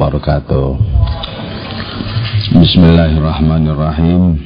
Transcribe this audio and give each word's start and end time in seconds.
wabarakatuh. 0.00 0.80
Bismillahirrahmanirrahim. 2.56 4.40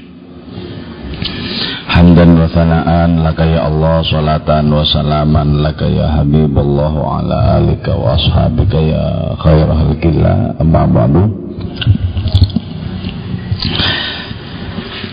Hamdan 1.94 2.34
wa 2.34 2.50
thana'an 2.50 3.22
laka 3.22 3.46
ya 3.46 3.70
Allah 3.70 4.02
salatan 4.02 4.66
wa 4.66 4.82
salaman 4.82 5.62
laka 5.62 5.86
ya 5.86 6.10
Habibullah 6.10 6.90
wa 6.90 7.22
ala 7.22 7.62
alika 7.62 7.94
wa 7.94 8.18
ashabika 8.18 8.82
ya 8.82 9.30
khairah 9.38 9.78
halkillah 9.78 10.58
amma 10.58 10.90
ba'du. 10.90 11.22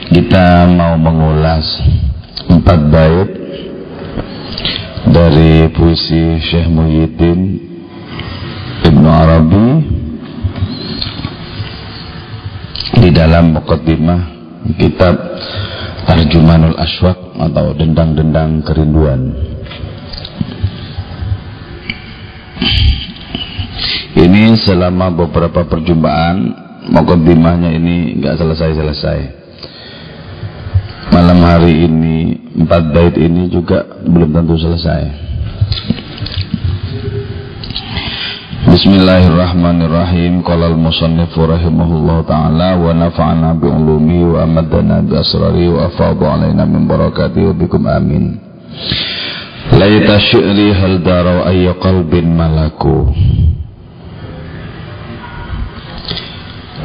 Kita 0.10 0.66
mau 0.74 0.98
mengulas 0.98 1.70
empat 2.50 2.80
bait 2.90 3.30
dari 5.06 5.70
puisi 5.70 6.42
Syekh 6.42 6.66
Muhyiddin 6.66 7.62
Ibnu 8.90 9.06
Arabi 9.06 10.01
di 13.02 13.10
dalam 13.10 13.58
mukaddimah 13.58 14.22
kitab 14.78 15.18
Tarjumanul 16.06 16.78
Aswak 16.78 17.18
atau 17.34 17.74
dendang-dendang 17.74 18.62
kerinduan. 18.62 19.34
Ini 24.14 24.54
selama 24.62 25.10
beberapa 25.10 25.66
perjumpaan 25.66 26.38
mukaddimahnya 26.94 27.74
ini 27.74 28.22
nggak 28.22 28.38
selesai-selesai. 28.38 29.20
Malam 31.10 31.40
hari 31.42 31.90
ini 31.90 32.38
empat 32.54 32.94
bait 32.94 33.18
ini 33.18 33.50
juga 33.50 33.82
belum 34.06 34.30
tentu 34.30 34.62
selesai. 34.62 35.31
Bismillahirrahmanirrahim. 38.62 40.46
Qala 40.46 40.70
al-musannifu 40.70 41.50
rahimahullah 41.50 42.22
ta'ala 42.30 42.78
Wa 42.78 42.94
nafa'ana 42.94 43.58
bi'ulumi 43.58 44.22
wa 44.22 44.46
amadana 44.46 45.02
bi'asrari 45.02 45.66
Wa 45.66 45.90
afadu 45.90 46.30
alaina 46.30 46.70
min 46.70 46.86
barakati 46.86 47.42
wa 47.42 47.58
bikum 47.58 47.90
amin. 47.90 48.38
Laita 49.74 50.22
syi'ri 50.22 50.78
hal 50.78 51.02
darau 51.02 51.42
ayya 51.50 51.74
qalbin 51.82 52.38
malaku. 52.38 53.10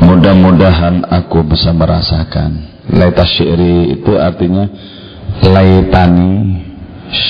Mudah-mudahan 0.01 1.05
aku 1.13 1.45
bisa 1.45 1.77
merasakan. 1.77 2.73
Laita 2.89 3.29
syi'ri 3.29 4.01
itu 4.01 4.17
artinya 4.17 4.65
Laitani 5.45 6.57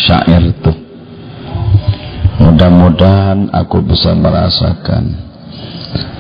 syair 0.07 0.55
tuh 0.63 0.86
Mudah-mudahan 2.47 3.51
aku 3.51 3.83
bisa 3.83 4.15
merasakan. 4.15 5.19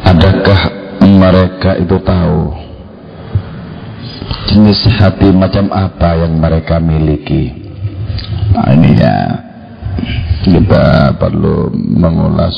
Adakah 0.02 0.60
mereka 1.06 1.78
itu 1.78 2.02
tahu 2.02 2.66
Jenis 4.46 4.82
hati 4.98 5.30
macam 5.30 5.70
apa 5.70 6.18
yang 6.18 6.38
mereka 6.38 6.82
miliki? 6.82 7.54
Nah 8.54 8.74
ini 8.74 8.90
ya. 8.98 9.16
Kita 10.46 11.14
perlu 11.18 11.70
mengulas 11.74 12.54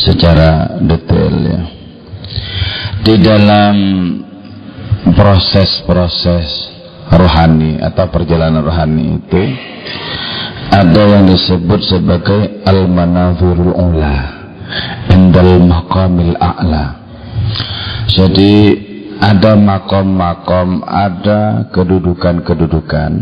Secara 0.00 0.80
detail 0.80 1.34
ya. 1.44 1.60
Di 3.02 3.14
dalam 3.20 3.76
proses-proses 5.12 6.48
rohani 7.12 7.76
atau 7.82 8.08
perjalanan 8.08 8.64
rohani 8.64 9.20
itu 9.20 9.42
ada 10.72 11.02
yang 11.04 11.28
disebut 11.28 11.84
sebagai 11.84 12.64
al-manazirul 12.64 13.76
ula 13.76 14.16
indal 15.12 15.60
maqamil 15.68 16.32
a'la. 16.40 16.96
Jadi 18.08 18.54
ada 19.20 19.52
makom-makom 19.52 20.80
ada 20.88 21.68
kedudukan-kedudukan. 21.70 23.12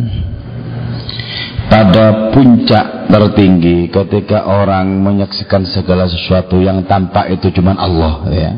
Pada 1.71 2.35
puncak 2.35 3.11
tertinggi 3.11 3.91
ketika 3.91 4.43
orang 4.47 4.91
menyaksikan 5.03 5.63
segala 5.67 6.07
sesuatu 6.11 6.59
yang 6.59 6.83
tampak 6.87 7.35
itu 7.35 7.51
cuma 7.55 7.75
Allah 7.79 8.15
ya. 8.31 8.53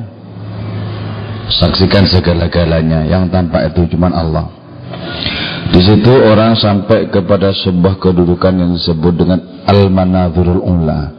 Saksikan 1.53 2.09
segala-galanya 2.09 3.05
yang 3.09 3.29
tampak 3.29 3.73
itu 3.73 3.97
cuma 3.97 4.09
Allah 4.13 4.49
di 5.73 5.81
situ 5.81 6.13
orang 6.13 6.53
sampai 6.53 7.09
kepada 7.09 7.49
sebuah 7.57 7.97
kedudukan 7.97 8.53
yang 8.61 8.71
disebut 8.77 9.17
dengan 9.17 9.41
al-manazirul 9.65 10.61
ula, 10.61 11.17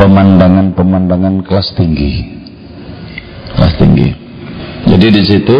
pemandangan-pemandangan 0.00 1.44
kelas 1.44 1.76
tinggi. 1.76 2.40
Kelas 3.52 3.74
tinggi. 3.76 4.08
Jadi 4.88 5.06
di 5.12 5.22
situ 5.28 5.58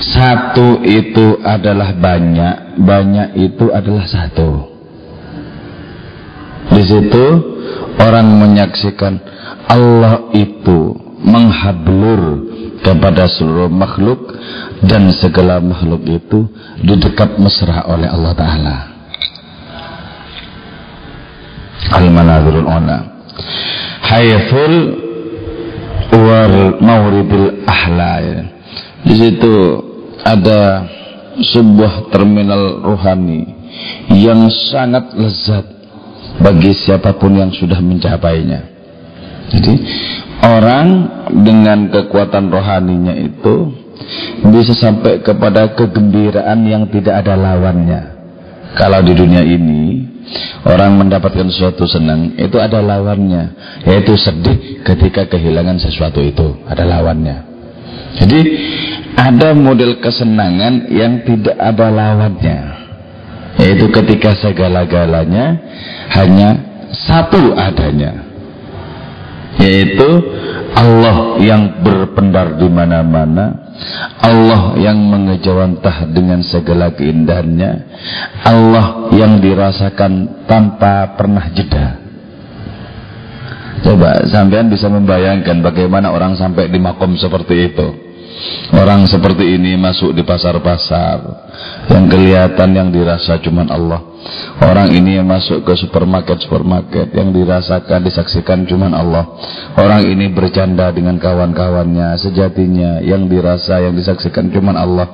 satu 0.00 0.80
itu 0.80 1.36
adalah 1.44 1.92
banyak, 1.92 2.80
banyak 2.80 3.28
itu 3.36 3.68
adalah 3.68 4.08
satu. 4.08 4.72
Di 6.72 6.82
situ 6.88 7.24
orang 8.00 8.32
menyaksikan 8.32 9.20
Allah 9.68 10.32
itu 10.32 10.96
menghablur 11.20 12.48
kepada 12.86 13.26
seluruh 13.26 13.66
makhluk 13.66 14.30
dan 14.86 15.10
segala 15.10 15.58
makhluk 15.58 16.06
itu 16.06 16.46
didekat 16.78 17.34
mesra 17.42 17.82
oleh 17.90 18.06
Allah 18.06 18.32
Ta'ala 18.38 18.76
Al-Manadhirul 21.90 22.66
Ula 22.66 22.98
Hayful 24.06 24.74
Wal 26.14 26.78
Mauridil 26.78 27.66
Ahla. 27.66 28.22
Di 29.02 29.14
situ 29.18 29.54
ada 30.22 30.86
sebuah 31.42 32.14
terminal 32.14 32.86
rohani 32.86 33.50
yang 34.14 34.48
sangat 34.48 35.12
lezat 35.18 35.66
bagi 36.40 36.72
siapa 36.72 37.18
pun 37.18 37.34
yang 37.34 37.50
sudah 37.52 37.82
mencapainya. 37.82 38.62
Jadi 39.52 39.74
orang 40.44 40.86
dengan 41.44 41.88
kekuatan 41.88 42.52
rohaninya 42.52 43.14
itu 43.16 43.72
bisa 44.52 44.76
sampai 44.76 45.24
kepada 45.24 45.72
kegembiraan 45.74 46.60
yang 46.68 46.84
tidak 46.92 47.24
ada 47.24 47.34
lawannya. 47.34 48.16
Kalau 48.76 49.00
di 49.00 49.16
dunia 49.16 49.40
ini 49.40 50.04
orang 50.68 51.00
mendapatkan 51.00 51.48
sesuatu 51.48 51.88
senang 51.88 52.36
itu 52.36 52.60
ada 52.60 52.84
lawannya, 52.84 53.56
yaitu 53.88 54.18
sedih 54.20 54.84
ketika 54.84 55.24
kehilangan 55.24 55.80
sesuatu 55.80 56.20
itu 56.20 56.60
ada 56.68 56.84
lawannya. 56.84 57.56
Jadi 58.20 58.40
ada 59.16 59.56
model 59.56 59.96
kesenangan 60.00 60.92
yang 60.92 61.24
tidak 61.24 61.56
ada 61.56 61.88
lawannya, 61.88 62.58
yaitu 63.64 63.88
ketika 63.88 64.36
segala-galanya 64.36 65.56
hanya 66.12 66.48
satu 66.92 67.56
adanya, 67.56 68.25
yaitu 69.60 70.08
Allah 70.76 71.40
yang 71.40 71.80
berpendar 71.80 72.60
di 72.60 72.68
mana-mana 72.68 73.66
Allah 74.20 74.76
yang 74.80 74.96
mengejawantah 74.96 76.08
dengan 76.12 76.40
segala 76.44 76.92
keindahannya 76.96 77.72
Allah 78.44 79.12
yang 79.12 79.40
dirasakan 79.40 80.44
tanpa 80.48 81.16
pernah 81.16 81.48
jeda. 81.52 82.00
Coba 83.84 84.24
sampean 84.26 84.72
bisa 84.72 84.88
membayangkan 84.88 85.60
bagaimana 85.60 86.10
orang 86.10 86.34
sampai 86.34 86.72
di 86.72 86.80
makom 86.80 87.14
seperti 87.14 87.70
itu. 87.70 87.88
Orang 88.76 89.08
seperti 89.08 89.56
ini 89.56 89.80
masuk 89.80 90.12
di 90.12 90.20
pasar-pasar 90.20 91.24
Yang 91.88 92.04
kelihatan 92.12 92.68
yang 92.76 92.88
dirasa 92.92 93.40
cuma 93.40 93.64
Allah 93.64 94.15
Orang 94.56 94.92
ini 94.92 95.20
yang 95.20 95.28
masuk 95.28 95.68
ke 95.68 95.76
supermarket-supermarket 95.76 97.12
Yang 97.12 97.28
dirasakan, 97.42 98.00
disaksikan 98.04 98.64
cuma 98.64 98.88
Allah. 98.92 99.24
Orang 99.76 100.08
ini 100.08 100.32
bercanda 100.32 100.88
dengan 100.90 101.20
kawan-kawannya 101.20 102.16
Sejatinya. 102.16 103.04
Yang 103.04 103.22
dirasa, 103.30 103.84
yang 103.84 103.94
disaksikan 103.94 104.48
cuma 104.50 104.72
Allah. 104.74 105.06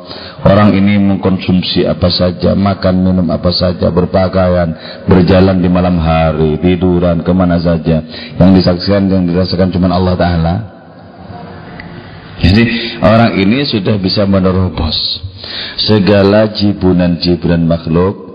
Orang 0.47 0.73
ini 0.75 0.99
mengkonsumsi 0.99 1.85
apa 1.85 2.09
saja 2.09 2.55
Makan, 2.55 2.95
minum 3.03 3.27
apa 3.31 3.51
saja 3.51 3.91
Berpakaian, 3.91 5.05
berjalan 5.11 5.59
di 5.59 5.69
malam 5.69 5.99
hari 5.99 6.59
Tiduran, 6.63 7.27
ke 7.27 7.33
mana 7.35 7.59
saja. 7.59 8.03
Yang 8.39 8.51
disaksikan, 8.63 9.11
yang 9.11 9.27
dirasakan 9.27 9.75
cuma 9.75 9.91
Allah 9.91 10.15
Ta'ala. 10.15 10.55
Jadi 12.43 12.99
orang 12.99 13.39
ini 13.39 13.63
sudah 13.63 13.95
bisa 14.03 14.27
menerobos 14.27 15.23
segala 15.79 16.51
jibunan-jibunan 16.51 17.63
makhluk. 17.63 18.32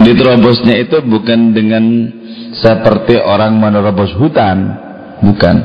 Diterobosnya 0.00 0.80
itu 0.80 1.04
bukan 1.04 1.52
dengan 1.52 1.84
seperti 2.56 3.20
orang 3.20 3.60
menerobos 3.60 4.16
hutan, 4.16 4.58
bukan. 5.20 5.56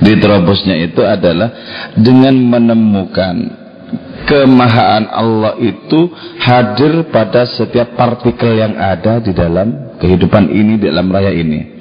Diterobosnya 0.00 0.80
itu 0.88 1.04
adalah 1.04 1.52
dengan 1.94 2.32
menemukan 2.32 3.64
kemahaan 4.24 5.04
Allah 5.12 5.54
itu 5.60 6.08
hadir 6.40 7.06
pada 7.12 7.44
setiap 7.44 7.92
partikel 7.94 8.56
yang 8.56 8.74
ada 8.80 9.20
di 9.20 9.36
dalam 9.36 10.00
kehidupan 10.00 10.48
ini, 10.48 10.80
di 10.80 10.88
dalam 10.88 11.12
raya 11.12 11.30
ini. 11.30 11.76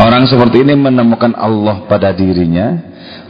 Orang 0.00 0.24
seperti 0.30 0.64
ini 0.64 0.74
menemukan 0.78 1.36
Allah 1.36 1.84
pada 1.84 2.14
dirinya, 2.16 2.76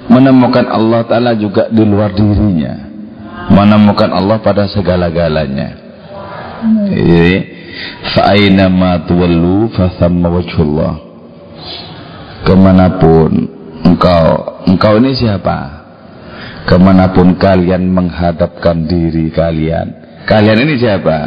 menemukan 0.06 0.68
Allah 0.68 1.02
Ta'ala 1.06 1.32
juga 1.34 1.66
di 1.70 1.82
luar 1.82 2.12
dirinya, 2.14 2.88
menemukan 3.50 4.10
Allah 4.12 4.38
pada 4.38 4.68
segala-galanya. 4.70 5.68
Jadi, 6.92 7.57
fa'aina 8.14 8.70
ma 8.70 9.02
tuwallu 9.04 9.72
fathamma 9.72 10.28
wajhullah. 10.30 10.94
Ke 12.46 12.54
mana 12.54 12.96
pun 13.02 13.32
engkau, 13.82 14.26
engkau 14.68 14.92
ini 15.02 15.12
siapa? 15.14 15.58
Ke 16.64 16.76
mana 16.76 17.10
pun 17.10 17.34
kalian 17.34 17.88
menghadapkan 17.88 18.84
diri 18.86 19.32
kalian, 19.32 20.22
kalian 20.28 20.68
ini 20.68 20.74
siapa? 20.76 21.18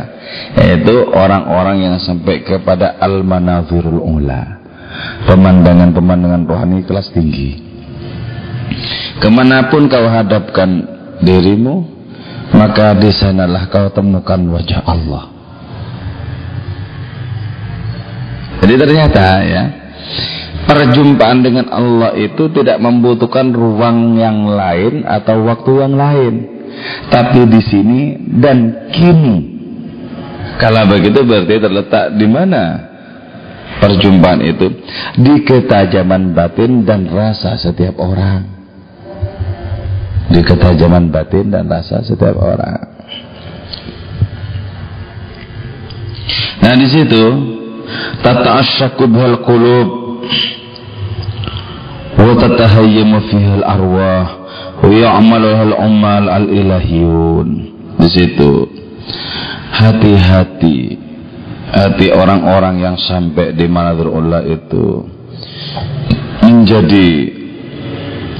Yaitu 0.56 1.12
orang-orang 1.12 1.84
yang 1.92 1.96
sampai 2.00 2.46
kepada 2.46 2.96
al-manazirul 3.02 4.00
ula 4.00 4.62
pemandangan-pemandangan 5.28 6.44
rohani 6.48 6.84
kelas 6.84 7.12
tinggi 7.16 7.60
ke 9.22 9.28
mana 9.30 9.70
pun 9.70 9.88
kau 9.88 10.08
hadapkan 10.08 10.70
dirimu 11.22 11.86
maka 12.56 12.98
di 12.98 13.12
sanalah 13.14 13.70
kau 13.72 13.92
temukan 13.94 14.40
wajah 14.52 14.82
Allah 14.84 15.32
jadi 18.62 18.74
ternyata 18.78 19.26
ya 19.42 19.64
perjumpaan 20.70 21.42
dengan 21.42 21.66
Allah 21.74 22.14
itu 22.14 22.48
tidak 22.54 22.78
membutuhkan 22.78 23.50
ruang 23.52 24.16
yang 24.22 24.46
lain 24.46 25.04
atau 25.06 25.42
waktu 25.46 25.72
yang 25.82 25.96
lain. 25.98 26.34
Tapi 27.12 27.50
di 27.50 27.62
sini 27.62 28.02
dan 28.40 28.90
kini. 28.94 29.38
Kalau 30.62 30.86
begitu 30.88 31.26
berarti 31.26 31.58
terletak 31.58 32.06
di 32.16 32.28
mana 32.30 32.64
perjumpaan 33.82 34.40
itu? 34.46 34.70
Di 35.18 35.42
ketajaman 35.42 36.38
batin 36.38 36.86
dan 36.86 37.10
rasa 37.10 37.58
setiap 37.58 37.98
orang. 37.98 38.46
Di 40.32 40.40
ketajaman 40.46 41.12
batin 41.12 41.50
dan 41.52 41.68
rasa 41.68 42.06
setiap 42.06 42.38
orang. 42.40 42.88
Nah 46.62 46.74
di 46.78 46.88
situ 46.88 47.26
tata 48.22 48.62
asyaku 48.62 49.08
bihal 49.08 49.42
qulub 49.44 49.88
wa 52.18 52.32
tatahayyamu 52.38 53.18
fiha 53.32 53.52
al 53.62 53.66
arwah 53.66 54.26
wa 54.82 54.88
ya'malu 54.90 55.50
al 55.50 55.74
umal 55.78 56.26
al 56.30 56.46
ilahiyun 56.50 57.72
di 58.02 58.08
situ. 58.10 58.52
Hati-hati. 59.72 60.98
Hati 61.72 62.12
orang-orang 62.12 62.84
yang 62.84 62.98
sampai 63.00 63.56
di 63.56 63.64
Allah 63.72 64.44
itu 64.44 65.08
menjadi 66.44 67.10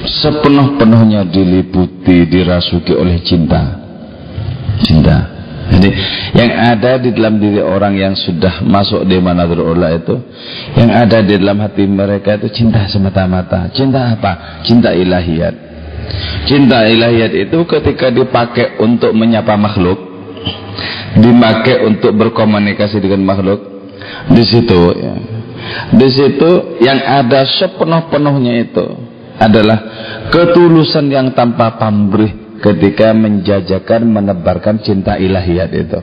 sepenuh-penuhnya 0.04 1.32
diliputi 1.32 2.28
dirasuki 2.28 2.92
oleh 2.92 3.24
cinta. 3.24 3.80
Cinta 4.84 5.41
jadi 5.70 5.90
yang 6.34 6.52
ada 6.74 6.92
di 6.98 7.10
dalam 7.14 7.38
diri 7.38 7.62
orang 7.62 7.94
yang 7.94 8.14
sudah 8.18 8.66
masuk 8.66 9.06
di 9.06 9.22
Allah 9.22 9.90
itu 9.94 10.16
yang 10.74 10.90
ada 10.90 11.22
di 11.22 11.34
dalam 11.38 11.62
hati 11.62 11.86
mereka 11.86 12.42
itu 12.42 12.50
cinta 12.50 12.90
semata-mata 12.90 13.70
cinta 13.76 14.18
apa? 14.18 14.64
cinta 14.66 14.90
ilahiyat 14.96 15.54
cinta 16.50 16.90
ilahiyat 16.90 17.32
itu 17.36 17.58
ketika 17.70 18.10
dipakai 18.10 18.82
untuk 18.82 19.14
menyapa 19.14 19.54
makhluk 19.56 20.00
dimakai 21.20 21.86
untuk 21.86 22.16
berkomunikasi 22.16 22.98
dengan 23.04 23.22
makhluk 23.22 23.60
di 24.32 24.44
situ 24.44 24.82
ya. 24.98 25.14
di 25.94 26.08
situ 26.10 26.82
yang 26.82 27.00
ada 27.00 27.46
sepenuh-penuhnya 27.46 28.54
itu 28.66 28.86
adalah 29.38 29.78
ketulusan 30.30 31.10
yang 31.10 31.34
tanpa 31.34 31.78
pamrih 31.78 32.41
ketika 32.62 33.12
menjajakan 33.12 34.06
menebarkan 34.06 34.80
cinta 34.86 35.18
ilahiyat 35.18 35.72
itu. 35.74 36.00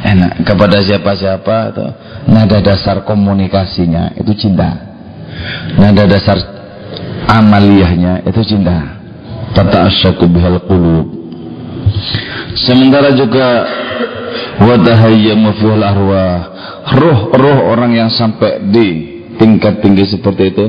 Enak. 0.00 0.44
Kepada 0.44 0.80
siapa-siapa 0.80 1.56
itu 1.72 1.86
nada 2.28 2.58
dasar 2.60 3.04
komunikasinya 3.04 4.16
itu 4.16 4.32
cinta. 4.36 4.70
Nada 5.76 6.04
dasar 6.04 6.36
amaliyahnya 7.28 8.24
itu 8.28 8.40
cinta. 8.44 9.00
Tata 9.56 9.90
asyaku 9.90 10.30
bihal 10.30 10.62
qulub. 10.64 11.06
Sementara 12.54 13.12
juga 13.12 13.66
wadahayyamu 14.62 15.50
fil 15.58 15.82
arwah. 15.84 16.38
Roh-roh 16.90 17.70
orang 17.70 17.92
yang 17.92 18.10
sampai 18.10 18.66
di 18.72 18.88
tingkat 19.36 19.84
tinggi 19.84 20.04
seperti 20.08 20.52
itu, 20.52 20.64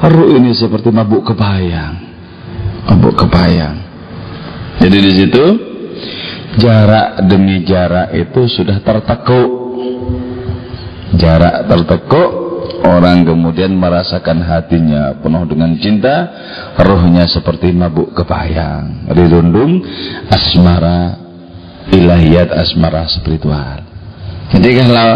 roh 0.00 0.28
ini 0.32 0.52
seperti 0.52 0.92
mabuk 0.92 1.24
kebayang. 1.28 2.03
Mabuk 2.84 3.14
kebayang. 3.16 3.80
Jadi 4.80 4.96
di 5.00 5.12
situ 5.16 5.44
jarak 6.60 7.24
demi 7.24 7.64
jarak 7.64 8.12
itu 8.12 8.40
sudah 8.50 8.78
tertekuk. 8.84 9.50
Jarak 11.14 11.70
tertekuk 11.70 12.44
Orang 12.84 13.24
kemudian 13.24 13.72
merasakan 13.80 14.44
hatinya 14.44 15.16
penuh 15.24 15.48
dengan 15.48 15.72
cinta, 15.80 16.28
rohnya 16.76 17.24
seperti 17.24 17.72
mabuk 17.72 18.12
kebayang, 18.12 19.08
dirundung 19.08 19.80
asmara 20.28 21.16
ilahiyat 21.88 22.52
asmara 22.52 23.08
spiritual. 23.08 23.80
Jadi 24.52 24.68
kalau 24.84 25.10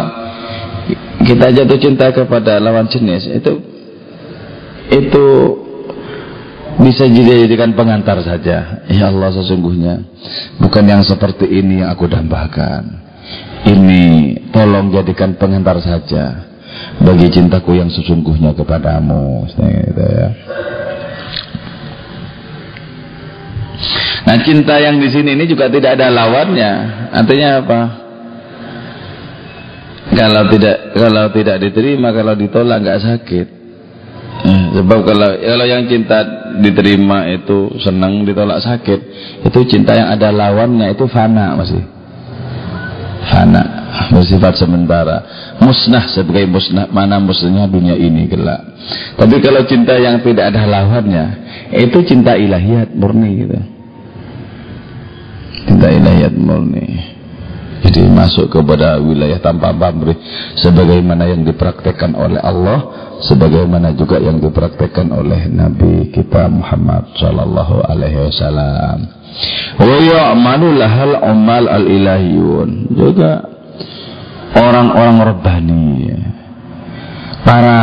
kita 1.28 1.46
jatuh 1.60 1.76
cinta 1.76 2.08
kepada 2.08 2.56
lawan 2.56 2.88
jenis 2.88 3.28
itu 3.36 3.52
itu 4.88 5.26
bisa 6.78 7.04
dijadikan 7.10 7.74
pengantar 7.74 8.22
saja. 8.22 8.86
Ya 8.86 9.04
Allah 9.10 9.34
sesungguhnya 9.34 10.06
bukan 10.62 10.84
yang 10.86 11.02
seperti 11.02 11.46
ini 11.50 11.82
yang 11.82 11.90
aku 11.90 12.06
dambakan. 12.06 13.06
Ini 13.66 14.02
tolong 14.54 14.94
jadikan 14.94 15.36
pengantar 15.36 15.82
saja 15.82 16.48
bagi 17.02 17.28
cintaku 17.28 17.76
yang 17.76 17.90
sesungguhnya 17.90 18.54
kepadamu 18.54 19.44
gitu 19.50 20.04
ya. 20.06 20.28
Nah 24.28 24.36
cinta 24.44 24.76
yang 24.78 25.00
di 25.00 25.08
sini 25.08 25.34
ini 25.34 25.44
juga 25.48 25.72
tidak 25.72 25.98
ada 25.98 26.12
lawannya. 26.12 26.72
Artinya 27.12 27.48
apa? 27.64 27.80
Kalau 30.08 30.42
tidak 30.52 30.76
kalau 30.96 31.24
tidak 31.32 31.56
diterima, 31.62 32.08
kalau 32.12 32.34
ditolak 32.36 32.80
nggak 32.80 33.02
sakit. 33.02 33.57
Eh, 34.38 34.64
sebab 34.78 35.02
kalau 35.02 35.30
kalau 35.34 35.66
yang 35.66 35.90
cinta 35.90 36.22
diterima 36.62 37.26
itu 37.26 37.74
senang, 37.82 38.22
ditolak 38.22 38.62
sakit. 38.62 39.00
Itu 39.42 39.66
cinta 39.66 39.98
yang 39.98 40.14
ada 40.14 40.30
lawannya 40.30 40.94
itu 40.94 41.04
fana 41.10 41.58
masih. 41.58 41.82
Fana, 43.28 43.78
bersifat 44.12 44.54
sementara 44.56 45.24
musnah 45.58 46.06
sebagai 46.08 46.46
musnah 46.46 46.86
mana 46.88 47.18
musnahnya 47.18 47.66
dunia 47.66 47.96
ini 47.98 48.30
gelap 48.30 48.62
tapi 49.18 49.42
kalau 49.42 49.66
cinta 49.66 49.98
yang 49.98 50.22
tidak 50.22 50.54
ada 50.54 50.64
lawannya 50.64 51.24
itu 51.74 51.98
cinta 52.06 52.38
ilahiyat 52.38 52.94
murni 52.94 53.30
gitu 53.44 53.58
cinta 55.66 55.88
ilahiyat 55.90 56.34
murni 56.38 57.17
jadi 57.78 58.10
masuk 58.10 58.50
kepada 58.50 58.98
wilayah 58.98 59.38
tanpa 59.38 59.70
pamrih 59.70 60.18
sebagaimana 60.58 61.30
yang 61.30 61.46
dipraktekkan 61.46 62.10
oleh 62.18 62.42
Allah 62.42 63.08
sebagaimana 63.22 63.94
juga 63.94 64.18
yang 64.18 64.42
dipraktekkan 64.42 65.10
oleh 65.14 65.46
Nabi 65.50 66.10
kita 66.10 66.50
Muhammad 66.50 67.14
sallallahu 67.18 67.86
alaihi 67.86 68.18
wasallam. 68.18 68.98
Wa 69.78 69.96
ya'malu 69.98 70.66
lahal 70.74 71.14
umal 71.22 71.64
al 71.70 71.86
ilahiyun 71.86 72.70
juga 72.94 73.46
orang-orang 74.58 75.16
rebani 75.22 75.94
para 77.46 77.80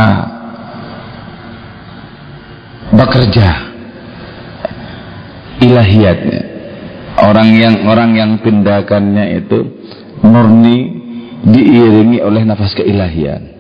bekerja. 2.92 3.50
Ilahiyatnya 5.56 6.55
orang 7.22 7.50
yang 7.56 7.76
orang 7.88 8.12
yang 8.16 8.32
tindakannya 8.44 9.40
itu 9.44 9.60
murni 10.26 10.78
diiringi 11.46 12.20
oleh 12.20 12.42
nafas 12.44 12.74
keilahian. 12.76 13.54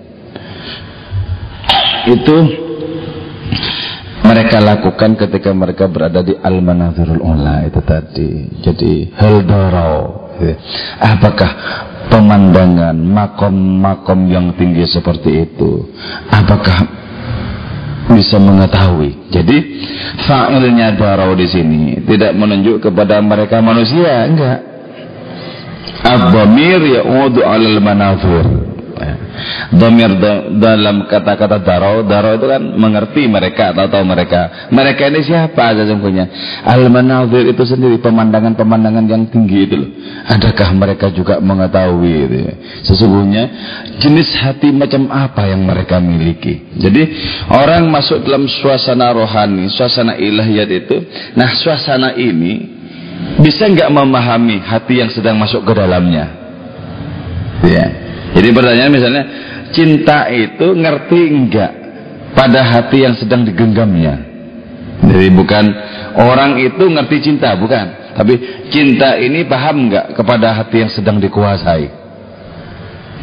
Itu 2.05 2.38
mereka 4.25 4.57
lakukan 4.62 5.17
ketika 5.21 5.53
mereka 5.53 5.85
berada 5.85 6.25
di 6.25 6.33
al-manazirul 6.33 7.21
ula 7.21 7.65
itu 7.65 7.81
tadi. 7.85 8.29
Jadi 8.62 9.13
heldarau 9.13 10.25
apakah 11.00 11.51
pemandangan 12.12 12.95
makom-makom 12.95 14.27
yang 14.27 14.51
tinggi 14.59 14.83
seperti 14.88 15.47
itu? 15.47 15.93
Apakah 16.29 17.04
bisa 18.09 18.38
mengetahui. 18.41 19.31
Jadi 19.33 19.57
fa'ilnya 20.25 20.97
darau 20.97 21.33
di 21.38 21.47
sini 21.50 22.01
tidak 22.05 22.33
menunjuk 22.33 22.81
kepada 22.81 23.21
mereka 23.21 23.62
manusia 23.62 24.25
enggak. 24.25 24.59
Abamir 26.05 26.81
ya'udu 26.85 27.41
alal 27.41 27.79
manafur 27.81 28.64
Domir 29.75 30.16
dalam 30.56 31.10
kata-kata 31.10 31.60
daro, 31.60 32.06
daro 32.08 32.40
itu 32.40 32.48
kan 32.48 32.62
mengerti 32.62 33.28
mereka 33.28 33.75
atau 33.75 33.92
tahu 33.92 34.04
mereka. 34.08 34.70
Mereka 34.72 35.12
ini 35.12 35.22
siapa 35.25 35.75
sesungguhnya? 35.75 36.25
Al-manazir 36.64 37.50
itu 37.50 37.64
sendiri 37.68 38.00
pemandangan-pemandangan 38.00 39.06
yang 39.10 39.28
tinggi 39.28 39.68
itu 39.68 39.75
loh. 39.75 39.90
Adakah 40.32 40.70
mereka 40.78 41.12
juga 41.12 41.44
mengetahui 41.44 42.14
itu 42.30 42.38
ya? 42.48 42.54
Sesungguhnya 42.88 43.44
jenis 44.00 44.32
hati 44.40 44.72
macam 44.72 45.12
apa 45.12 45.50
yang 45.50 45.66
mereka 45.68 46.00
miliki. 46.00 46.80
Jadi 46.80 47.04
orang 47.52 47.90
masuk 47.92 48.24
dalam 48.24 48.48
suasana 48.48 49.12
rohani, 49.12 49.68
suasana 49.68 50.16
ilahiyat 50.16 50.70
itu. 50.72 50.98
Nah 51.36 51.52
suasana 51.58 52.16
ini 52.16 52.75
bisa 53.42 53.68
nggak 53.68 53.92
memahami 53.92 54.64
hati 54.64 55.04
yang 55.04 55.12
sedang 55.12 55.36
masuk 55.36 55.66
ke 55.68 55.74
dalamnya? 55.75 56.32
Ya. 57.64 57.86
Jadi 58.36 58.51
pertanyaan 58.51 58.92
misalnya, 58.92 59.24
cinta 59.72 60.27
itu 60.27 60.75
ngerti 60.75 61.20
enggak 61.32 61.72
pada 62.36 62.68
hati 62.68 63.08
yang 63.08 63.15
sedang 63.15 63.48
digenggamnya? 63.48 64.36
Jadi 65.08 65.27
bukan 65.32 65.65
orang 66.20 66.60
itu 66.60 66.84
ngerti 66.84 67.32
cinta, 67.32 67.56
bukan. 67.56 68.12
Tapi 68.15 68.68
cinta 68.72 69.15
ini 69.15 69.48
paham 69.48 69.88
enggak 69.88 70.15
kepada 70.15 70.51
hati 70.51 70.84
yang 70.84 70.92
sedang 70.92 71.20
dikuasai? 71.24 71.88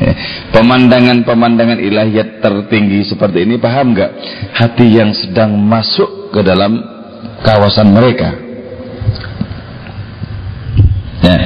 Ya. 0.00 0.12
Pemandangan-pemandangan 0.56 1.76
ilahiyat 1.76 2.40
tertinggi 2.40 3.04
seperti 3.04 3.44
ini 3.44 3.60
paham 3.60 3.92
enggak 3.92 4.16
hati 4.56 4.96
yang 4.96 5.12
sedang 5.12 5.60
masuk 5.60 6.32
ke 6.32 6.40
dalam 6.40 6.80
kawasan 7.44 7.92
mereka? 7.92 8.51
Ya. 11.22 11.38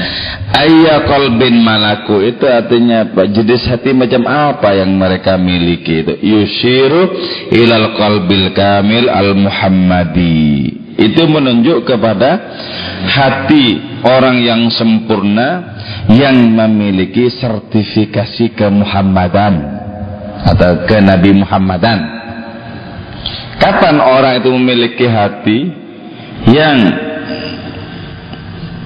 Ayya 0.56 1.04
qalbin 1.04 1.60
malaku 1.60 2.24
itu 2.24 2.48
artinya 2.48 3.04
apa? 3.04 3.28
Jenis 3.28 3.68
hati 3.68 3.92
macam 3.92 4.24
apa 4.24 4.72
yang 4.72 4.88
mereka 4.96 5.36
miliki 5.36 6.00
itu? 6.00 6.14
Yushiru 6.16 7.12
ilal 7.52 7.92
qalbil 8.00 8.56
kamil 8.56 9.12
al 9.12 9.36
muhammadi. 9.36 10.72
Itu 10.96 11.28
menunjuk 11.28 11.84
kepada 11.84 12.40
hati 13.04 14.00
orang 14.00 14.40
yang 14.40 14.72
sempurna 14.72 15.76
yang 16.08 16.56
memiliki 16.56 17.28
sertifikasi 17.28 18.56
kemuhammadan 18.56 19.54
atau 20.40 20.88
ke 20.88 20.96
Nabi 21.04 21.36
Muhammadan. 21.36 21.98
Kapan 23.60 24.00
orang 24.00 24.40
itu 24.40 24.48
memiliki 24.56 25.04
hati 25.04 25.58
yang 26.48 27.05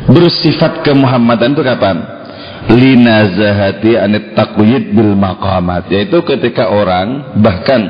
bersifat 0.08 0.86
kemuhammadan 0.86 1.52
itu 1.52 1.62
kapan? 1.66 1.96
Linazahati 2.70 3.96
anit 3.96 4.36
takwid 4.36 4.92
bil 4.92 5.16
maqamat 5.16 5.88
yaitu 5.90 6.20
ketika 6.22 6.68
orang 6.70 7.40
bahkan 7.40 7.88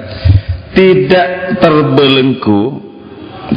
tidak 0.71 1.59
terbelenggu, 1.59 2.79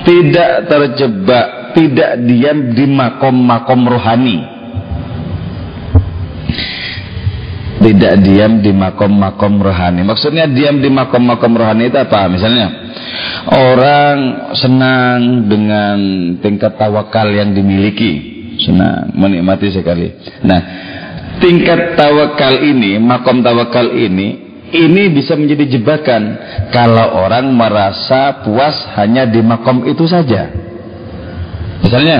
tidak 0.01 0.65
terjebak, 0.65 1.77
tidak 1.77 2.11
diam 2.25 2.73
di 2.73 2.85
makom-makom 2.89 3.81
rohani. 3.85 4.37
Tidak 7.83 8.13
diam 8.23 8.63
di 8.63 8.71
makom-makom 8.71 9.59
rohani. 9.59 10.07
Maksudnya 10.07 10.47
diam 10.47 10.79
di 10.79 10.87
makom-makom 10.87 11.53
rohani 11.53 11.91
itu 11.91 11.99
apa? 11.99 12.31
Misalnya 12.31 12.67
orang 13.51 14.17
senang 14.55 15.45
dengan 15.51 15.97
tingkat 16.39 16.79
tawakal 16.79 17.27
yang 17.27 17.51
dimiliki 17.51 18.32
senang 18.63 19.11
menikmati 19.11 19.67
sekali. 19.69 20.09
Nah 20.47 20.59
tingkat 21.43 21.99
tawakal 21.99 22.63
ini 22.63 22.97
makom 22.97 23.43
tawakal 23.43 23.91
ini 23.91 24.43
ini 24.73 25.13
bisa 25.13 25.37
menjadi 25.37 25.77
jebakan. 25.77 26.21
Kalau 26.73 27.21
orang 27.21 27.53
merasa 27.53 28.41
puas 28.41 28.89
hanya 28.97 29.29
di 29.29 29.39
makom 29.45 29.85
itu 29.85 30.09
saja. 30.09 30.49
Misalnya 31.85 32.19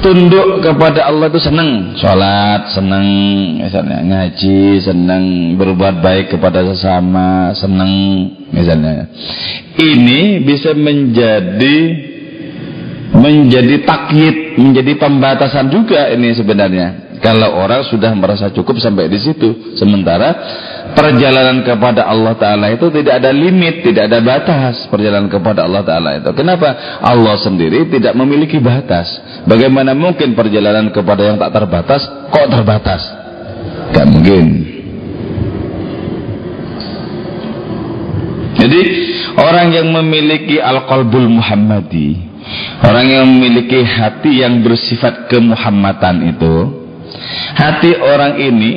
tunduk 0.00 0.64
kepada 0.64 1.04
Allah 1.04 1.28
itu 1.28 1.40
senang. 1.42 1.92
Sholat 2.00 2.72
senang 2.72 3.06
misalnya. 3.60 4.00
Ngaji 4.00 4.80
senang 4.80 5.24
berbuat 5.60 6.00
baik 6.00 6.32
kepada 6.32 6.64
sesama 6.64 7.52
senang 7.52 7.92
misalnya. 8.48 9.12
Ini 9.76 10.40
bisa 10.48 10.72
menjadi 10.72 11.76
menjadi 13.12 13.84
takyid, 13.84 14.56
menjadi 14.56 14.92
pembatasan 14.96 15.68
juga 15.68 16.08
ini 16.08 16.32
sebenarnya. 16.32 17.12
Kalau 17.22 17.54
orang 17.54 17.86
sudah 17.86 18.10
merasa 18.18 18.50
cukup 18.50 18.82
sampai 18.82 19.06
di 19.06 19.14
situ, 19.14 19.78
sementara 19.78 20.34
perjalanan 20.90 21.62
kepada 21.62 22.02
Allah 22.02 22.34
Taala 22.34 22.74
itu 22.74 22.90
tidak 22.90 23.22
ada 23.22 23.30
limit, 23.30 23.86
tidak 23.86 24.10
ada 24.10 24.18
batas 24.18 24.90
perjalanan 24.90 25.30
kepada 25.30 25.62
Allah 25.62 25.86
Taala 25.86 26.18
itu. 26.18 26.34
Kenapa? 26.34 26.98
Allah 26.98 27.38
sendiri 27.38 27.86
tidak 27.94 28.18
memiliki 28.18 28.58
batas. 28.58 29.06
Bagaimana 29.46 29.94
mungkin 29.94 30.34
perjalanan 30.34 30.90
kepada 30.90 31.22
yang 31.22 31.38
tak 31.38 31.54
terbatas 31.54 32.02
kok 32.26 32.46
terbatas? 32.50 33.02
Gak 33.94 34.06
mungkin. 34.10 34.46
Jadi 38.58 38.80
orang 39.38 39.68
yang 39.70 39.94
memiliki 39.94 40.58
al-qalbul 40.58 41.30
Muhammadi 41.30 42.31
Orang 42.82 43.06
yang 43.06 43.26
memiliki 43.28 43.80
hati 43.84 44.42
yang 44.42 44.60
bersifat 44.60 45.30
kemuhammadan 45.30 46.34
itu 46.34 46.54
Hati 47.54 47.94
orang 47.98 48.40
ini 48.40 48.72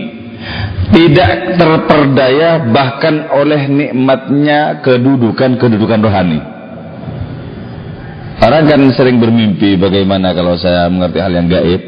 Tidak 0.85 1.57
terperdaya 1.57 2.69
bahkan 2.69 3.33
oleh 3.33 3.65
nikmatnya 3.65 4.79
kedudukan-kedudukan 4.85 5.99
rohani. 6.05 6.39
Orang 8.37 8.69
kan 8.69 8.81
sering 8.93 9.17
bermimpi 9.17 9.73
bagaimana 9.81 10.37
kalau 10.37 10.53
saya 10.53 10.85
mengerti 10.85 11.17
hal 11.17 11.33
yang 11.33 11.49
gaib. 11.49 11.81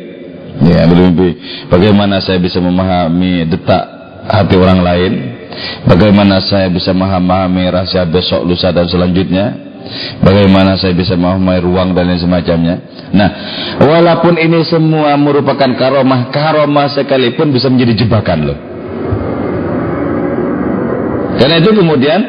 Ya 0.66 0.90
bermimpi 0.90 1.38
Bagaimana 1.70 2.18
saya 2.18 2.42
bisa 2.42 2.58
memahami 2.58 3.46
detak 3.46 3.84
hati 4.26 4.56
orang 4.58 4.82
lain. 4.82 5.14
Bagaimana 5.86 6.42
saya 6.42 6.66
bisa 6.74 6.94
memahami 6.94 7.70
rahasia 7.70 8.06
besok, 8.10 8.46
lusa 8.46 8.74
dan 8.74 8.90
selanjutnya 8.90 9.67
Bagaimana 10.22 10.76
saya 10.80 10.94
bisa 10.94 11.14
memahami 11.16 11.60
ruang 11.62 11.94
dan 11.94 12.10
lain 12.10 12.22
semacamnya. 12.22 12.76
Nah, 13.14 13.30
walaupun 13.80 14.36
ini 14.36 14.64
semua 14.68 15.16
merupakan 15.16 15.70
karomah, 15.76 16.30
karomah 16.34 16.88
sekalipun 16.92 17.52
bisa 17.56 17.72
menjadi 17.72 18.06
jebakan 18.06 18.40
loh. 18.54 18.60
Karena 21.38 21.62
itu 21.62 21.70
kemudian 21.70 22.20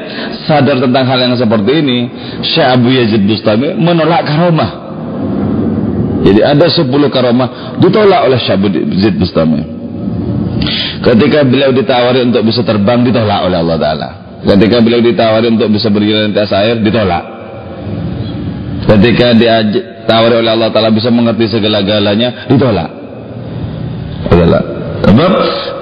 sadar 0.45 0.77
tentang 0.85 1.05
hal 1.09 1.19
yang 1.19 1.35
seperti 1.35 1.81
ini, 1.81 1.99
Syekh 2.45 2.69
Abu 2.69 2.93
Yazid 2.93 3.25
Bustami 3.25 3.73
menolak 3.73 4.29
karomah. 4.29 4.71
Jadi 6.29 6.41
ada 6.45 6.67
10 6.69 6.93
karomah 7.09 7.81
ditolak 7.81 8.21
oleh 8.29 8.37
Syekh 8.37 8.57
Abu 8.61 8.69
Yazid 8.69 9.17
Bustami. 9.17 9.65
Ketika 11.01 11.47
beliau 11.47 11.73
ditawari 11.73 12.27
untuk 12.27 12.45
bisa 12.45 12.61
terbang 12.67 13.01
ditolak 13.01 13.49
oleh 13.49 13.57
Allah 13.57 13.79
Taala. 13.81 14.09
Ketika 14.45 14.77
beliau 14.85 15.01
ditawari 15.01 15.47
untuk 15.51 15.73
bisa 15.73 15.89
berjalan 15.89 16.31
di 16.31 16.39
atas 16.39 16.53
air 16.53 16.77
ditolak. 16.79 17.38
Ketika 18.89 19.37
ditawari 19.37 20.41
oleh 20.41 20.49
Allah 20.57 20.73
Ta'ala 20.73 20.89
bisa 20.89 21.13
mengerti 21.13 21.45
segala-galanya, 21.45 22.49
ditolak. 22.49 22.89
Ditolak. 24.33 24.65
Sebab 25.05 25.33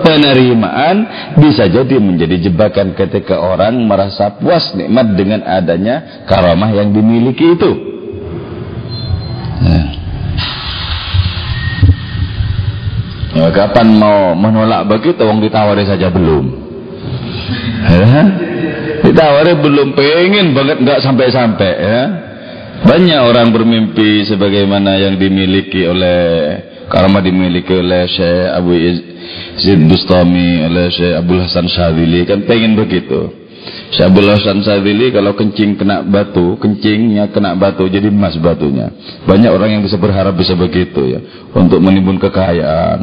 penerimaan 0.02 0.96
bisa 1.38 1.70
jadi 1.70 2.02
menjadi 2.02 2.50
jebakan 2.50 2.98
ketika 2.98 3.38
orang 3.38 3.78
merasa 3.86 4.34
puas 4.34 4.74
nikmat 4.74 5.14
dengan 5.14 5.46
adanya 5.46 6.26
karamah 6.26 6.74
yang 6.74 6.90
dimiliki 6.90 7.54
itu. 7.54 7.70
Ya. 9.62 9.82
Ya, 13.36 13.46
kapan 13.54 13.86
mau 13.94 14.34
menolak 14.34 14.90
begitu 14.90 15.22
wong 15.22 15.38
ditawari 15.46 15.86
saja 15.86 16.10
belum. 16.10 16.44
Ya. 17.86 18.22
Ditawari 19.06 19.54
belum 19.62 19.94
pengen 19.94 20.58
banget 20.58 20.82
nggak 20.82 21.00
sampai-sampai 21.06 21.72
ya. 21.78 22.25
Banyak 22.86 23.18
orang 23.18 23.50
bermimpi 23.50 24.22
sebagaimana 24.30 24.94
yang 24.94 25.18
dimiliki 25.18 25.82
oleh 25.90 26.22
karma 26.86 27.18
dimiliki 27.18 27.74
oleh 27.74 28.06
Syekh 28.06 28.46
Abu 28.54 28.78
Yazid 28.78 29.90
Bustami, 29.90 30.62
oleh 30.62 30.86
Syekh 30.94 31.18
Abdul 31.18 31.42
Hasan 31.42 31.66
Syadili 31.66 32.22
kan 32.22 32.46
pengen 32.46 32.78
begitu. 32.78 33.26
Syekh 33.90 34.06
Abdul 34.06 34.30
Hasan 34.30 34.62
Syadili 34.62 35.10
kalau 35.10 35.34
kencing 35.34 35.74
kena 35.74 36.06
batu, 36.06 36.54
kencingnya 36.62 37.26
kena 37.34 37.58
batu 37.58 37.90
jadi 37.90 38.06
emas 38.06 38.38
batunya. 38.38 38.94
Banyak 39.26 39.50
orang 39.50 39.78
yang 39.78 39.82
bisa 39.82 39.98
berharap 39.98 40.38
bisa 40.38 40.54
begitu 40.54 41.10
ya 41.10 41.20
untuk 41.58 41.82
menimbun 41.82 42.22
kekayaan. 42.22 43.02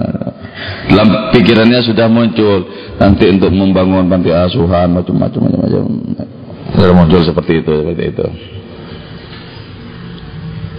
Dalam 0.96 1.36
pikirannya 1.36 1.84
sudah 1.84 2.08
muncul 2.08 2.72
nanti 3.04 3.28
untuk 3.28 3.52
membangun 3.52 4.08
panti 4.08 4.32
asuhan 4.32 4.96
macam-macam 4.96 5.40
macam-macam. 5.44 5.84
Sudah 6.72 6.96
muncul 6.96 7.20
seperti 7.20 7.60
itu, 7.60 7.74
seperti 7.84 8.04
itu. 8.16 8.28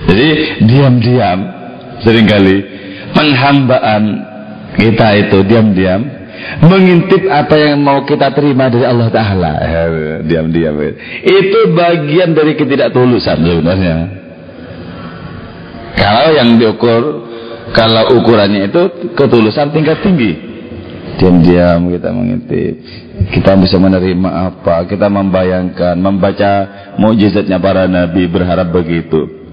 Jadi 0.05 0.29
diam-diam 0.69 1.39
sering 2.05 2.27
kali 2.29 2.57
penghambaan 3.17 4.03
kita 4.77 5.09
itu 5.17 5.39
diam-diam 5.47 6.03
mengintip 6.61 7.25
apa 7.31 7.55
yang 7.57 7.81
mau 7.81 8.03
kita 8.05 8.35
terima 8.35 8.69
dari 8.69 8.85
Allah 8.85 9.09
Ta'ala. 9.09 9.53
Diam-diam. 10.29 10.77
Itu 11.25 11.73
bagian 11.73 12.37
dari 12.37 12.59
ketidaktulusan 12.59 13.39
sebenarnya. 13.41 13.97
Kalau 15.95 16.27
yang 16.37 16.59
diukur 16.59 17.03
kalau 17.73 18.21
ukurannya 18.21 18.69
itu 18.69 18.83
ketulusan 19.15 19.73
tingkat 19.73 20.05
tinggi. 20.05 20.37
Diam-diam 21.17 21.87
kita 21.95 22.11
mengintip. 22.11 22.75
Kita 23.31 23.55
bisa 23.55 23.79
menerima 23.79 24.31
apa? 24.51 24.85
Kita 24.91 25.07
membayangkan 25.07 25.95
membaca 25.97 26.53
mujizatnya 26.99 27.63
para 27.63 27.87
nabi 27.87 28.27
berharap 28.27 28.75
begitu 28.75 29.44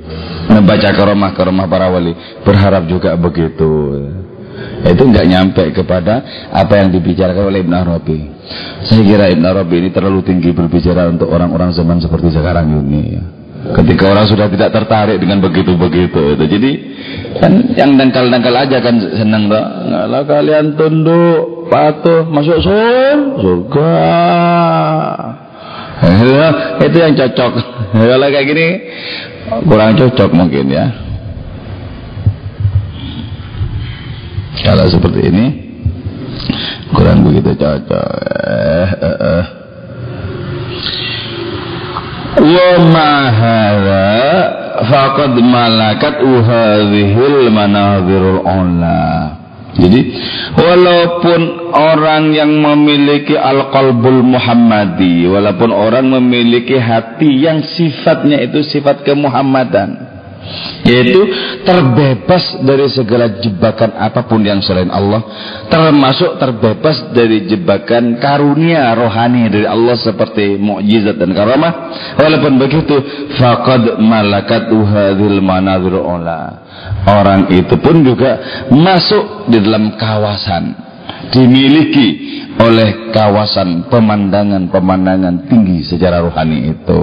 membaca 0.51 0.89
keromah-keromah 0.91 1.65
para 1.70 1.88
wali 1.91 2.13
berharap 2.44 2.88
juga 2.89 3.15
begitu. 3.15 3.72
Itu 4.82 5.03
nggak 5.06 5.25
nyampe 5.30 5.63
kepada 5.74 6.22
apa 6.50 6.82
yang 6.82 6.89
dibicarakan 6.89 7.53
oleh 7.53 7.62
Ibn 7.65 7.74
Arabi. 7.74 8.20
Saya 8.86 9.01
kira 9.06 9.25
Ibn 9.30 9.46
Arabi 9.46 9.75
ini 9.86 9.89
terlalu 9.94 10.25
tinggi 10.25 10.51
berbicara 10.51 11.08
untuk 11.10 11.30
orang-orang 11.30 11.72
zaman 11.74 12.01
seperti 12.01 12.34
sekarang 12.34 12.68
ini 12.68 13.01
ya. 13.15 13.24
ketika 13.77 14.10
orang 14.10 14.25
sudah 14.25 14.50
tidak 14.50 14.74
tertarik 14.74 15.22
dengan 15.22 15.38
begitu-begitu 15.38 16.34
itu. 16.34 16.46
Jadi 16.50 16.72
kan 17.38 17.53
yang 17.77 17.94
dangkal-dangkal 17.94 18.56
aja 18.58 18.77
kan 18.82 18.96
senang 19.13 19.53
tak 19.53 19.65
ngalah 19.86 20.24
kalian 20.25 20.74
tunduk 20.74 21.70
patuh 21.70 22.25
masuk 22.25 22.58
surga. 22.65 23.94
Itu 26.86 26.98
yang 26.98 27.13
cocok. 27.13 27.51
Kalau 28.10 28.27
kayak 28.34 28.46
gini 28.50 28.68
kurang 29.65 29.98
cocok 29.98 30.29
mungkin 30.31 30.65
ya. 30.69 30.86
Kalau 34.62 34.86
seperti 34.86 35.21
ini 35.31 35.45
kurang 36.93 37.25
begitu 37.25 37.55
cocok. 37.57 38.07
Eh, 38.45 38.89
eh, 39.01 39.17
eh. 39.21 39.45
wa 42.41 42.69
ma 42.89 43.12
hadha 43.27 44.07
faqad 44.88 45.36
malakat 45.43 46.15
uhadhil 46.24 47.51
manazirul 47.51 48.41
ula 48.41 49.40
jadi 49.81 50.01
walaupun 50.53 51.41
orang 51.73 52.29
yang 52.38 52.53
memiliki 52.53 53.33
al-qalbul 53.33 54.21
muhammadi 54.21 55.25
walaupun 55.25 55.73
orang 55.73 56.05
memiliki 56.21 56.77
hati 56.77 57.41
yang 57.41 57.65
sifatnya 57.65 58.45
itu 58.45 58.61
sifat 58.61 59.01
kemuhammadan 59.01 60.11
yaitu 60.86 61.21
terbebas 61.63 62.60
dari 62.65 62.88
segala 62.89 63.39
jebakan 63.39 63.95
apa 63.95 64.25
pun 64.25 64.41
yang 64.41 64.60
selain 64.60 64.89
Allah. 64.89 65.21
Termasuk 65.69 66.41
terbebas 66.41 67.13
dari 67.13 67.45
jebakan 67.48 68.17
karunia 68.17 68.91
rohani 68.98 69.48
dari 69.48 69.67
Allah 69.69 69.95
seperti 69.98 70.57
mukjizat 70.57 71.17
dan 71.17 71.31
karamah. 71.31 71.74
Walaupun 72.17 72.57
begitu 72.57 72.95
faqad 73.38 74.01
malakat 74.01 74.69
hadhil 74.69 75.39
manazir 75.39 75.95
orang 77.07 77.50
itu 77.50 77.75
pun 77.81 78.01
juga 78.05 78.39
masuk 78.69 79.50
di 79.50 79.57
dalam 79.62 79.95
kawasan 79.98 80.75
dimiliki 81.31 82.07
oleh 82.60 83.13
kawasan 83.15 83.88
pemandangan-pemandangan 83.88 85.48
tinggi 85.48 85.81
secara 85.88 86.19
rohani 86.21 86.75
itu 86.75 87.00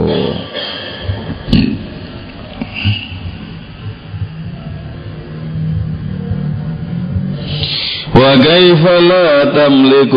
وكيف 8.19 8.83
لا 9.11 9.45
تملك 9.45 10.15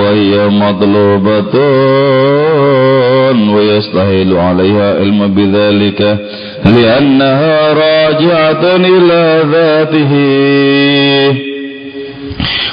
وهي 0.00 0.48
مطلوبة؟ 0.48 1.54
ويستحيل 3.54 4.36
عليها 4.36 4.98
علم 5.00 5.34
بذلك 5.34 6.00
لأنها 6.64 7.72
راجعة 7.72 8.76
إلى 8.76 9.42
ذاته. 9.52 10.12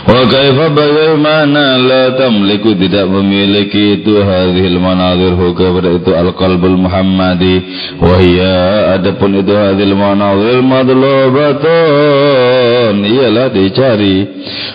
وكيف 0.07 0.59
بغيمانا 0.77 1.77
لا 1.77 2.09
تملك 2.09 2.63
tidak 2.79 3.05
memiliki 3.11 3.99
itu 3.99 4.23
هذه 4.23 4.63
المناظر 4.67 5.31
هو 5.35 5.53
كبر 5.53 5.83
itu 5.99 6.09
القلب 6.09 6.65
المحمدي. 6.65 7.61
وهي 8.01 8.41
أدب 8.95 9.19
itu 9.19 9.51
هذه 9.51 9.83
المناظر 9.83 10.61
مطلوبة 10.61 11.65
ialah 13.05 13.47
dicari 13.53 14.17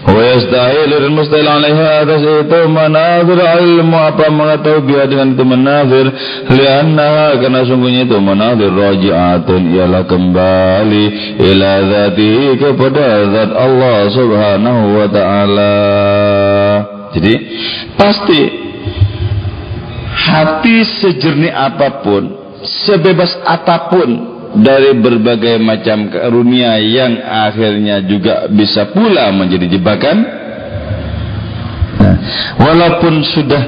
wa 0.06 0.20
yastahil 0.20 0.90
dan 0.90 1.12
mustahil 1.14 1.48
alaiha 1.48 2.06
atas 2.06 2.22
itu 2.22 2.60
manazir 2.70 3.38
ilmu 3.38 3.98
apa 3.98 4.26
mengetahui 4.30 4.86
biar 4.86 5.06
dengan 5.10 5.34
itu 5.34 5.44
manazir 5.46 6.06
lianna 6.50 7.38
karena 7.38 7.60
sungguhnya 7.66 8.06
itu 8.06 8.18
manazir 8.18 8.70
raji'atun 8.70 9.62
ialah 9.74 10.02
kembali 10.06 11.04
ila 11.40 11.70
zatihi 11.86 12.48
kepada 12.58 13.06
zat 13.30 13.50
Allah 13.52 13.98
subhanahu 14.10 14.82
wa 14.98 15.06
taala. 15.10 15.74
Jadi 17.12 17.34
pasti 17.94 18.40
hati 20.12 20.76
sejernih 20.80 21.52
apa 21.52 22.00
pun, 22.00 22.22
sebebas 22.64 23.36
apa 23.44 23.92
pun 23.92 24.31
dari 24.58 24.92
berbagai 25.00 25.56
macam 25.62 26.12
karunia 26.12 26.76
yang 26.82 27.16
akhirnya 27.24 28.04
juga 28.04 28.48
bisa 28.52 28.92
pula 28.92 29.32
menjadi 29.32 29.78
jebakan. 29.78 30.16
Nah, 31.96 32.16
walaupun 32.60 33.24
sudah 33.24 33.62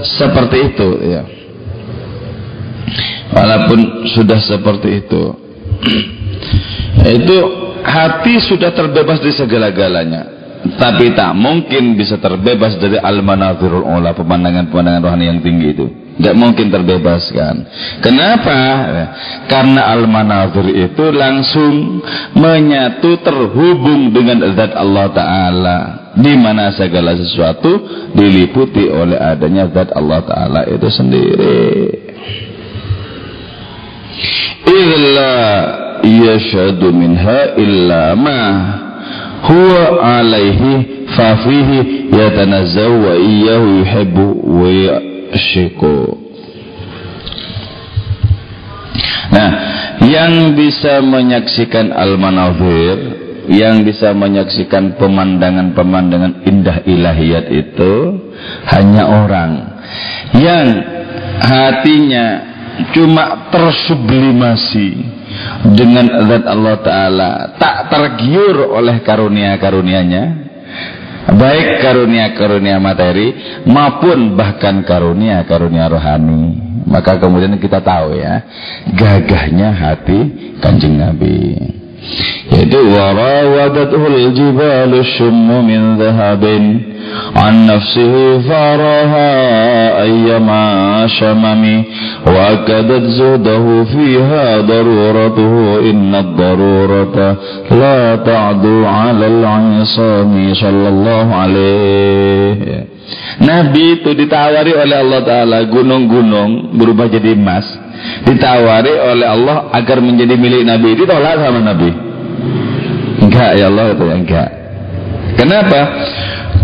seperti 0.00 0.56
itu, 0.72 0.88
ya. 1.04 1.22
Walaupun 3.30 4.10
sudah 4.10 4.38
seperti 4.42 4.88
itu, 5.06 5.22
itu 7.20 7.36
hati 7.84 8.34
sudah 8.42 8.74
terbebas 8.74 9.22
dari 9.22 9.34
segala-galanya 9.36 10.40
tapi 10.76 11.16
tak 11.16 11.32
mungkin 11.32 11.96
bisa 11.96 12.20
terbebas 12.20 12.76
dari 12.76 13.00
al-manazirul 13.00 13.80
ula 13.80 14.12
pemandangan-pemandangan 14.12 15.00
rohani 15.00 15.24
yang 15.32 15.40
tinggi 15.40 15.68
itu 15.72 15.86
tidak 16.20 16.36
mungkin 16.36 16.68
terbebaskan. 16.68 17.54
Kenapa? 18.04 18.60
karena 19.50 19.90
al-manazir 19.96 20.68
itu 20.70 21.04
langsung 21.10 22.04
menyatu 22.36 23.18
terhubung 23.24 24.14
dengan 24.14 24.46
zat 24.54 24.76
Allah 24.76 25.06
Ta'ala. 25.10 25.78
Di 26.10 26.34
mana 26.34 26.74
segala 26.74 27.14
sesuatu 27.14 27.70
diliputi 28.14 28.86
oleh 28.86 29.18
adanya 29.18 29.66
zat 29.72 29.90
Allah 29.96 30.20
Ta'ala 30.22 30.60
itu 30.70 30.86
sendiri. 30.92 31.58
Illa 34.70 35.34
yashadu 36.06 36.94
minha 36.94 37.58
illa 37.58 38.14
ma 38.14 38.42
huwa 39.50 39.98
alaihi 39.98 41.06
fafihi 41.10 42.10
yatanazzaw 42.14 42.92
wa 42.92 43.14
iyyahu 43.18 43.66
yuhibbu 43.82 44.26
wa 44.46 45.09
yashiku 45.30 46.30
Nah, 49.30 49.50
yang 50.02 50.58
bisa 50.58 50.98
menyaksikan 50.98 51.94
al-manazir, 51.94 52.98
yang 53.46 53.86
bisa 53.86 54.10
menyaksikan 54.10 54.98
pemandangan-pemandangan 54.98 56.42
indah 56.50 56.82
ilahiyat 56.82 57.46
itu 57.46 57.94
hanya 58.74 59.06
orang. 59.06 59.50
Yang 60.34 60.66
hatinya 61.46 62.26
cuma 62.90 63.50
tersublimasi 63.54 64.98
dengan 65.78 66.26
zat 66.26 66.44
Allah 66.50 66.76
Ta'ala 66.82 67.30
tak 67.54 67.86
tergiur 67.86 68.66
oleh 68.66 68.98
karunia-karunianya 69.06 70.49
baik 71.34 71.82
karunia-karunia 71.82 72.78
materi 72.82 73.60
maupun 73.66 74.34
bahkan 74.34 74.82
karunia-karunia 74.82 75.86
rohani. 75.90 76.70
Maka 76.90 77.22
kemudian 77.22 77.54
kita 77.62 77.78
tahu 77.86 78.18
ya 78.18 78.42
gagahnya 78.90 79.70
hati 79.70 80.18
kanjeng 80.58 80.98
Nabi 80.98 81.79
إذ 82.52 82.76
وراودته 82.76 84.06
الجبال 84.06 84.92
الشم 84.98 85.48
من 85.66 85.98
ذهب 85.98 86.44
عن 87.36 87.66
نفسه 87.66 88.38
فراها 88.38 89.32
أيما 90.02 90.66
شمم 91.06 91.84
وأكدت 92.26 93.02
زوده 93.02 93.84
فيها 93.84 94.60
ضرورته 94.60 95.80
إن 95.90 96.14
الضرورة 96.14 97.36
لا 97.70 98.16
تعدو 98.16 98.86
على 98.86 99.26
العصام 99.26 100.54
صلى 100.54 100.88
الله 100.88 101.26
عليه 101.34 102.56
Nabi 103.40 104.04
itu 104.04 104.12
ditawari 104.12 104.76
oleh 104.76 104.96
Allah 105.00 105.20
Ta'ala 105.24 105.58
gunung-gunung 105.64 106.76
berubah 106.76 107.08
jadi 107.08 107.32
emas. 107.32 107.89
Ditawari 108.26 108.92
oleh 108.94 109.26
Allah 109.26 109.56
agar 109.72 109.98
menjadi 110.04 110.34
milik 110.36 110.62
Nabi 110.66 110.98
ditolak 110.98 111.40
sama 111.40 111.60
Nabi 111.62 111.90
enggak 113.24 113.50
ya 113.56 113.66
Allah 113.72 113.86
itu 113.94 114.04
enggak 114.04 114.48
kenapa 115.38 115.80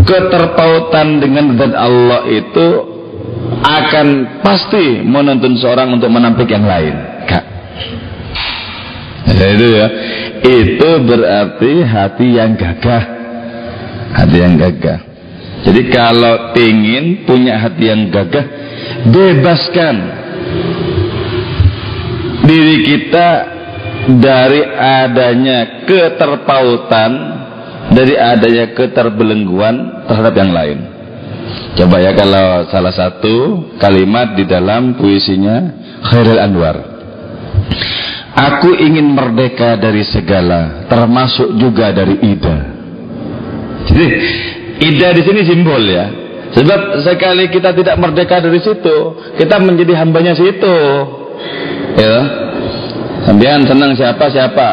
keterpautan 0.06 1.18
dengan 1.18 1.56
zat 1.58 1.72
Allah 1.74 2.20
itu 2.28 2.96
akan 3.62 4.06
pasti 4.42 5.02
menuntun 5.02 5.58
seorang 5.58 5.96
untuk 5.96 6.10
menampik 6.10 6.50
yang 6.50 6.66
lain. 6.66 6.94
Kak. 7.26 7.44
Ya, 9.36 9.46
itu 9.52 9.66
ya. 9.74 9.86
Itu 10.46 10.90
berarti 11.02 11.72
hati 11.82 12.26
yang 12.36 12.54
gagah. 12.54 13.04
Hati 14.14 14.36
yang 14.38 14.54
gagah. 14.56 14.98
Jadi 15.66 15.82
kalau 15.90 16.54
ingin 16.54 17.26
punya 17.26 17.58
hati 17.58 17.90
yang 17.90 18.06
gagah, 18.14 18.46
bebaskan 19.10 19.96
diri 22.46 22.76
kita 22.86 23.28
dari 24.16 24.62
adanya 24.78 25.84
keterpautan, 25.84 27.12
dari 27.90 28.14
adanya 28.14 28.72
keterbelengguan 28.72 30.06
terhadap 30.06 30.34
yang 30.38 30.50
lain. 30.54 30.78
Coba 31.76 32.00
ya 32.00 32.16
kalau 32.16 32.70
salah 32.72 32.94
satu 32.94 33.34
kalimat 33.76 34.32
di 34.32 34.48
dalam 34.48 34.96
puisinya 34.96 35.84
Khairul 36.08 36.40
Anwar. 36.40 36.76
Aku 38.36 38.68
ingin 38.76 39.16
merdeka 39.16 39.80
dari 39.80 40.04
segala, 40.04 40.88
termasuk 40.92 41.56
juga 41.56 41.88
dari 41.92 42.20
ida. 42.20 42.56
Jadi 43.88 44.06
ida 44.80 45.08
di 45.16 45.22
sini 45.24 45.40
simbol 45.44 45.82
ya. 45.88 46.06
Sebab 46.52 47.04
sekali 47.04 47.48
kita 47.52 47.72
tidak 47.76 47.96
merdeka 48.00 48.40
dari 48.40 48.60
situ, 48.60 48.96
kita 49.36 49.56
menjadi 49.60 50.04
hambanya 50.04 50.32
situ. 50.36 50.76
Ya. 51.96 52.16
Sampean 53.24 53.64
senang 53.66 53.96
siapa 53.96 54.28
siapa. 54.30 54.68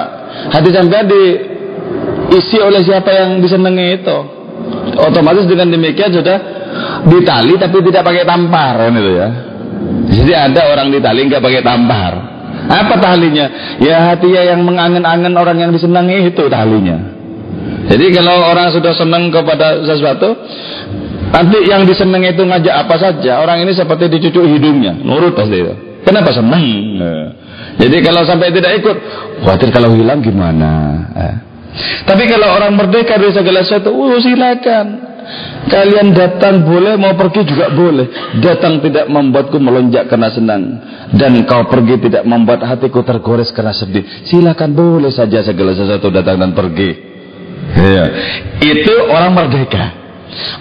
Hati 0.51 0.69
sampean 0.69 1.07
diisi 1.09 2.57
oleh 2.59 2.83
siapa 2.83 3.09
yang 3.09 3.39
disenangi 3.39 4.03
itu. 4.03 4.17
Otomatis 4.99 5.49
dengan 5.49 5.73
demikian 5.73 6.13
sudah 6.13 6.37
ditali 7.07 7.57
tapi 7.57 7.77
tidak 7.89 8.03
pakai 8.05 8.23
tampar 8.27 8.73
kan 8.77 8.93
itu 8.93 9.11
ya. 9.17 9.27
Jadi 10.13 10.31
ada 10.35 10.61
orang 10.69 10.93
ditali 10.93 11.25
nggak 11.31 11.41
pakai 11.41 11.61
tampar. 11.65 12.13
Apa 12.63 12.95
talinya? 13.01 13.75
Ya 13.81 14.13
hatinya 14.13 14.41
yang 14.45 14.61
mengangen-angen 14.63 15.33
orang 15.35 15.57
yang 15.59 15.71
disenangi 15.73 16.31
itu 16.31 16.47
talinya. 16.47 16.95
Jadi 17.89 18.05
kalau 18.15 18.55
orang 18.55 18.71
sudah 18.71 18.95
senang 18.95 19.27
kepada 19.27 19.83
sesuatu, 19.83 20.31
nanti 21.35 21.67
yang 21.67 21.83
disenangi 21.83 22.31
itu 22.31 22.47
ngajak 22.47 22.87
apa 22.87 22.95
saja, 22.95 23.43
orang 23.43 23.59
ini 23.67 23.75
seperti 23.75 24.07
dicucuk 24.07 24.47
hidungnya, 24.47 24.95
nurut 24.95 25.35
pasti 25.35 25.59
itu. 25.59 25.92
Kenapa 26.03 26.29
senang? 26.35 26.63
Nah. 26.99 27.25
Jadi 27.79 27.97
kalau 28.05 28.21
sampai 28.27 28.53
tidak 28.53 28.83
ikut, 28.83 28.97
khawatir 29.41 29.69
kalau 29.73 29.89
hilang 29.95 30.21
gimana? 30.21 30.71
Eh. 31.15 31.35
Tapi 32.05 32.29
kalau 32.29 32.53
orang 32.53 32.77
merdeka 32.77 33.17
dari 33.17 33.33
segala 33.33 33.65
sesuatu, 33.65 33.89
oh 33.89 34.19
silakan. 34.21 35.13
Kalian 35.71 36.11
datang 36.11 36.67
boleh, 36.67 36.99
mau 36.99 37.15
pergi 37.15 37.47
juga 37.47 37.71
boleh. 37.71 38.37
Datang 38.43 38.83
tidak 38.83 39.07
membuatku 39.07 39.57
melonjak 39.57 40.11
karena 40.11 40.29
senang. 40.29 40.63
Dan 41.15 41.47
kau 41.47 41.65
pergi 41.71 42.09
tidak 42.09 42.27
membuat 42.27 42.61
hatiku 42.67 43.01
tergores 43.01 43.49
karena 43.55 43.71
sedih. 43.71 44.03
Silakan 44.27 44.75
boleh 44.75 45.09
saja 45.09 45.39
segala 45.41 45.71
sesuatu 45.73 46.11
datang 46.11 46.37
dan 46.43 46.51
pergi. 46.51 46.91
Ya. 47.73 48.05
Itu 48.59 48.93
orang 49.07 49.31
merdeka. 49.33 49.85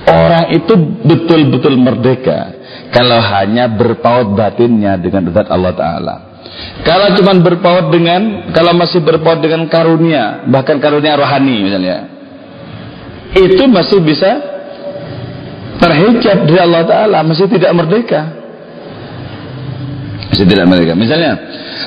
Orang 0.06 0.54
itu 0.54 0.74
betul-betul 1.02 1.74
merdeka. 1.76 2.61
Kalau 2.92 3.18
hanya 3.18 3.72
berpaut 3.72 4.36
batinnya 4.36 5.00
dengan 5.00 5.32
zat 5.32 5.48
Allah 5.48 5.72
Ta'ala. 5.72 6.16
Kalau 6.84 7.16
cuma 7.16 7.32
berpaut 7.40 7.88
dengan, 7.88 8.52
kalau 8.52 8.76
masih 8.76 9.00
berpaut 9.00 9.40
dengan 9.40 9.64
karunia, 9.72 10.44
bahkan 10.44 10.76
karunia 10.76 11.16
rohani 11.16 11.64
misalnya. 11.64 11.98
Itu 13.32 13.64
masih 13.64 14.04
bisa 14.04 14.52
terhijab 15.82 16.46
dari 16.46 16.60
Allah 16.62 16.82
Ta'ala 16.86 17.18
masih 17.26 17.50
tidak 17.50 17.74
merdeka 17.74 18.20
masih 20.30 20.46
tidak 20.46 20.66
merdeka 20.70 20.94
misalnya 20.94 21.32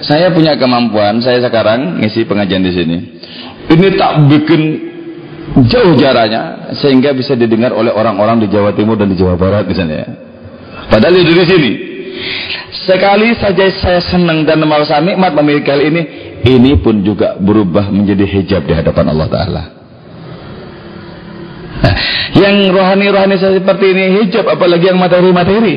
saya 0.04 0.28
punya 0.36 0.60
kemampuan 0.60 1.24
saya 1.24 1.40
sekarang 1.40 2.04
ngisi 2.04 2.28
pengajian 2.28 2.60
di 2.60 2.72
sini 2.76 2.98
ini 3.72 3.88
tak 3.96 4.28
bikin 4.28 4.62
jauh 5.72 5.96
jaraknya 5.96 6.76
sehingga 6.76 7.16
bisa 7.16 7.40
didengar 7.40 7.72
oleh 7.72 7.96
orang-orang 7.96 8.44
di 8.44 8.48
Jawa 8.52 8.76
Timur 8.76 9.00
dan 9.00 9.08
di 9.08 9.18
Jawa 9.18 9.40
Barat 9.40 9.64
misalnya 9.64 10.04
padahal 10.90 11.16
di 11.16 11.34
sini 11.46 11.72
sekali 12.86 13.34
saja 13.38 13.66
saya 13.82 14.02
senang 14.02 14.46
dan 14.46 14.62
merasa 14.64 15.02
nikmat 15.02 15.34
memiliki 15.34 15.70
hal 15.70 15.82
ini 15.82 16.02
ini 16.46 16.78
pun 16.78 17.02
juga 17.02 17.36
berubah 17.38 17.90
menjadi 17.90 18.26
hijab 18.26 18.62
di 18.70 18.74
hadapan 18.74 19.06
Allah 19.10 19.30
Ta'ala 19.30 19.64
Nah, 21.76 21.96
yang 22.40 22.72
rohani-rohani 22.72 23.36
seperti 23.36 23.86
ini 23.92 24.04
hijab, 24.24 24.48
apalagi 24.48 24.90
yang 24.90 25.00
materi-materi. 25.00 25.76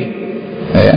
Ya. 0.71 0.95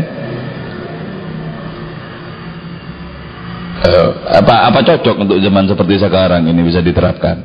Uh, 3.82 4.08
apa 4.30 4.70
apa 4.70 4.78
cocok 4.86 5.26
untuk 5.26 5.38
zaman 5.42 5.66
seperti 5.66 5.98
sekarang 5.98 6.46
ini 6.46 6.60
bisa 6.62 6.78
diterapkan? 6.78 7.36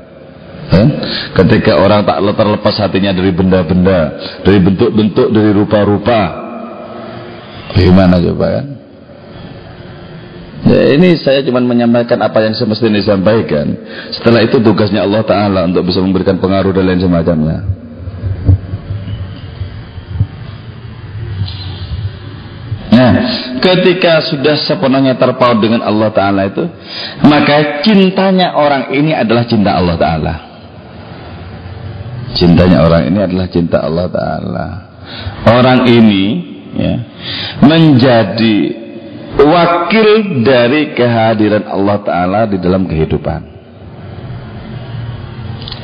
Eh? 0.67 0.88
Ketika 1.34 1.82
orang 1.82 2.06
tak 2.06 2.21
terlepas 2.21 2.75
hatinya 2.77 3.10
dari 3.15 3.32
benda-benda, 3.34 3.99
dari 4.45 4.60
bentuk-bentuk, 4.62 5.34
dari 5.34 5.51
rupa-rupa, 5.56 6.46
gimana 7.75 8.21
coba 8.21 8.45
kan? 8.60 8.65
Ya, 10.67 10.82
ini 10.99 11.15
saya 11.15 11.45
cuma 11.47 11.63
menyampaikan 11.63 12.19
apa 12.19 12.43
yang 12.43 12.51
semestinya 12.51 12.99
disampaikan. 12.99 13.71
Setelah 14.12 14.43
itu 14.43 14.60
tugasnya 14.60 15.06
Allah 15.08 15.23
Ta'ala 15.23 15.63
untuk 15.63 15.88
bisa 15.88 16.03
memberikan 16.03 16.41
pengaruh 16.43 16.75
dan 16.75 16.84
lain 16.91 16.99
semacamnya. 16.99 17.58
Nah, 22.91 23.13
ketika 23.62 24.25
sudah 24.25 24.58
sepenuhnya 24.65 25.15
terpaut 25.15 25.62
dengan 25.62 25.86
Allah 25.86 26.10
Ta'ala 26.10 26.49
itu, 26.49 26.65
maka 27.23 27.86
cintanya 27.86 28.58
orang 28.58 28.89
ini 28.91 29.13
adalah 29.13 29.45
cinta 29.45 29.77
Allah 29.77 29.95
Ta'ala. 29.95 30.34
Cintanya 32.34 32.84
orang 32.84 33.08
ini 33.08 33.19
adalah 33.23 33.47
cinta 33.47 33.86
Allah 33.86 34.08
Ta'ala. 34.12 34.67
Orang 35.47 35.88
ini 35.88 36.46
ya, 36.75 36.95
menjadi 37.63 38.58
wakil 39.38 40.08
dari 40.43 40.97
kehadiran 40.97 41.69
Allah 41.69 41.97
Ta'ala 42.01 42.41
di 42.49 42.58
dalam 42.58 42.89
kehidupan. 42.89 43.56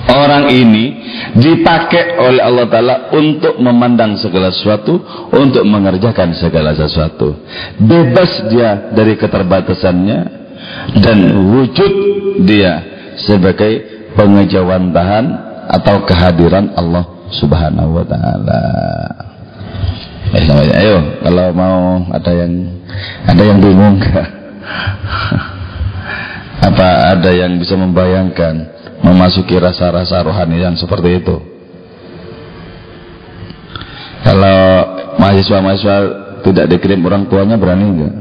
Orang 0.03 0.51
ini 0.51 0.99
dipakai 1.33 2.19
oleh 2.19 2.43
Allah 2.43 2.67
Ta'ala 2.67 2.95
untuk 3.15 3.57
memandang 3.57 4.19
segala 4.19 4.51
sesuatu, 4.51 4.99
untuk 5.31 5.63
mengerjakan 5.63 6.35
segala 6.35 6.75
sesuatu. 6.75 7.39
Bebas 7.79 8.51
dia 8.51 8.91
dari 8.91 9.15
keterbatasannya 9.15 10.19
dan 10.99 11.17
wujud 11.55 11.93
dia 12.45 12.83
sebagai 13.19 14.05
pengejawantahan 14.13 15.25
atau 15.71 16.03
kehadiran 16.05 16.75
Allah 16.75 17.05
Subhanahu 17.33 17.97
wa 17.97 18.05
taala. 18.05 18.61
Eh, 20.33 20.49
ayo 20.49 21.21
kalau 21.21 21.53
mau 21.53 22.09
ada 22.09 22.31
yang 22.33 22.81
ada 23.29 23.43
yang 23.45 23.61
bingung 23.61 24.01
Apa 26.73 27.13
ada 27.13 27.29
yang 27.29 27.59
bisa 27.61 27.77
membayangkan 27.77 28.65
memasuki 29.03 29.53
rasa-rasa 29.59 30.23
rohani 30.25 30.63
yang 30.63 30.73
seperti 30.73 31.21
itu? 31.21 31.37
Kalau 34.23 34.59
mahasiswa-mahasiswa 35.19 35.97
tidak 36.47 36.65
dikirim 36.71 37.03
orang 37.03 37.27
tuanya 37.27 37.59
berani 37.59 37.83
enggak? 37.83 38.13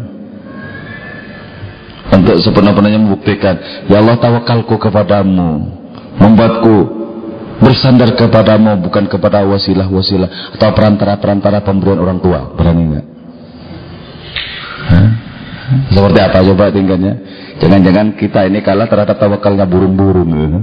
Untuk 2.13 2.37
sepenuh-penuhnya 2.45 3.01
membuktikan, 3.01 3.57
ya 3.89 4.03
Allah 4.03 4.19
tawakalku 4.19 4.77
kepadamu, 4.77 5.71
membuatku 6.19 7.02
bersandar 7.63 8.19
kepadamu 8.19 8.83
bukan 8.83 9.07
kepada 9.07 9.47
wasilah-wasilah 9.47 10.59
atau 10.59 10.69
perantara-perantara 10.75 11.63
pemberian 11.63 12.03
orang 12.03 12.19
tua. 12.19 12.51
Berani 12.59 12.83
enggak? 12.83 13.07
Seperti 15.89 16.19
apa 16.21 16.45
coba 16.45 16.69
tingkatnya? 16.69 17.15
Jangan-jangan 17.63 18.19
kita 18.19 18.51
ini 18.51 18.61
kalah 18.61 18.91
terhadap 18.91 19.17
tawakalnya 19.17 19.65
burung-burung. 19.65 20.29
Ya. 20.29 20.61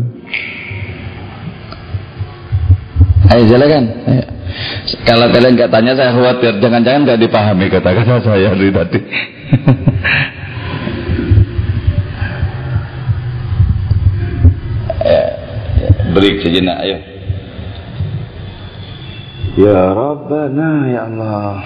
Ayo 3.34 3.44
silakan. 3.48 3.84
Ayo. 4.06 4.26
Kalau 5.06 5.30
kalian 5.30 5.54
nggak 5.56 5.72
tanya 5.72 5.94
saya 5.94 6.12
khawatir 6.14 6.60
jangan-jangan 6.60 7.02
nggak 7.06 7.22
dipahami 7.22 7.66
kata-kata 7.72 8.22
saya 8.28 8.50
dari 8.54 8.72
tadi. 8.74 9.00
Beri 16.10 16.42
sejenak 16.42 16.78
ayo. 16.82 16.98
Ya 19.60 19.94
Rabbana 19.94 20.70
ya 20.90 21.02
Allah. 21.06 21.62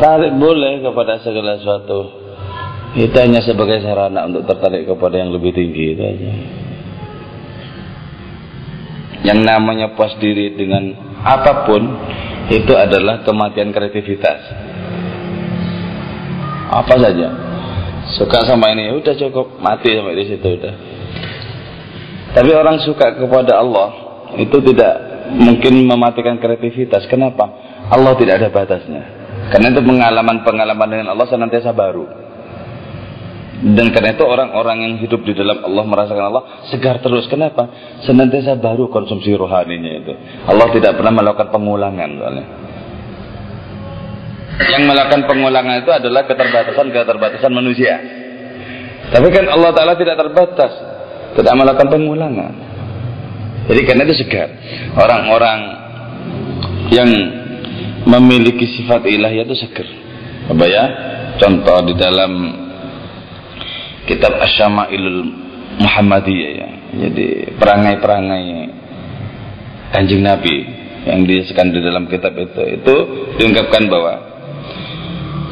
Tertarik 0.00 0.32
boleh 0.40 0.80
kepada 0.80 1.20
segala 1.20 1.60
sesuatu. 1.60 2.08
Itu 2.96 3.12
hanya 3.20 3.44
sebagai 3.44 3.84
sarana 3.84 4.24
untuk 4.24 4.48
tertarik 4.48 4.88
kepada 4.88 5.20
yang 5.20 5.28
lebih 5.28 5.52
tinggi 5.52 5.92
itu 5.92 6.00
aja. 6.00 6.30
Yang 9.28 9.40
namanya 9.44 9.92
puas 9.92 10.16
diri 10.16 10.56
dengan 10.56 10.96
apa 11.20 11.68
pun 11.68 11.84
itu 12.48 12.72
adalah 12.72 13.28
kematian 13.28 13.76
kreativitas. 13.76 14.40
Apa 16.72 16.96
saja. 16.96 17.28
Suka 18.16 18.48
sama 18.48 18.72
ini, 18.72 18.88
ya 18.88 18.96
udah 18.96 19.14
cukup, 19.20 19.60
mati 19.60 20.00
sampai 20.00 20.16
di 20.16 20.24
situ 20.32 20.48
udah. 20.48 20.74
Tapi 22.40 22.50
orang 22.56 22.80
suka 22.88 23.20
kepada 23.20 23.60
Allah 23.60 23.88
itu 24.40 24.64
tidak 24.64 24.94
mungkin 25.36 25.84
mematikan 25.84 26.40
kreativitas. 26.40 27.04
Kenapa? 27.04 27.52
Allah 27.92 28.16
tidak 28.16 28.40
ada 28.40 28.48
batasnya. 28.48 29.19
Karena 29.50 29.66
itu 29.74 29.82
pengalaman-pengalaman 29.82 30.88
dengan 30.88 31.06
Allah 31.12 31.26
senantiasa 31.26 31.74
baru. 31.74 32.06
Dan 33.60 33.92
karena 33.92 34.16
itu 34.16 34.24
orang-orang 34.24 34.88
yang 34.88 34.94
hidup 35.04 35.20
di 35.20 35.36
dalam 35.36 35.60
Allah 35.60 35.84
merasakan 35.84 36.24
Allah 36.32 36.44
segar 36.72 37.02
terus. 37.04 37.28
Kenapa? 37.28 37.68
Senantiasa 38.08 38.56
baru 38.56 38.88
konsumsi 38.88 39.36
rohaninya 39.36 39.92
itu. 40.00 40.12
Allah 40.48 40.70
tidak 40.72 40.96
pernah 40.96 41.12
melakukan 41.12 41.52
pengulangan 41.52 42.08
soalnya. 42.16 42.46
Yang 44.60 44.82
melakukan 44.88 45.22
pengulangan 45.28 45.76
itu 45.82 45.90
adalah 45.92 46.24
keterbatasan-keterbatasan 46.24 47.52
manusia. 47.52 47.94
Tapi 49.12 49.28
kan 49.28 49.44
Allah 49.50 49.70
Ta'ala 49.76 49.92
tidak 49.98 50.16
terbatas. 50.16 50.72
Tidak 51.36 51.54
melakukan 51.56 51.88
pengulangan. 51.90 52.52
Jadi 53.68 53.80
karena 53.84 54.02
itu 54.08 54.14
segar. 54.24 54.48
Orang-orang 54.96 55.58
yang 56.96 57.10
memiliki 58.06 58.64
sifat 58.78 59.04
ilahi 59.04 59.44
itu 59.44 59.54
seger. 59.56 59.88
Apa 60.48 60.64
ya? 60.66 60.84
Contoh 61.40 61.78
di 61.88 61.94
dalam 61.96 62.32
kitab 64.08 64.40
Asyama'ilul 64.40 65.20
Muhammadiyah 65.80 66.52
ya. 66.56 66.68
Jadi 66.90 67.54
perangai-perangai 67.56 68.44
Kanjeng 69.90 70.22
Nabi 70.22 70.56
yang 71.06 71.24
disebutkan 71.24 71.72
di 71.72 71.80
dalam 71.80 72.04
kitab 72.06 72.36
itu 72.36 72.62
itu 72.76 72.94
diungkapkan 73.40 73.88
bahwa 73.88 74.14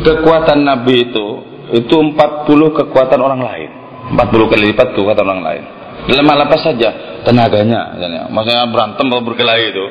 kekuatan 0.05 0.63
Nabi 0.63 1.11
itu 1.11 1.27
itu 1.73 1.95
40 1.95 2.47
kekuatan 2.85 3.21
orang 3.21 3.41
lain. 3.43 3.71
40 4.15 4.51
kali 4.51 4.63
lipat 4.73 4.97
kekuatan 4.97 5.25
orang 5.25 5.43
lain. 5.45 5.65
Dalam 6.09 6.25
hal 6.31 6.41
apa 6.49 6.57
saja 6.63 7.21
tenaganya, 7.27 7.99
maksudnya 8.33 8.65
berantem 8.71 9.05
atau 9.13 9.21
berkelahi 9.21 9.65
itu 9.75 9.85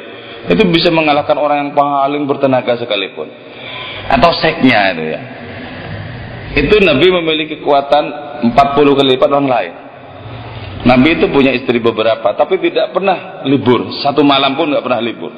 itu 0.48 0.64
bisa 0.72 0.88
mengalahkan 0.90 1.36
orang 1.36 1.68
yang 1.68 1.72
paling 1.76 2.24
bertenaga 2.24 2.80
sekalipun. 2.80 3.28
Atau 4.08 4.32
seknya 4.40 4.96
itu 4.96 5.04
ya. 5.04 5.22
Itu 6.58 6.80
Nabi 6.80 7.12
memiliki 7.12 7.60
kekuatan 7.60 8.04
40 8.56 8.98
kali 8.98 9.08
lipat 9.20 9.30
orang 9.30 9.50
lain. 9.52 9.74
Nabi 10.88 11.20
itu 11.20 11.28
punya 11.28 11.52
istri 11.52 11.84
beberapa 11.84 12.32
tapi 12.38 12.64
tidak 12.64 12.96
pernah 12.96 13.44
libur. 13.44 13.92
Satu 14.00 14.24
malam 14.24 14.56
pun 14.56 14.72
nggak 14.72 14.86
pernah 14.86 15.02
libur. 15.04 15.32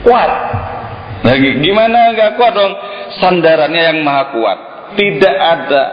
Kuat. 0.00 0.30
Lagi 1.26 1.60
gimana 1.60 2.16
nggak 2.16 2.40
kuat 2.40 2.52
dong? 2.56 2.72
Sandarannya 3.20 3.82
yang 3.92 3.98
maha 4.00 4.24
kuat. 4.32 4.58
Tidak 4.96 5.36
ada. 5.36 5.84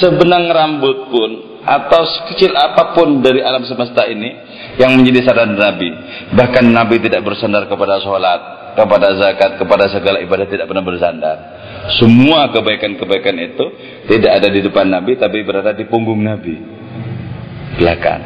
Sebenang 0.00 0.48
rambut 0.48 1.12
pun 1.12 1.30
atau 1.64 2.04
sekecil 2.04 2.52
apa 2.52 2.92
pun 2.92 3.24
dari 3.24 3.40
alam 3.40 3.64
semesta 3.64 4.04
ini 4.04 4.36
yang 4.76 4.94
menjadi 4.94 5.32
saran 5.32 5.56
Nabi. 5.56 5.90
Bahkan 6.36 6.64
Nabi 6.68 7.00
tidak 7.00 7.24
bersandar 7.24 7.64
kepada 7.64 7.98
sholat, 8.04 8.40
kepada 8.76 9.16
zakat, 9.16 9.56
kepada 9.56 9.88
segala 9.88 10.20
ibadah 10.20 10.46
tidak 10.46 10.68
pernah 10.68 10.84
bersandar. 10.84 11.36
Semua 11.96 12.52
kebaikan-kebaikan 12.52 13.36
itu 13.40 13.64
tidak 14.08 14.40
ada 14.40 14.48
di 14.52 14.60
depan 14.60 14.88
Nabi, 14.88 15.16
tapi 15.16 15.40
berada 15.44 15.72
di 15.72 15.84
punggung 15.88 16.20
Nabi. 16.20 16.56
Belakang. 17.80 18.22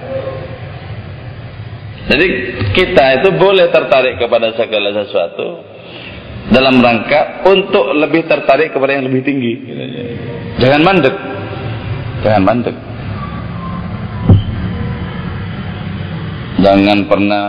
Jadi 2.08 2.26
kita 2.72 3.20
itu 3.20 3.28
boleh 3.36 3.68
tertarik 3.68 4.16
kepada 4.16 4.56
segala 4.56 4.96
sesuatu 4.96 5.60
dalam 6.48 6.80
rangka 6.80 7.44
untuk 7.44 7.92
lebih 7.92 8.24
tertarik 8.24 8.72
kepada 8.72 8.96
yang 8.96 9.04
lebih 9.04 9.20
tinggi. 9.20 9.54
Jangan 10.56 10.80
mandek. 10.80 11.16
Jangan 12.24 12.42
mandek. 12.42 12.87
Jangan 16.58 17.06
pernah 17.06 17.46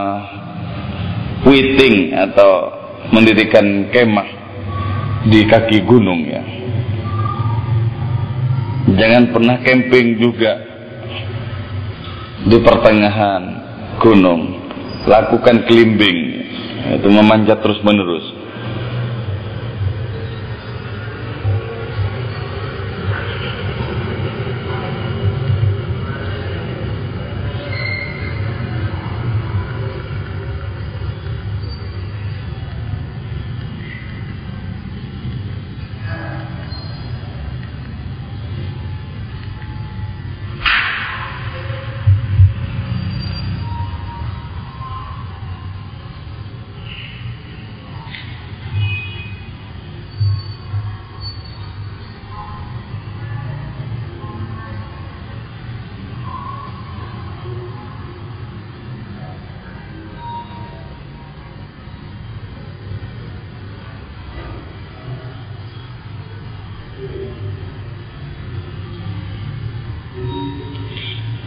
witing 1.46 2.14
atau 2.14 2.52
mendirikan 3.10 3.90
kemah 3.90 4.30
di 5.28 5.44
kaki 5.50 5.84
gunung 5.84 6.22
ya. 6.30 6.44
Jangan 8.90 9.30
pernah 9.30 9.58
camping 9.62 10.18
juga 10.18 10.54
di 12.46 12.58
pertengahan 12.62 13.44
gunung. 14.02 14.58
Lakukan 15.10 15.66
climbing 15.66 16.20
itu 17.00 17.08
memanjat 17.10 17.64
terus 17.64 17.80
menerus 17.82 18.39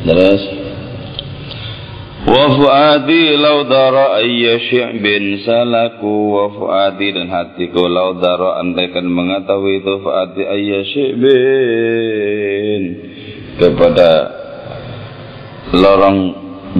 Terus 0.02 0.42
Wa 2.22 2.54
fuadi 2.54 3.34
law 3.34 3.66
dara 3.66 4.22
ayya 4.22 4.62
syi'bin 4.70 5.42
salaku 5.42 6.06
wa 6.30 6.54
fuadi 6.54 7.10
dan 7.18 7.26
hatiku 7.26 7.90
law 7.90 8.14
dara 8.14 8.62
andaikan 8.62 9.10
mengetahui 9.10 9.82
itu 9.82 9.98
fuadi 9.98 10.46
ayya 10.46 10.86
syi'bin. 10.86 12.82
Kepada 13.58 14.10
lorong 15.74 16.18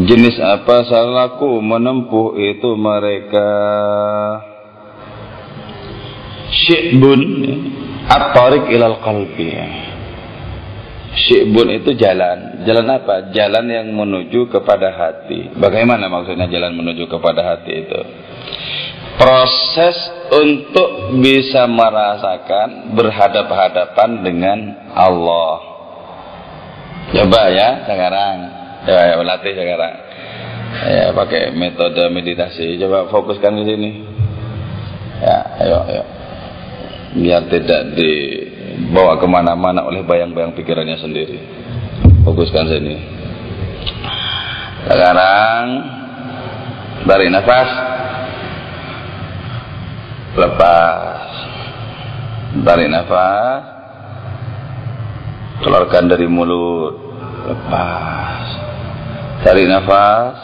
jenis 0.07 0.39
apa 0.39 0.87
salaku 0.87 1.59
menempuh 1.59 2.39
itu 2.39 2.79
mereka. 2.79 3.51
Syi'bun 6.55 7.21
at-tariq 8.07 8.71
ilal 8.71 9.03
qalbi 9.03 9.59
Syibun 11.13 11.69
itu 11.69 11.93
jalan. 11.93 12.65
Jalan 12.65 12.89
apa? 12.89 13.29
Jalan 13.37 13.69
yang 13.69 13.93
menuju 13.93 14.49
kepada 14.49 14.97
hati. 14.97 15.53
Bagaimana 15.61 16.09
maksudnya 16.09 16.49
jalan 16.49 16.73
menuju 16.73 17.05
kepada 17.05 17.45
hati 17.45 17.73
itu? 17.85 18.01
Proses 19.21 19.97
untuk 20.33 21.21
bisa 21.21 21.69
merasakan 21.69 22.97
berhadap-hadapan 22.97 24.11
dengan 24.25 24.59
Allah. 24.97 25.73
Coba 27.13 27.41
ya 27.53 27.85
sekarang. 27.85 28.35
Ya, 28.89 29.01
ya 29.13 29.15
latih 29.21 29.53
sekarang. 29.53 29.95
Ya 30.89 31.07
pakai 31.13 31.53
metode 31.53 32.09
meditasi. 32.09 32.81
Coba 32.81 33.13
fokuskan 33.13 33.53
di 33.61 33.65
sini. 33.69 33.91
Ya, 35.21 35.39
ayo, 35.61 35.79
ayo. 35.93 36.05
Biar 37.13 37.45
tidak 37.53 37.93
dibawa 38.73 39.21
ke 39.21 39.27
mana-mana 39.29 39.85
oleh 39.85 40.01
bayang-bayang 40.05 40.57
pikirannya 40.57 40.97
sendiri. 40.97 41.39
Fokuskan 42.23 42.67
sini. 42.71 42.97
Sekarang 44.87 45.65
tarik 47.07 47.31
nafas. 47.31 47.71
Lepas. 50.39 51.29
Tarik 52.63 52.89
nafas. 52.89 53.63
Keluarkan 55.63 56.05
dari 56.11 56.27
mulut. 56.27 56.95
Lepas. 57.47 58.45
Tarik 59.43 59.67
nafas. 59.67 60.37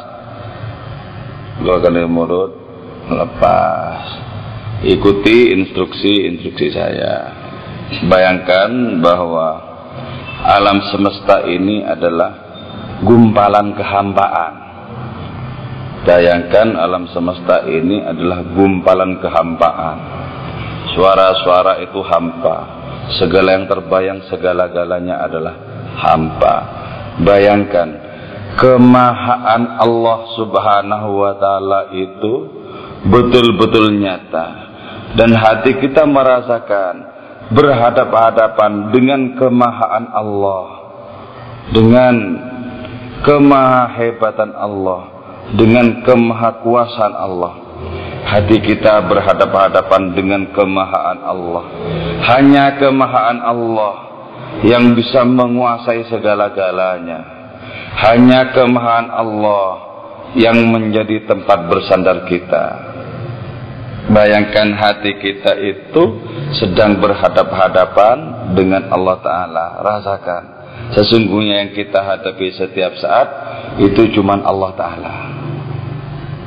Keluarkan 1.62 1.93
dari 1.95 2.11
mulut. 2.11 2.53
Lepas. 3.07 4.03
Ikuti 4.83 5.55
instruksi-instruksi 5.59 6.67
saya. 6.71 7.38
Bayangkan 7.88 9.01
bahwa 9.01 9.48
alam 10.44 10.79
semesta 10.92 11.40
ini 11.48 11.81
adalah 11.81 12.31
gumpalan 13.01 13.72
kehampaan. 13.72 14.53
Bayangkan 16.05 16.77
alam 16.77 17.09
semesta 17.11 17.64
ini 17.64 18.05
adalah 18.05 18.44
gumpalan 18.44 19.18
kehampaan. 19.24 19.98
Suara-suara 20.92 21.81
itu 21.85 22.01
hampa. 22.05 22.57
Segala 23.16 23.57
yang 23.57 23.64
terbayang 23.64 24.20
segala-galanya 24.29 25.24
adalah 25.24 25.55
hampa. 25.96 26.57
Bayangkan 27.24 27.88
kemahaan 28.61 29.81
Allah 29.81 30.18
Subhanahu 30.37 31.09
wa 31.24 31.33
taala 31.40 31.81
itu 31.96 32.33
betul-betul 33.09 33.96
nyata 33.96 34.46
dan 35.14 35.31
hati 35.33 35.79
kita 35.79 36.05
merasakan 36.05 37.08
berhadap-hadapan 37.49 38.93
dengan 38.93 39.21
kemahaan 39.37 40.05
Allah 40.13 40.65
dengan 41.73 42.15
kemahebatan 43.25 44.53
Allah 44.57 45.19
dengan 45.57 46.05
kemahakuasaan 46.05 47.15
Allah. 47.17 47.55
Hati 48.29 48.61
kita 48.61 49.01
berhadap-hadapan 49.09 50.13
dengan 50.13 50.43
kemahaan 50.53 51.25
Allah. 51.25 51.65
Hanya 52.29 52.77
kemahaan 52.77 53.41
Allah 53.41 53.95
yang 54.61 54.93
bisa 54.93 55.25
menguasai 55.25 56.05
segala-galanya. 56.13 57.21
Hanya 58.05 58.53
kemahaan 58.53 59.09
Allah 59.09 59.67
yang 60.37 60.61
menjadi 60.69 61.25
tempat 61.25 61.73
bersandar 61.73 62.29
kita 62.29 62.88
Bayangkan 64.09 64.73
hati 64.73 65.21
kita 65.21 65.53
itu 65.61 66.03
sedang 66.57 66.97
berhadap-hadapan 66.97 68.16
dengan 68.57 68.88
Allah 68.88 69.16
Ta'ala. 69.21 69.66
Rasakan. 69.85 70.42
Sesungguhnya 70.97 71.61
yang 71.61 71.73
kita 71.77 72.01
hadapi 72.01 72.49
setiap 72.57 72.97
saat 72.97 73.29
itu 73.77 74.09
cuma 74.16 74.40
Allah 74.40 74.73
Ta'ala. 74.73 75.12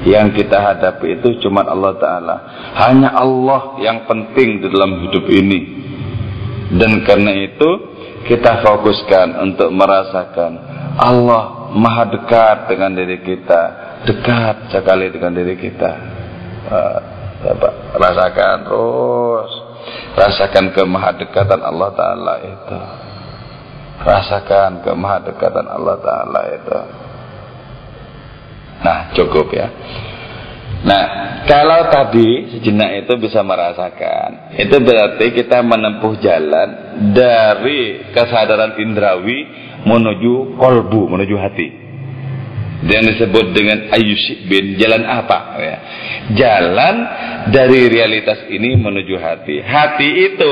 Yang 0.01 0.41
kita 0.41 0.57
hadapi 0.57 1.21
itu 1.21 1.37
cuma 1.45 1.61
Allah 1.61 1.93
Ta'ala. 2.01 2.35
Hanya 2.81 3.13
Allah 3.13 3.77
yang 3.77 4.09
penting 4.09 4.65
di 4.65 4.67
dalam 4.73 4.97
hidup 5.05 5.29
ini. 5.29 5.59
Dan 6.73 7.05
karena 7.05 7.45
itu 7.45 7.69
kita 8.25 8.65
fokuskan 8.65 9.37
untuk 9.37 9.69
merasakan 9.69 10.51
Allah 10.97 11.69
maha 11.77 12.09
dekat 12.09 12.73
dengan 12.73 12.97
diri 12.97 13.21
kita. 13.21 13.61
Dekat 14.09 14.73
sekali 14.73 15.13
dengan 15.13 15.37
diri 15.37 15.53
kita. 15.61 15.91
Uh, 16.65 17.20
Bapak 17.41 17.97
rasakan 17.97 18.55
terus. 18.69 19.51
Rasakan 20.13 20.65
kemahadekatan 20.77 21.61
Allah 21.61 21.89
taala 21.97 22.35
itu. 22.45 22.77
Rasakan 24.01 24.85
kemahadekatan 24.85 25.65
Allah 25.65 25.95
taala 26.01 26.41
itu. 26.53 26.79
Nah 28.81 28.99
cukup 29.17 29.49
ya. 29.53 29.67
Nah 30.81 31.05
kalau 31.45 31.89
tadi 31.89 32.57
sejenak 32.57 33.05
itu 33.05 33.13
bisa 33.17 33.41
merasakan 33.41 34.53
itu 34.57 34.77
berarti 34.81 35.25
kita 35.33 35.61
menempuh 35.61 36.17
jalan 36.21 36.69
dari 37.13 38.13
kesadaran 38.13 38.77
indrawi 38.77 39.45
menuju 39.85 40.57
kolbu 40.57 41.09
menuju 41.09 41.35
hati 41.37 41.80
yang 42.81 43.05
disebut 43.05 43.53
dengan 43.53 43.93
ayusik 43.93 44.49
bin 44.49 44.73
jalan 44.81 45.05
apa? 45.05 45.37
Ya. 45.61 45.77
Jalan 46.33 46.95
dari 47.53 47.85
realitas 47.89 48.49
ini 48.49 48.73
menuju 48.73 49.15
hati. 49.21 49.61
Hati 49.61 50.09
itu 50.33 50.51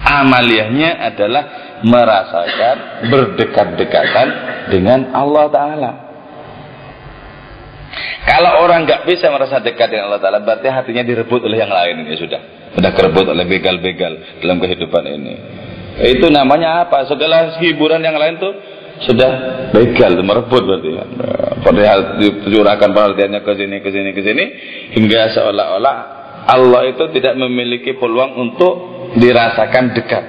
amaliyahnya 0.00 0.90
adalah 1.12 1.42
merasakan 1.84 2.76
berdekat-dekatan 3.12 4.28
dengan 4.72 5.12
Allah 5.12 5.46
Ta'ala. 5.52 5.92
Kalau 8.22 8.64
orang 8.64 8.86
nggak 8.86 9.04
bisa 9.04 9.28
merasa 9.28 9.58
dekat 9.60 9.92
dengan 9.92 10.08
Allah 10.08 10.22
Ta'ala 10.22 10.40
berarti 10.40 10.70
hatinya 10.70 11.04
direbut 11.04 11.42
oleh 11.44 11.60
yang 11.60 11.72
lain 11.74 12.06
ini 12.06 12.14
sudah. 12.16 12.72
Sudah 12.72 12.92
kerebut 12.96 13.28
oleh 13.28 13.44
begal-begal 13.44 14.40
dalam 14.40 14.56
kehidupan 14.62 15.04
ini. 15.12 15.34
Itu 16.00 16.32
namanya 16.32 16.88
apa? 16.88 17.04
Segala 17.04 17.60
hiburan 17.60 18.00
yang 18.00 18.16
lain 18.16 18.40
tuh 18.40 18.52
sudah 19.08 19.30
begal 19.74 20.14
merebut 20.22 20.62
berarti 20.62 20.90
kan. 20.94 21.08
Padahal 21.62 21.98
dicurahkan 22.22 22.90
perhatiannya 22.90 23.40
ke 23.42 23.52
sini 23.58 23.76
ke 23.82 23.90
sini 23.90 24.10
ke 24.14 24.22
sini 24.22 24.44
hingga 24.98 25.30
seolah-olah 25.34 25.96
Allah 26.42 26.82
itu 26.90 27.04
tidak 27.14 27.38
memiliki 27.38 27.94
peluang 27.98 28.34
untuk 28.34 28.72
dirasakan 29.14 29.94
dekat. 29.94 30.24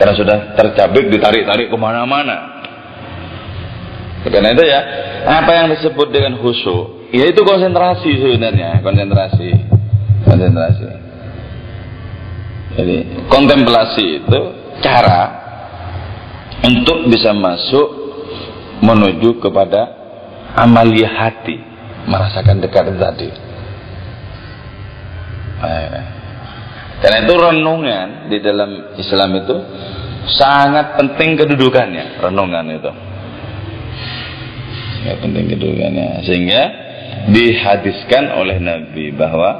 Karena 0.00 0.14
sudah 0.16 0.36
tercabik 0.56 1.12
ditarik-tarik 1.12 1.68
ke 1.68 1.76
mana-mana. 1.76 2.64
Karena 4.24 4.52
itu 4.52 4.64
ya, 4.64 4.80
apa 5.28 5.50
yang 5.52 5.66
disebut 5.72 6.12
dengan 6.12 6.40
khusyuk, 6.40 7.08
ya 7.12 7.24
itu 7.28 7.40
konsentrasi 7.40 8.20
sebenarnya, 8.20 8.84
konsentrasi, 8.84 9.48
konsentrasi. 10.28 10.84
Jadi 12.80 12.96
kontemplasi 13.28 14.06
itu 14.24 14.40
cara 14.84 15.20
untuk 16.60 17.08
bisa 17.08 17.32
masuk 17.32 17.88
menuju 18.80 19.40
kepada 19.40 19.80
amalia 20.56 21.08
hati 21.08 21.56
merasakan 22.08 22.60
dekat 22.60 22.96
tadi. 22.96 23.30
Eh. 25.60 26.02
karena 27.04 27.18
itu 27.20 27.34
renungan 27.36 28.32
di 28.32 28.40
dalam 28.40 28.96
Islam 28.96 29.44
itu 29.44 29.56
sangat 30.40 30.96
penting 30.96 31.36
kedudukannya 31.36 32.20
renungan 32.20 32.64
itu. 32.80 32.92
Sangat 35.00 35.16
penting 35.20 35.44
kedudukannya. 35.52 36.24
Sehingga 36.24 36.62
dihadiskan 37.28 38.32
oleh 38.40 38.56
Nabi 38.56 39.12
bahwa 39.12 39.50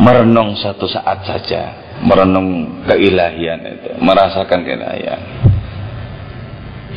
merenung 0.00 0.56
satu 0.56 0.88
saat 0.88 1.28
saja 1.28 1.83
merenung 2.02 2.82
keilahian 2.88 3.60
itu, 3.62 3.90
merasakan 4.02 4.66
keilahian. 4.66 5.20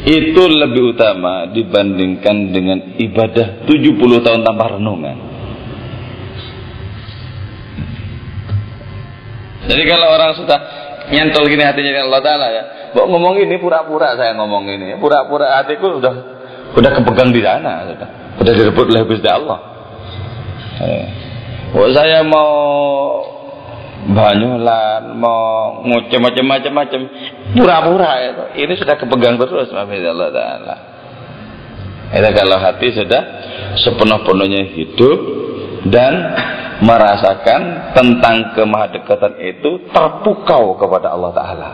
Itu 0.08 0.46
lebih 0.48 0.96
utama 0.96 1.50
dibandingkan 1.52 2.54
dengan 2.54 2.80
ibadah 2.96 3.66
70 3.66 4.24
tahun 4.24 4.42
tanpa 4.46 4.78
renungan. 4.78 5.18
Jadi 9.68 9.84
kalau 9.84 10.08
orang 10.16 10.32
sudah 10.40 10.60
nyantol 11.12 11.52
gini 11.52 11.64
hatinya 11.66 11.92
dengan 11.92 12.08
Allah 12.08 12.24
Ta'ala 12.24 12.48
ya, 12.56 12.64
kok 12.96 13.04
ngomong 13.04 13.36
ini 13.44 13.60
pura-pura 13.60 14.16
saya 14.16 14.32
ngomong 14.40 14.64
ini, 14.70 14.96
pura-pura 14.96 15.60
hatiku 15.60 16.00
udah 16.00 16.14
udah 16.72 16.92
kepegang 17.00 17.36
di 17.36 17.44
sana, 17.44 17.84
sudah, 17.92 18.10
udah 18.44 18.54
direbut 18.54 18.86
oleh 18.96 19.02
Allah. 19.28 19.60
Eh. 20.78 21.06
Saya 21.92 22.24
mau 22.24 22.54
banyulan 24.08 25.20
mau 25.20 25.84
ngucap 25.84 26.20
macam-macam 26.24 26.72
macam 26.72 27.02
pura-pura 27.52 28.12
itu. 28.24 28.44
Ini 28.64 28.74
sudah 28.80 28.96
kepegang 28.96 29.36
terus 29.36 29.72
Allah 29.76 30.32
taala. 30.32 30.76
Itu 32.08 32.30
kalau 32.32 32.58
hati 32.64 32.88
sudah 32.96 33.22
sepenuh-penuhnya 33.84 34.72
hidup 34.72 35.20
dan 35.92 36.14
merasakan 36.80 37.92
tentang 37.92 38.56
kemahadekatan 38.56 39.44
itu 39.44 39.92
terpukau 39.92 40.80
kepada 40.80 41.12
Allah 41.12 41.32
taala. 41.36 41.72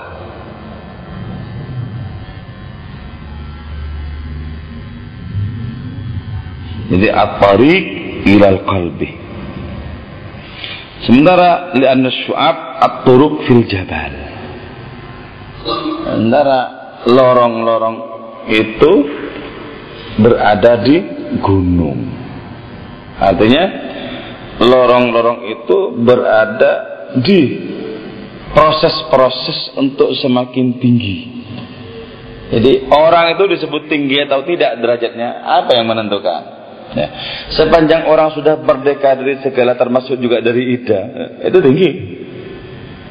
Jadi 6.83 7.07
at-tariq 7.09 7.83
ilal 8.27 8.59
qalbi 8.67 9.22
Sementara 11.03 11.75
li'anna 11.75 12.09
syu'ab 12.09 12.57
at-turuq 12.79 13.43
fil 13.43 13.67
jabal. 13.67 14.13
Sementara 16.07 16.59
lorong-lorong 17.03 17.97
itu 18.47 18.91
berada 20.19 20.79
di 20.79 20.97
gunung. 21.43 21.99
Artinya 23.19 23.63
lorong-lorong 24.63 25.39
itu 25.47 25.77
berada 26.03 26.71
di 27.19 27.41
proses-proses 28.53 29.75
untuk 29.75 30.13
semakin 30.15 30.79
tinggi. 30.79 31.17
Jadi 32.53 32.85
orang 32.93 33.33
itu 33.33 33.43
disebut 33.49 33.89
tinggi 33.89 34.23
atau 34.29 34.45
tidak 34.45 34.77
derajatnya 34.77 35.41
apa 35.41 35.73
yang 35.73 35.89
menentukan? 35.89 36.62
Ya. 36.93 37.07
Sepanjang 37.57 38.05
orang 38.05 38.33
sudah 38.37 38.61
merdeka 38.61 39.17
dari 39.17 39.41
segala 39.41 39.73
termasuk 39.73 40.21
juga 40.21 40.39
dari 40.45 40.77
ida, 40.77 41.01
itu 41.41 41.57
tinggi. 41.57 41.89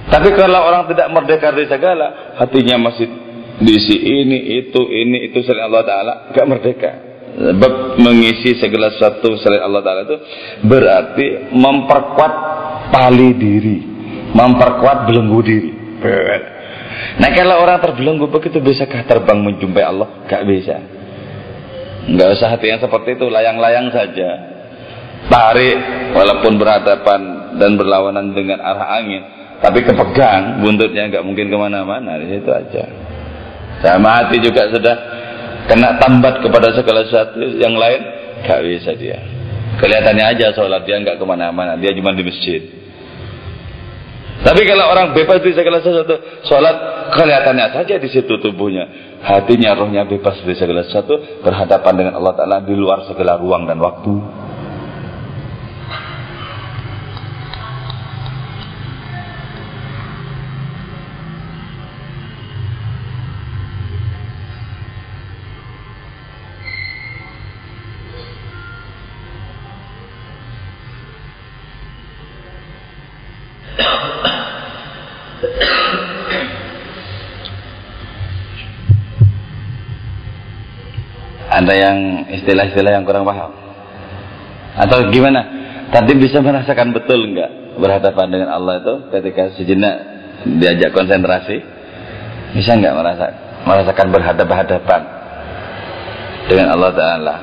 Tapi 0.07 0.29
kalau 0.35 0.67
orang 0.67 0.91
tidak 0.91 1.09
merdeka 1.11 1.51
dari 1.51 1.67
segala, 1.67 2.35
hatinya 2.39 2.91
masih 2.91 3.07
diisi 3.63 3.97
ini, 3.97 4.63
itu, 4.63 4.81
ini, 4.83 5.31
itu 5.31 5.43
selain 5.47 5.71
Allah 5.71 5.85
Ta'ala, 5.87 6.13
gak 6.35 6.47
merdeka. 6.47 6.91
Sebab 7.33 7.97
mengisi 7.97 8.61
segala 8.61 8.93
sesuatu 8.93 9.41
selain 9.41 9.65
Allah 9.65 9.81
Ta'ala 9.81 10.01
itu 10.05 10.17
berarti 10.69 11.27
memperkuat 11.55 12.33
tali 12.93 13.31
diri, 13.41 13.79
memperkuat 14.37 15.09
belenggu 15.09 15.41
diri. 15.41 15.71
Nah 17.19 17.31
kalau 17.33 17.63
orang 17.63 17.81
terbelenggu 17.81 18.29
begitu 18.29 18.61
bisakah 18.61 19.09
terbang 19.09 19.41
menjumpai 19.41 19.85
Allah? 19.87 20.29
Gak 20.29 20.45
bisa. 20.45 21.02
Gak 22.03 22.29
usah 22.35 22.59
hati 22.59 22.67
yang 22.67 22.83
seperti 22.83 23.15
itu, 23.15 23.31
layang-layang 23.31 23.95
saja. 23.95 24.29
Tarik 25.31 25.79
walaupun 26.19 26.59
berhadapan 26.59 27.55
dan 27.63 27.79
berlawanan 27.79 28.35
dengan 28.35 28.59
arah 28.59 28.99
angin, 28.99 29.23
tapi 29.63 29.87
kepegang 29.87 30.59
buntutnya 30.59 31.07
nggak 31.07 31.23
mungkin 31.23 31.47
ke 31.47 31.57
mana-mana 31.57 32.19
di 32.19 32.27
situ 32.35 32.51
aja. 32.51 32.91
Sama 33.79 34.19
hati 34.19 34.43
juga 34.43 34.67
sudah 34.67 34.95
kena 35.71 36.03
tambat 36.03 36.43
kepada 36.43 36.75
segala 36.75 37.07
sesuatu 37.07 37.39
yang 37.39 37.79
lain, 37.79 38.01
gak 38.43 38.61
bisa 38.67 38.99
dia. 38.99 39.23
Kelihatannya 39.79 40.25
aja 40.27 40.47
sholat 40.59 40.83
dia 40.83 40.99
nggak 40.99 41.23
ke 41.23 41.25
mana-mana, 41.25 41.79
dia 41.79 41.95
cuma 41.95 42.11
di 42.11 42.27
masjid. 42.27 42.63
Tapi 44.43 44.67
kalau 44.67 44.91
orang 44.91 45.15
bebas 45.15 45.39
dari 45.39 45.55
segala 45.55 45.79
sesuatu, 45.79 46.19
sholat 46.51 47.02
kelihatannya 47.13 47.67
saja 47.77 47.95
di 48.01 48.09
situ 48.09 48.41
tubuhnya, 48.41 48.89
hatinya, 49.21 49.77
rohnya 49.77 50.09
bebas 50.09 50.41
dari 50.41 50.57
segala 50.57 50.89
sesuatu, 50.89 51.45
berhadapan 51.45 51.93
dengan 51.95 52.15
Allah 52.19 52.35
Taala 52.35 52.59
di 52.65 52.73
luar 52.73 53.05
segala 53.05 53.37
ruang 53.37 53.69
dan 53.69 53.77
waktu. 53.79 54.42
Ada 81.63 81.75
yang 81.79 81.99
istilah-istilah 82.43 82.93
yang 82.99 83.07
kurang 83.07 83.23
paham? 83.23 83.55
Atau 84.75 85.07
gimana? 85.15 85.63
Tadi 85.95 86.19
bisa 86.19 86.43
merasakan 86.43 86.91
betul 86.91 87.31
enggak 87.31 87.79
berhadapan 87.79 88.27
dengan 88.35 88.49
Allah 88.51 88.83
itu 88.83 88.95
ketika 89.15 89.55
sejenak 89.55 89.95
diajak 90.59 90.91
konsentrasi? 90.91 91.63
Bisa 92.59 92.75
enggak 92.75 92.99
merasa 92.99 93.27
merasakan 93.63 94.07
berhadapan-hadapan 94.11 95.01
dengan 96.51 96.67
Allah 96.75 96.91
Taala? 96.99 97.37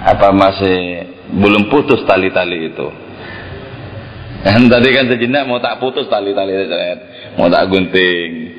Apa 0.00 0.28
masih 0.36 0.78
belum 1.32 1.72
putus 1.72 2.04
tali-tali 2.04 2.68
itu? 2.68 2.88
Kan 4.44 4.68
tadi 4.72 4.88
kan 4.92 5.08
sejenak 5.08 5.48
mau 5.48 5.60
tak 5.64 5.80
putus 5.80 6.08
tali-tali 6.12 6.52
mau 7.40 7.48
tak 7.48 7.72
gunting, 7.72 8.49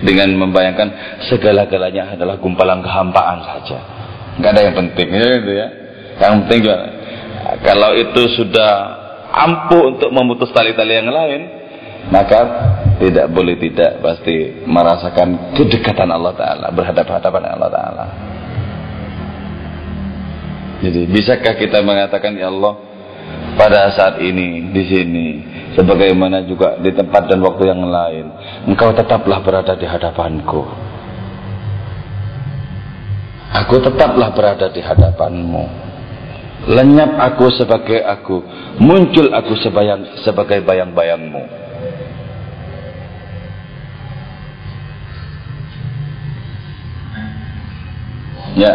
dengan 0.00 0.28
membayangkan 0.32 1.20
segala-galanya 1.28 2.16
adalah 2.16 2.40
gumpalan 2.40 2.80
kehampaan 2.80 3.38
saja. 3.44 3.78
Enggak 4.40 4.50
ada 4.56 4.62
yang 4.64 4.76
penting 4.76 5.08
ya, 5.12 5.28
gitu 5.40 5.52
ya. 5.52 5.68
Yang 6.20 6.32
penting 6.44 6.58
juga 6.64 6.76
kalau 7.64 7.90
itu 7.96 8.22
sudah 8.40 8.72
ampuh 9.30 9.96
untuk 9.96 10.10
memutus 10.12 10.50
tali-tali 10.52 10.96
yang 10.96 11.10
lain, 11.10 11.40
maka 12.08 12.40
tidak 13.00 13.32
boleh 13.32 13.56
tidak 13.56 14.00
pasti 14.00 14.64
merasakan 14.64 15.56
kedekatan 15.56 16.08
Allah 16.12 16.32
Taala, 16.36 16.66
berhadapan-hadapan 16.72 17.42
Allah 17.56 17.70
Taala. 17.72 18.06
Jadi 20.80 21.00
bisakah 21.12 21.60
kita 21.60 21.84
mengatakan 21.84 22.32
ya 22.40 22.48
Allah 22.48 22.72
pada 23.60 23.92
saat 23.92 24.16
ini 24.24 24.72
di 24.72 24.82
sini 24.88 25.26
sebagaimana 25.76 26.40
juga 26.48 26.80
di 26.80 26.88
tempat 26.96 27.28
dan 27.28 27.44
waktu 27.44 27.68
yang 27.68 27.84
lain 27.84 28.26
engkau 28.68 28.92
tetaplah 28.92 29.40
berada 29.40 29.72
di 29.76 29.86
hadapanku. 29.88 30.62
Aku 33.50 33.82
tetaplah 33.82 34.30
berada 34.30 34.70
di 34.70 34.78
hadapanmu. 34.78 35.64
Lenyap 36.70 37.16
aku 37.16 37.48
sebagai 37.56 38.04
aku 38.04 38.44
muncul 38.78 39.32
aku 39.32 39.56
sebayang, 39.58 40.20
sebagai 40.22 40.60
bayang-bayangmu. 40.60 41.42
Ya 48.60 48.74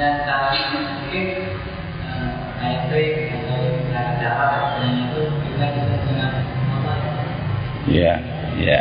Dan 0.00 0.24
cara 0.24 0.56
mungkin 0.72 1.26
AFP 2.56 2.92
atau 3.36 3.60
cara 3.92 4.80
itu 4.80 5.22
juga 5.28 5.66
bisa 5.76 5.96
dengan 6.08 6.32
Ya, 7.84 8.14
ya. 8.56 8.80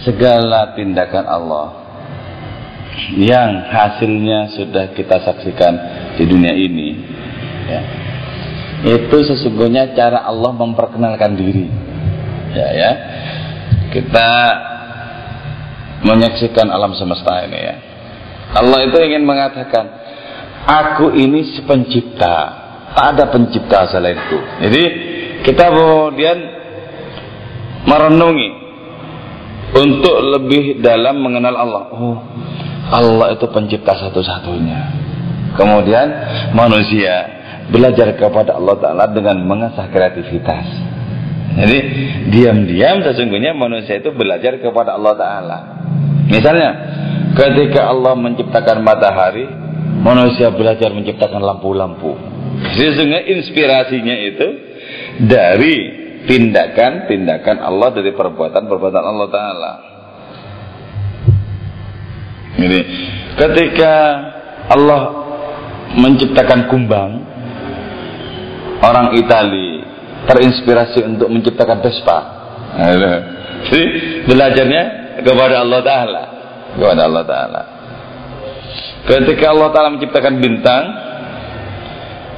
Segala 0.00 0.72
tindakan 0.72 1.28
Allah 1.28 1.68
yang 3.12 3.68
hasilnya 3.68 4.56
sudah 4.56 4.96
kita 4.96 5.20
saksikan 5.20 5.74
di 6.16 6.24
dunia 6.24 6.56
ini, 6.56 6.96
ya, 7.68 7.80
itu 8.96 9.16
sesungguhnya 9.28 9.92
cara 9.92 10.24
Allah 10.24 10.56
memperkenalkan 10.56 11.36
diri. 11.36 11.68
Ya, 12.56 12.68
ya 12.72 12.90
kita 13.92 14.28
menyaksikan 16.00 16.72
alam 16.72 16.96
semesta 16.96 17.44
ini 17.44 17.60
ya. 17.60 17.91
Allah 18.52 18.78
itu 18.84 18.96
ingin 19.00 19.24
mengatakan, 19.24 19.84
aku 20.68 21.16
ini 21.16 21.56
si 21.56 21.64
pencipta, 21.64 22.36
tak 22.92 23.06
ada 23.16 23.24
pencipta 23.32 23.88
selainku. 23.88 24.38
Jadi 24.60 24.82
kita 25.42 25.72
kemudian 25.72 26.38
merenungi 27.88 28.50
untuk 29.72 30.16
lebih 30.36 30.84
dalam 30.84 31.24
mengenal 31.24 31.54
Allah. 31.56 31.84
Oh, 31.96 32.18
Allah 32.92 33.32
itu 33.32 33.48
pencipta 33.48 33.96
satu-satunya. 33.96 34.80
Kemudian 35.56 36.06
manusia 36.52 37.40
belajar 37.72 38.12
kepada 38.16 38.56
Allah 38.56 38.76
Ta'ala 38.80 39.04
dengan 39.12 39.40
mengasah 39.44 39.88
kreativitas. 39.88 40.64
Jadi 41.52 41.78
diam-diam 42.32 43.04
sesungguhnya 43.04 43.52
manusia 43.52 44.00
itu 44.00 44.12
belajar 44.12 44.56
kepada 44.60 44.96
Allah 44.96 45.14
Ta'ala. 45.16 45.58
Misalnya 46.28 46.70
ketika 47.36 47.88
Allah 47.88 48.14
menciptakan 48.16 48.84
matahari, 48.84 49.46
manusia 50.02 50.50
belajar 50.52 50.92
menciptakan 50.92 51.40
lampu-lampu. 51.40 52.16
Sesungguhnya 52.76 53.26
inspirasinya 53.26 54.16
itu 54.22 54.48
dari 55.26 55.76
tindakan-tindakan 56.30 57.56
Allah 57.58 57.88
dari 57.90 58.14
perbuatan-perbuatan 58.14 59.02
Allah 59.02 59.28
Ta'ala. 59.28 59.72
Jadi 62.62 62.80
ketika 63.34 63.94
Allah 64.70 65.02
menciptakan 65.98 66.70
kumbang, 66.70 67.10
orang 68.82 69.18
Itali 69.18 69.82
terinspirasi 70.30 71.02
untuk 71.02 71.26
menciptakan 71.26 71.82
Vespa. 71.82 72.18
Jadi 73.66 73.84
belajarnya 74.30 74.82
kepada 75.26 75.66
Allah 75.66 75.80
Taala, 75.82 76.22
kepada 76.76 77.08
Allah 77.08 77.24
Taala. 77.26 77.62
Ketika 79.02 79.50
Allah 79.50 79.68
Taala 79.74 79.94
menciptakan 79.98 80.34
bintang, 80.38 80.84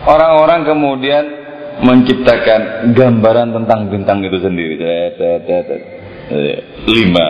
orang-orang 0.09 0.61
kemudian 0.65 1.25
menciptakan 1.85 2.95
gambaran 2.95 3.53
tentang 3.53 3.81
bintang 3.91 4.19
itu 4.23 4.39
sendiri. 4.41 4.77
Lima, 6.89 7.27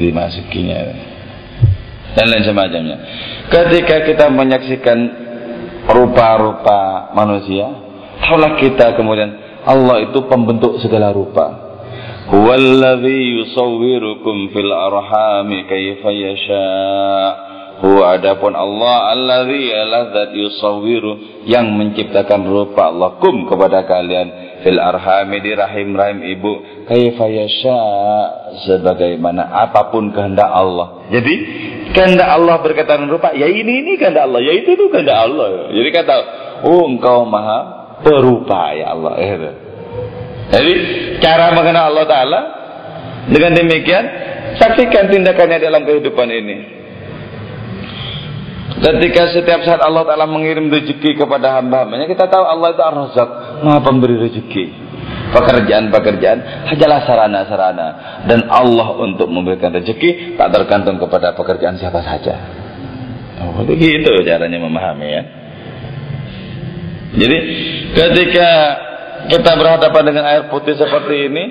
lima 0.00 0.24
sekinya 0.32 0.78
dan 2.16 2.26
lain 2.28 2.44
semacamnya. 2.44 2.96
Ketika 3.52 4.04
kita 4.08 4.32
menyaksikan 4.32 4.98
rupa-rupa 5.92 7.12
manusia, 7.12 7.68
taulah 8.24 8.56
kita 8.56 8.96
kemudian 8.96 9.60
Allah 9.68 10.08
itu 10.08 10.24
pembentuk 10.26 10.80
segala 10.80 11.12
rupa. 11.12 11.61
Huwallazi 12.32 13.44
yusawwirukum 13.44 14.56
fil 14.56 14.72
arhami 14.72 15.68
kaifa 15.68 16.08
yasha. 16.08 16.68
Huwa 17.84 18.16
adapun 18.16 18.56
Allah 18.56 19.12
alladzi 19.12 19.68
zat 20.16 20.32
yusawwiru 20.32 21.44
yang 21.44 21.76
menciptakan 21.76 22.48
rupa 22.48 22.88
Allah 22.88 23.20
kum 23.20 23.44
kepada 23.44 23.84
kalian 23.84 24.32
fil 24.64 24.80
arhami 24.80 25.44
di 25.44 25.52
rahim-rahim 25.52 26.24
ibu 26.24 26.52
kaifa 26.88 27.28
yasha 27.28 27.80
sebagaimana 28.64 29.52
apa 29.52 29.92
pun 29.92 30.16
kehendak 30.16 30.48
Allah. 30.48 31.04
Jadi 31.12 31.34
kehendak 31.92 32.32
Allah 32.32 32.64
berkaitan 32.64 33.12
rupa, 33.12 33.36
ya 33.36 33.44
ini 33.44 33.84
ini 33.84 34.00
kehendak 34.00 34.24
Allah, 34.24 34.40
ya 34.40 34.56
itu 34.56 34.72
itu 34.72 34.88
kehendak 34.88 35.20
Allah. 35.20 35.68
Jadi 35.68 35.88
kata, 35.92 36.16
oh 36.64 36.88
engkau 36.88 37.28
maha 37.28 37.92
perupa 38.00 38.72
ya 38.72 38.96
Allah. 38.96 39.20
Gitu. 39.20 39.61
Jadi 40.52 40.72
cara 41.24 41.56
mengenal 41.56 41.88
Allah 41.88 42.06
Taala 42.06 42.40
dengan 43.32 43.56
demikian 43.56 44.04
saksikan 44.60 45.08
tindakannya 45.08 45.58
dalam 45.62 45.82
kehidupan 45.88 46.28
ini. 46.28 46.82
Ketika 48.82 49.30
setiap 49.30 49.62
saat 49.62 49.78
Allah 49.78 50.02
Ta'ala 50.02 50.26
mengirim 50.26 50.66
rezeki 50.66 51.14
kepada 51.14 51.54
hamba-hambanya 51.54 52.10
Kita 52.10 52.26
tahu 52.26 52.42
Allah 52.42 52.74
itu 52.74 52.82
ar-razak 52.82 53.30
Maha 53.62 53.78
pemberi 53.78 54.18
rezeki. 54.18 54.64
Pekerjaan-pekerjaan 55.30 56.66
Hajalah 56.66 57.06
sarana-sarana. 57.06 57.88
Dan 58.26 58.50
Allah 58.50 58.98
untuk 58.98 59.30
memberikan 59.30 59.70
rezeki 59.70 60.34
Tak 60.34 60.50
tergantung 60.50 60.98
kepada 60.98 61.30
pekerjaan 61.30 61.78
siapa 61.78 62.02
saja. 62.02 62.34
Oh, 63.38 63.62
Begitu 63.62 64.18
caranya 64.26 64.58
memahami 64.58 65.06
ya. 65.06 65.22
Jadi 67.12 67.38
ketika 67.92 68.50
kita 69.30 69.50
berhadapan 69.54 70.02
dengan 70.02 70.24
air 70.26 70.42
putih 70.50 70.74
seperti 70.74 71.30
ini. 71.30 71.44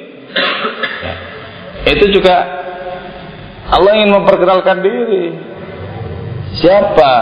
Itu 1.88 2.06
juga 2.12 2.36
Allah 3.72 3.92
ingin 4.00 4.12
memperkenalkan 4.12 4.78
diri. 4.84 5.26
Siapa 6.60 7.14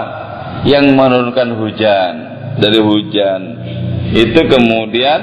yang 0.66 0.90
menurunkan 0.98 1.48
hujan? 1.58 2.14
Dari 2.60 2.82
hujan 2.82 3.42
itu 4.12 4.42
kemudian 4.50 5.20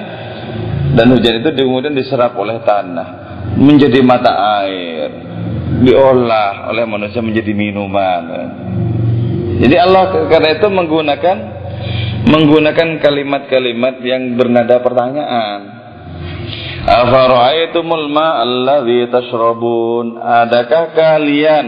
dan 0.97 1.07
hujan 1.13 1.43
itu 1.45 1.51
kemudian 1.53 1.93
diserap 1.93 2.33
oleh 2.39 2.65
tanah 2.65 3.09
menjadi 3.61 4.01
mata 4.01 4.33
air 4.65 5.11
diolah 5.85 6.71
oleh 6.73 6.89
manusia 6.89 7.21
menjadi 7.21 7.53
minuman. 7.53 8.25
Jadi 9.61 9.77
Allah 9.77 10.29
karena 10.33 10.57
itu 10.57 10.67
menggunakan 10.71 11.37
menggunakan 12.27 12.99
kalimat-kalimat 12.99 14.03
yang 14.03 14.35
bernada 14.35 14.83
pertanyaan. 14.83 15.61
Afara'aitumul 16.87 18.07
ma'alladzi 18.11 19.11
tashrabun? 19.11 20.19
Adakah 20.23 20.95
kalian 20.95 21.67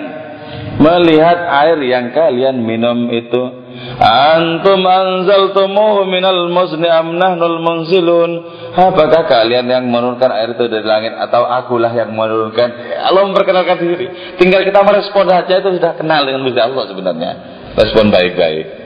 melihat 0.79 1.39
air 1.67 1.79
yang 1.83 2.15
kalian 2.15 2.63
minum 2.63 3.11
itu? 3.11 3.67
Antum 3.99 4.83
anzaltumuhu 4.83 6.07
minal 6.07 6.51
muzni 6.51 6.87
am 6.87 7.19
nahnul 7.19 7.59
munzilun? 7.63 8.31
Apakah 8.79 9.27
kalian 9.27 9.67
yang 9.67 9.87
menurunkan 9.91 10.31
air 10.31 10.55
itu 10.55 10.71
dari 10.71 10.87
langit 10.87 11.15
atau 11.19 11.47
akulah 11.47 11.91
yang 11.91 12.15
menurunkan? 12.15 12.99
Allah 13.03 13.27
memperkenalkan 13.27 13.79
diri. 13.83 14.07
Tinggal 14.39 14.63
kita 14.67 14.83
merespon 14.87 15.27
saja 15.27 15.63
itu 15.63 15.79
sudah 15.79 15.99
kenal 15.99 16.27
dengan 16.27 16.47
Gusti 16.47 16.63
Allah 16.63 16.85
sebenarnya. 16.87 17.33
Respon 17.75 18.11
baik-baik 18.11 18.78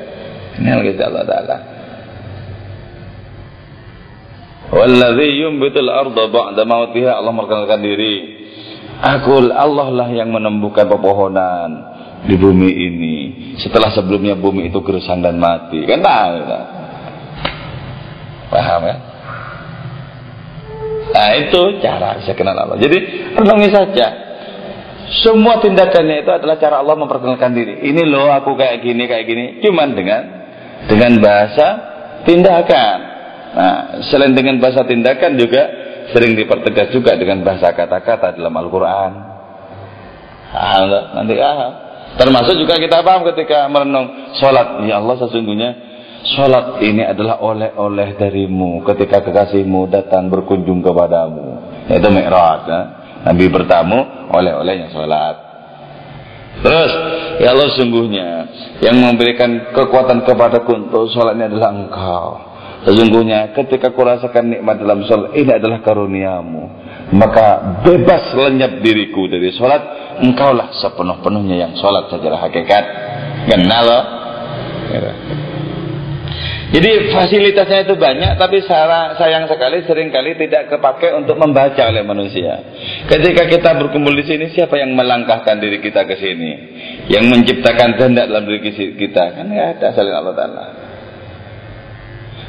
kenal 0.63 0.81
Gusti 0.87 1.03
Allah 1.03 1.25
taala 1.27 1.57
Walladzi 4.73 5.29
yumbitul 5.37 5.91
arda 5.93 6.33
ba'da 6.33 6.63
mautiha 6.65 7.21
Allah 7.21 7.33
memperkenalkan 7.35 7.83
diri 7.85 8.15
Aku 9.03 9.51
Allah 9.51 9.91
lah 9.91 10.09
yang 10.15 10.31
menumbuhkan 10.31 10.87
pepohonan 10.87 11.71
di 12.23 12.39
bumi 12.39 12.71
ini. 12.71 13.17
Setelah 13.59 13.91
sebelumnya 13.91 14.39
bumi 14.39 14.71
itu 14.71 14.79
gersang 14.79 15.19
dan 15.27 15.43
mati. 15.43 15.83
Kan 15.83 15.99
tahu 15.99 16.39
kan? 16.47 16.65
Paham 18.47 18.81
kan? 18.87 18.99
Nah 21.13 21.31
itu 21.35 21.61
cara 21.83 22.23
saya 22.23 22.37
kenal 22.39 22.55
Allah. 22.55 22.79
Jadi 22.79 22.99
renungi 23.35 23.69
saja. 23.75 24.07
Semua 25.27 25.59
tindakannya 25.59 26.23
itu 26.23 26.31
adalah 26.31 26.57
cara 26.63 26.79
Allah 26.79 26.95
memperkenalkan 26.95 27.53
diri. 27.53 27.83
Ini 27.85 28.07
loh 28.07 28.31
aku 28.31 28.55
kayak 28.55 28.87
gini 28.87 29.05
kayak 29.11 29.27
gini. 29.27 29.45
Cuman 29.67 29.99
dengan 29.99 30.41
dengan 30.91 31.18
bahasa 31.22 31.66
tindakan. 32.24 32.97
Nah 33.53 33.74
selain 34.09 34.33
dengan 34.33 34.57
bahasa 34.59 34.83
tindakan 34.87 35.37
juga 35.37 35.62
sering 36.11 36.35
dipertegas 36.35 36.91
juga 36.91 37.14
dengan 37.14 37.45
bahasa 37.47 37.70
kata-kata 37.70 38.35
dalam 38.35 38.55
Al-Quran. 38.57 39.12
Ah, 40.53 40.85
nanti 41.16 41.39
ah. 41.41 41.70
Termasuk 42.12 42.61
juga 42.61 42.76
kita 42.76 43.01
paham 43.01 43.24
ketika 43.33 43.64
merenung 43.72 44.37
sholat. 44.37 44.85
Ya 44.85 45.01
Allah 45.01 45.16
sesungguhnya 45.16 45.70
sholat 46.37 46.85
ini 46.85 47.09
adalah 47.09 47.41
oleh-oleh 47.41 48.20
darimu 48.20 48.85
ketika 48.85 49.24
kekasihmu 49.24 49.89
datang 49.89 50.28
berkunjung 50.28 50.85
kepadamu. 50.85 51.61
Itu 51.89 52.09
mi'raj. 52.12 52.62
Ya. 52.68 52.80
Nabi 53.22 53.49
bertamu 53.49 54.28
oleh-olehnya 54.28 54.93
sholat. 54.93 55.51
Terus, 56.61 56.92
ya 57.40 57.57
Allah 57.57 57.68
sungguhnya 57.72 58.28
yang 58.84 59.00
memberikan 59.00 59.72
kekuatan 59.72 60.26
kepadaku 60.28 60.84
untuk 60.84 61.09
sholat 61.09 61.38
ini 61.38 61.48
adalah 61.48 61.70
engkau. 61.72 62.26
Sesungguhnya 62.82 63.55
ketika 63.55 63.94
kurasakan 63.94 64.50
nikmat 64.53 64.82
dalam 64.82 65.07
sholat 65.07 65.32
ini 65.38 65.55
adalah 65.55 65.80
karuniamu. 65.80 66.64
Maka 67.14 67.78
bebas 67.86 68.34
lenyap 68.34 68.82
diriku 68.82 69.30
dari 69.30 69.55
sholat. 69.55 70.03
Engkaulah 70.22 70.74
sepenuh-penuhnya 70.76 71.57
yang 71.57 71.72
sholat 71.78 72.11
secara 72.11 72.36
hakikat. 72.42 72.84
Kenal 73.48 73.84
loh. 73.86 74.03
Jadi 76.73 77.12
fasilitasnya 77.12 77.85
itu 77.85 78.01
banyak 78.01 78.41
tapi 78.41 78.64
sayang 78.64 79.45
sekali 79.45 79.85
sering 79.85 80.09
kali 80.09 80.33
tidak 80.41 80.73
kepakai 80.73 81.12
untuk 81.12 81.37
membaca 81.37 81.85
oleh 81.85 82.01
manusia. 82.01 82.64
Ketika 83.05 83.45
kita 83.45 83.77
berkumpul 83.77 84.16
di 84.16 84.25
sini 84.25 84.49
siapa 84.57 84.81
yang 84.81 84.97
melangkahkan 84.97 85.61
diri 85.61 85.85
kita 85.85 86.09
ke 86.09 86.16
sini? 86.16 86.51
Yang 87.12 87.25
menciptakan 87.29 88.01
kehendak 88.01 88.25
dalam 88.25 88.49
diri 88.49 88.73
kita 88.97 89.25
kan 89.37 89.53
nggak 89.53 89.68
ada 89.77 89.87
selain 89.93 90.16
Allah 90.16 90.33
Taala. 90.33 90.64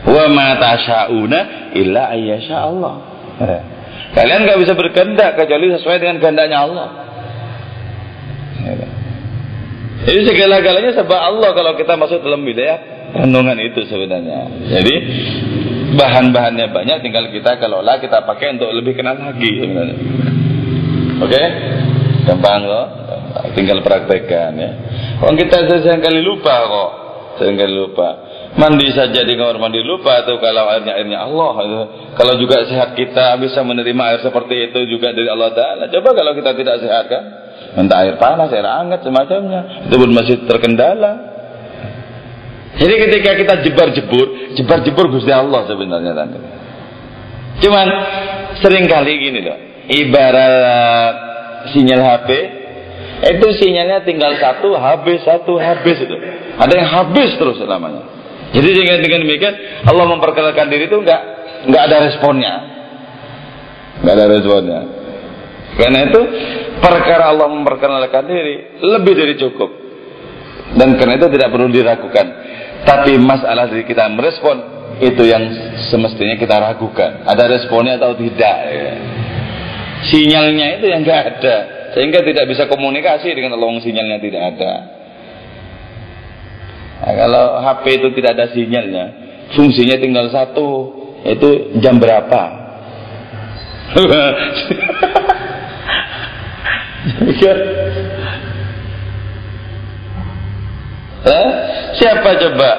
Wa 0.08 0.26
ma 0.32 0.48
tasyauna 0.56 1.40
illa 1.76 2.16
ayyasha 2.16 2.56
Allah. 2.64 2.94
Eh. 3.44 3.62
Kalian 4.16 4.48
nggak 4.48 4.60
bisa 4.64 4.72
berkehendak 4.72 5.36
kecuali 5.36 5.68
sesuai 5.76 6.00
dengan 6.00 6.24
kehendaknya 6.24 6.64
Allah. 6.64 6.88
Jadi 10.04 10.20
segala-galanya 10.32 10.96
sebab 10.96 11.20
Allah 11.20 11.50
kalau 11.52 11.76
kita 11.76 11.96
masuk 12.00 12.24
dalam 12.24 12.44
wilayah 12.44 13.03
renungan 13.14 13.58
itu 13.62 13.86
sebenarnya. 13.86 14.50
Jadi 14.74 14.96
bahan-bahannya 15.94 16.74
banyak 16.74 16.98
tinggal 17.06 17.30
kita 17.30 17.62
kelola 17.62 18.02
kita 18.02 18.26
pakai 18.26 18.58
untuk 18.58 18.74
lebih 18.74 18.98
kenal 18.98 19.16
lagi 19.16 19.50
sebenarnya. 19.62 19.98
Oke? 21.22 21.30
Okay? 21.30 21.46
Gampang 22.26 22.62
kok. 22.66 22.88
Tinggal 23.54 23.82
praktekkan 23.86 24.58
ya. 24.58 24.72
Kalau 25.22 25.34
kita 25.38 25.70
sering 25.70 26.02
kali 26.02 26.22
lupa 26.26 26.54
kok. 26.66 26.92
Sering 27.42 27.58
kali 27.58 27.74
lupa. 27.74 28.10
Mandi 28.54 28.86
saja 28.94 29.26
di 29.26 29.34
kamar 29.34 29.58
mandi 29.58 29.82
lupa 29.82 30.22
atau 30.22 30.38
kalau 30.38 30.70
airnya 30.70 30.94
airnya 30.94 31.26
Allah. 31.26 31.54
Kalau 32.14 32.38
juga 32.38 32.62
sehat 32.70 32.94
kita 32.94 33.42
bisa 33.42 33.66
menerima 33.66 34.04
air 34.14 34.20
seperti 34.22 34.70
itu 34.70 34.80
juga 34.86 35.10
dari 35.10 35.26
Allah 35.26 35.50
Taala. 35.58 35.84
Coba 35.90 36.14
kalau 36.14 36.38
kita 36.38 36.54
tidak 36.54 36.78
sehat 36.86 37.10
kan, 37.10 37.24
minta 37.74 37.98
air 38.06 38.22
panas, 38.22 38.54
air 38.54 38.66
hangat 38.66 39.02
semacamnya, 39.02 39.90
itu 39.90 39.96
pun 39.98 40.10
masih 40.14 40.46
terkendala. 40.46 41.33
Jadi 42.74 42.94
ketika 43.06 43.32
kita 43.38 43.54
jebar-jebur, 43.70 44.58
jebar-jebur 44.58 45.06
Gusti 45.14 45.30
Allah 45.30 45.70
sebenarnya 45.70 46.14
tadi. 46.18 46.38
Cuman 47.62 47.88
sering 48.66 48.90
kali 48.90 49.14
gini 49.22 49.40
loh, 49.46 49.58
ibarat 49.94 51.16
sinyal 51.70 52.02
HP 52.02 52.30
itu 53.24 53.48
sinyalnya 53.62 54.04
tinggal 54.04 54.36
satu 54.36 54.76
habis 54.76 55.22
satu 55.24 55.56
habis 55.56 55.98
itu. 56.02 56.16
Ada 56.60 56.74
yang 56.76 56.90
habis 56.92 57.38
terus 57.40 57.56
selamanya. 57.62 58.04
Jadi 58.52 58.70
dengan 58.74 58.98
dengan 59.00 59.20
demikian 59.24 59.56
Allah 59.88 60.06
memperkenalkan 60.12 60.68
diri 60.68 60.92
itu 60.92 60.98
enggak 61.00 61.22
enggak 61.70 61.84
ada 61.88 61.98
responnya. 62.10 62.54
Enggak 64.04 64.14
ada 64.18 64.26
responnya. 64.28 64.80
Karena 65.74 66.00
itu 66.06 66.22
perkara 66.84 67.34
Allah 67.34 67.48
memperkenalkan 67.50 68.24
diri 68.28 68.56
lebih 68.82 69.14
dari 69.16 69.34
cukup. 69.40 69.72
Dan 70.74 70.98
karena 70.98 71.16
itu 71.22 71.28
tidak 71.32 71.50
perlu 71.54 71.70
diragukan. 71.70 72.26
Tapi 72.84 73.16
masalah 73.16 73.72
dari 73.72 73.88
kita 73.88 74.12
merespon 74.12 74.58
itu 75.00 75.24
yang 75.26 75.44
semestinya 75.90 76.36
kita 76.36 76.60
ragukan. 76.60 77.24
Ada 77.26 77.48
responnya 77.48 77.98
atau 77.98 78.14
tidak. 78.20 78.58
Ya. 78.70 78.94
Sinyalnya 80.04 80.80
itu 80.80 80.86
yang 80.92 81.08
enggak 81.08 81.40
ada. 81.40 81.58
Sehingga 81.96 82.26
tidak 82.26 82.50
bisa 82.50 82.68
komunikasi 82.68 83.32
dengan 83.32 83.56
Allah 83.56 83.80
sinyalnya 83.80 84.20
tidak 84.20 84.44
ada. 84.56 84.74
Nah, 87.04 87.14
kalau 87.20 87.60
HP 87.60 88.00
itu 88.00 88.16
tidak 88.16 88.32
ada 88.40 88.48
sinyalnya, 88.56 89.06
fungsinya 89.52 90.00
tinggal 90.00 90.32
satu, 90.32 90.96
itu 91.28 91.76
jam 91.84 92.00
berapa? 92.00 92.64
eh? 101.28 101.48
Siapa 102.00 102.30
coba 102.40 102.72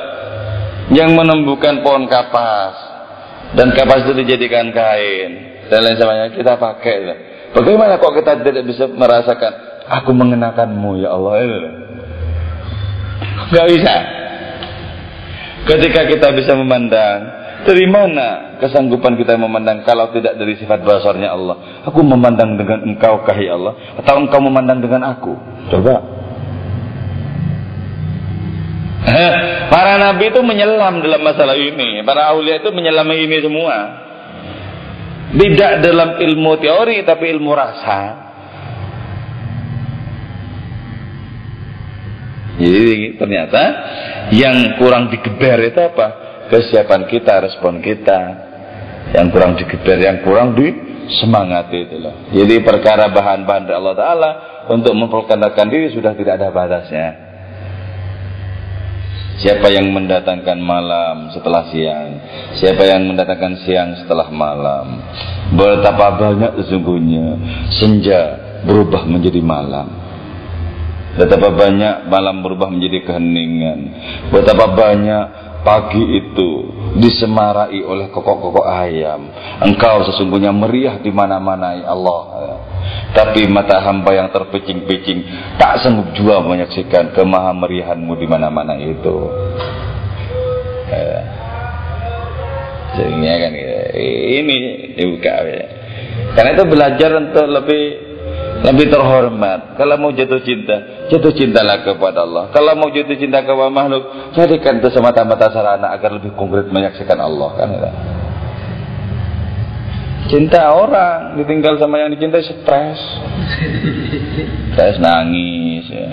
yang 0.92 1.16
menembukan 1.16 1.80
pohon 1.80 2.04
kapas 2.10 2.74
dan 3.56 3.72
kapas 3.72 4.04
itu 4.04 4.12
dijadikan 4.20 4.68
kain 4.74 5.64
dan 5.72 5.78
lain 5.80 5.96
sebagainya 5.96 6.28
kita 6.36 6.52
pakai. 6.60 6.96
Bagaimana 7.54 8.02
kok 8.02 8.12
kita 8.18 8.42
tidak 8.42 8.64
bisa 8.66 8.84
merasakan 8.90 9.52
aku 9.88 10.10
mengenakanmu 10.10 11.00
ya 11.00 11.14
Allah? 11.14 11.40
Gak 13.54 13.66
bisa. 13.70 13.94
Ketika 15.64 16.04
kita 16.04 16.28
bisa 16.36 16.52
memandang, 16.52 17.24
dari 17.64 17.88
mana 17.88 18.58
kesanggupan 18.60 19.16
kita 19.16 19.40
memandang 19.40 19.80
kalau 19.88 20.12
tidak 20.12 20.36
dari 20.36 20.60
sifat 20.60 20.84
basarnya 20.84 21.32
Allah? 21.32 21.86
Aku 21.88 22.04
memandang 22.04 22.60
dengan 22.60 22.84
engkau 22.84 23.24
kahi 23.24 23.48
Allah 23.48 23.72
atau 23.96 24.20
engkau 24.20 24.40
memandang 24.44 24.84
dengan 24.84 25.16
aku? 25.16 25.32
Coba. 25.72 26.23
Eh, 29.04 29.32
para 29.68 30.00
nabi 30.00 30.32
itu 30.32 30.40
menyelam 30.40 31.04
dalam 31.04 31.20
masalah 31.20 31.52
ini. 31.60 32.00
Para 32.08 32.32
aulia 32.32 32.56
itu 32.56 32.72
menyelam 32.72 33.04
ini 33.12 33.36
semua. 33.44 33.76
Tidak 35.34 35.72
dalam 35.84 36.16
ilmu 36.24 36.52
teori 36.56 37.04
tapi 37.04 37.28
ilmu 37.36 37.52
rasa. 37.52 38.00
Jadi 42.54 43.18
ternyata 43.20 43.62
yang 44.32 44.78
kurang 44.80 45.12
digeber 45.12 45.68
itu 45.68 45.80
apa? 45.84 46.06
Kesiapan 46.48 47.04
kita, 47.10 47.44
respon 47.44 47.82
kita. 47.84 48.20
Yang 49.12 49.26
kurang 49.36 49.52
digeber, 49.58 49.98
yang 50.00 50.24
kurang 50.24 50.56
disemangati 50.56 51.78
itu 51.92 51.96
loh. 52.00 52.14
Jadi 52.32 52.62
perkara 52.64 53.12
bahan-bahan 53.12 53.68
Allah 53.68 53.94
Ta'ala 53.94 54.30
untuk 54.72 54.96
memperkenalkan 54.96 55.68
diri 55.68 55.92
sudah 55.92 56.16
tidak 56.16 56.40
ada 56.40 56.48
batasnya. 56.54 57.33
Siapa 59.34 59.66
yang 59.66 59.90
mendatangkan 59.90 60.58
malam 60.62 61.34
setelah 61.34 61.66
siang? 61.74 62.22
Siapa 62.54 62.86
yang 62.86 63.10
mendatangkan 63.10 63.66
siang 63.66 63.98
setelah 63.98 64.30
malam? 64.30 65.02
Betapa 65.58 66.14
banyak 66.14 66.62
sesungguhnya 66.62 67.26
Senja 67.74 68.22
berubah 68.62 69.02
menjadi 69.04 69.42
malam. 69.42 69.90
Betapa 71.14 71.50
banyak 71.50 72.10
malam 72.10 72.42
berubah 72.42 72.70
menjadi 72.70 73.06
keheningan. 73.06 73.78
Betapa 74.34 74.70
banyak 74.70 75.43
pagi 75.64 76.04
itu 76.20 76.50
disemarai 77.00 77.80
oleh 77.82 78.12
kokok-kokok 78.12 78.66
ayam. 78.68 79.32
Engkau 79.64 80.04
sesungguhnya 80.06 80.52
meriah 80.52 81.00
di 81.00 81.10
mana-mana 81.10 81.74
ya 81.80 81.90
Allah. 81.90 82.20
Tapi 83.16 83.48
mata 83.48 83.80
hamba 83.80 84.12
yang 84.12 84.28
terpicing-picing 84.30 85.24
tak 85.56 85.80
sanggup 85.80 86.12
jua 86.14 86.44
menyaksikan 86.44 87.16
kemaha 87.16 87.56
merihanmu 87.56 88.12
di 88.14 88.26
mana-mana 88.28 88.76
itu. 88.78 89.16
Ya. 90.92 91.18
Sehingga 92.94 93.32
kan 93.42 93.52
ini 94.38 94.56
dibuka 94.94 95.34
ya. 95.48 95.66
Karena 96.38 96.50
itu 96.54 96.64
belajar 96.68 97.10
untuk 97.18 97.46
lebih 97.50 97.84
lebih 98.64 98.88
terhormat. 98.88 99.76
Kalau 99.76 100.00
mau 100.00 100.08
jatuh 100.08 100.40
cinta, 100.40 101.06
jatuh 101.12 101.36
cintalah 101.36 101.84
kepada 101.84 102.24
Allah. 102.24 102.48
Kalau 102.48 102.72
mau 102.80 102.88
jatuh 102.88 103.12
cinta 103.20 103.44
kepada 103.44 103.68
makhluk, 103.68 104.32
jadikan 104.32 104.80
itu 104.80 104.88
semata-mata 104.88 105.52
sarana 105.52 105.92
agar 105.92 106.16
lebih 106.16 106.32
konkret 106.32 106.72
menyaksikan 106.72 107.20
Allah. 107.20 107.50
Kan? 107.60 107.68
Cinta 110.32 110.72
orang 110.72 111.36
ditinggal 111.36 111.76
sama 111.76 112.00
yang 112.00 112.08
dicintai 112.08 112.40
stres, 112.40 113.00
stres 114.72 114.96
nangis, 114.96 115.84
ya. 115.84 116.08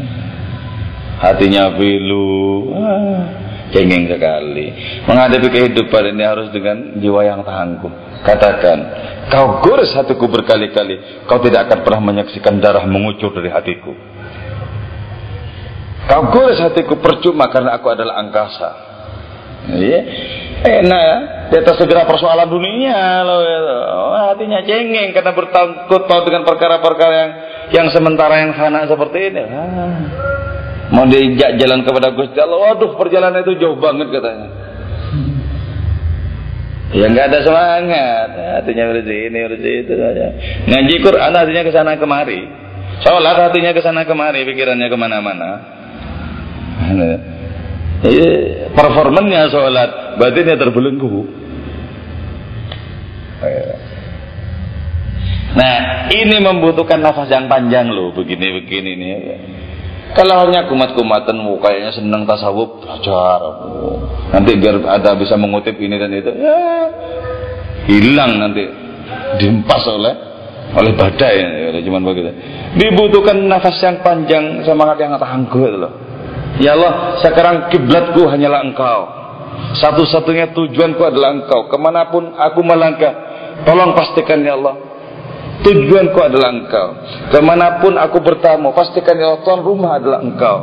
hatinya 1.23 1.71
pilu, 1.79 2.75
ah, 2.75 3.23
cengeng 3.71 4.05
sekali. 4.07 4.67
Menghadapi 5.07 5.47
kehidupan 5.47 6.13
ini 6.13 6.23
harus 6.23 6.47
dengan 6.51 6.99
jiwa 6.99 7.25
yang 7.25 7.41
tangguh. 7.41 8.21
Katakan, 8.21 8.77
kau 9.33 9.65
gores 9.65 9.89
hatiku 9.97 10.29
berkali-kali, 10.29 11.25
kau 11.25 11.41
tidak 11.41 11.65
akan 11.65 11.79
pernah 11.81 12.01
menyaksikan 12.13 12.61
darah 12.61 12.85
mengucur 12.85 13.33
dari 13.33 13.49
hatiku. 13.49 13.95
Kau 16.05 16.21
gores 16.29 16.61
hatiku 16.61 17.01
percuma 17.01 17.49
karena 17.49 17.79
aku 17.79 17.87
adalah 17.89 18.21
angkasa. 18.21 18.69
Iya, 19.61 19.99
enak 20.65 21.01
ya. 21.01 21.17
Di 21.51 21.55
atas 21.61 21.77
segera 21.77 22.07
persoalan 22.07 22.49
dunia 22.49 23.21
loh. 23.21 23.41
Ya. 23.45 23.59
Oh, 23.93 24.21
hatinya 24.33 24.65
cengeng 24.65 25.13
karena 25.13 25.31
bertakut 25.37 26.09
tahu 26.09 26.21
dengan 26.25 26.47
perkara-perkara 26.47 27.13
yang 27.13 27.31
yang 27.71 27.87
sementara 27.93 28.41
yang 28.41 28.51
hana 28.57 28.89
seperti 28.89 29.19
ini. 29.29 29.43
Ah. 29.45 30.50
Mau 30.91 31.07
diajak 31.07 31.55
jalan 31.55 31.87
kepada 31.87 32.11
Gusti 32.11 32.35
Allah, 32.35 32.59
waduh 32.59 32.99
perjalanan 32.99 33.47
itu 33.47 33.55
jauh 33.63 33.79
banget 33.79 34.11
katanya. 34.11 34.47
Ya 36.91 37.07
nggak 37.07 37.31
ada 37.31 37.39
semangat, 37.47 38.29
hatinya 38.59 38.91
urus 38.91 39.07
ini, 39.07 39.39
urus 39.47 39.63
itu 39.63 39.93
saja. 39.95 40.27
Ngaji 40.67 40.95
Quran 40.99 41.31
hatinya 41.31 41.63
ke 41.63 41.71
sana 41.71 41.95
kemari. 41.95 42.43
Sholat 43.07 43.39
hatinya 43.39 43.71
ke 43.71 43.79
sana 43.79 44.03
kemari, 44.03 44.43
pikirannya 44.43 44.91
ke 44.91 44.97
mana-mana. 44.99 45.49
Performannya 48.75 49.47
sholat, 49.47 50.19
batinnya 50.19 50.59
terbelenggu. 50.59 51.23
Nah, 55.55 55.75
ini 56.11 56.35
membutuhkan 56.43 56.99
nafas 56.99 57.31
yang 57.31 57.47
panjang 57.47 57.87
loh, 57.87 58.11
begini-begini 58.11 58.91
nih. 58.99 59.15
Kalau 60.11 60.43
hanya 60.43 60.67
kumat-kumatan, 60.67 61.39
kayaknya 61.63 61.91
senang 61.95 62.27
tasawuf, 62.27 62.83
belajar. 62.83 63.39
Nanti 64.35 64.51
biar 64.59 64.83
ada 64.83 65.15
bisa 65.15 65.39
mengutip 65.39 65.79
ini 65.79 65.95
dan 65.95 66.11
itu, 66.11 66.31
ya 66.35 66.59
hilang 67.87 68.39
nanti 68.39 68.63
dimpas 69.39 69.83
oleh 69.87 70.13
oleh 70.71 70.91
badai 70.95 71.35
ya, 71.75 71.79
cuman 71.83 72.03
begitu. 72.03 72.31
Dibutuhkan 72.79 73.39
nafas 73.47 73.79
yang 73.83 73.99
panjang, 74.03 74.63
semangat 74.63 74.99
yang 74.99 75.15
tangguh 75.19 75.67
loh. 75.67 75.91
Ya 76.59 76.75
Allah, 76.75 77.19
sekarang 77.23 77.71
kiblatku 77.71 78.27
hanyalah 78.27 78.67
Engkau. 78.67 79.01
Satu-satunya 79.79 80.51
tujuanku 80.55 81.03
adalah 81.03 81.35
Engkau. 81.35 81.67
Ke 81.67 81.75
mana 81.79 82.07
pun 82.11 82.35
aku 82.35 82.59
melangkah, 82.63 83.11
tolong 83.67 83.95
pastikan 83.95 84.43
ya 84.43 84.55
Allah 84.55 84.90
Tujuanku 85.61 86.17
adalah 86.17 86.49
engkau. 86.49 86.87
Ke 87.29 87.39
mana 87.39 87.77
pun 87.77 87.93
aku 87.93 88.17
bertamu, 88.21 88.73
pastikan 88.73 89.13
ya 89.13 89.37
tuan 89.45 89.61
rumah 89.61 90.01
adalah 90.01 90.19
engkau. 90.25 90.57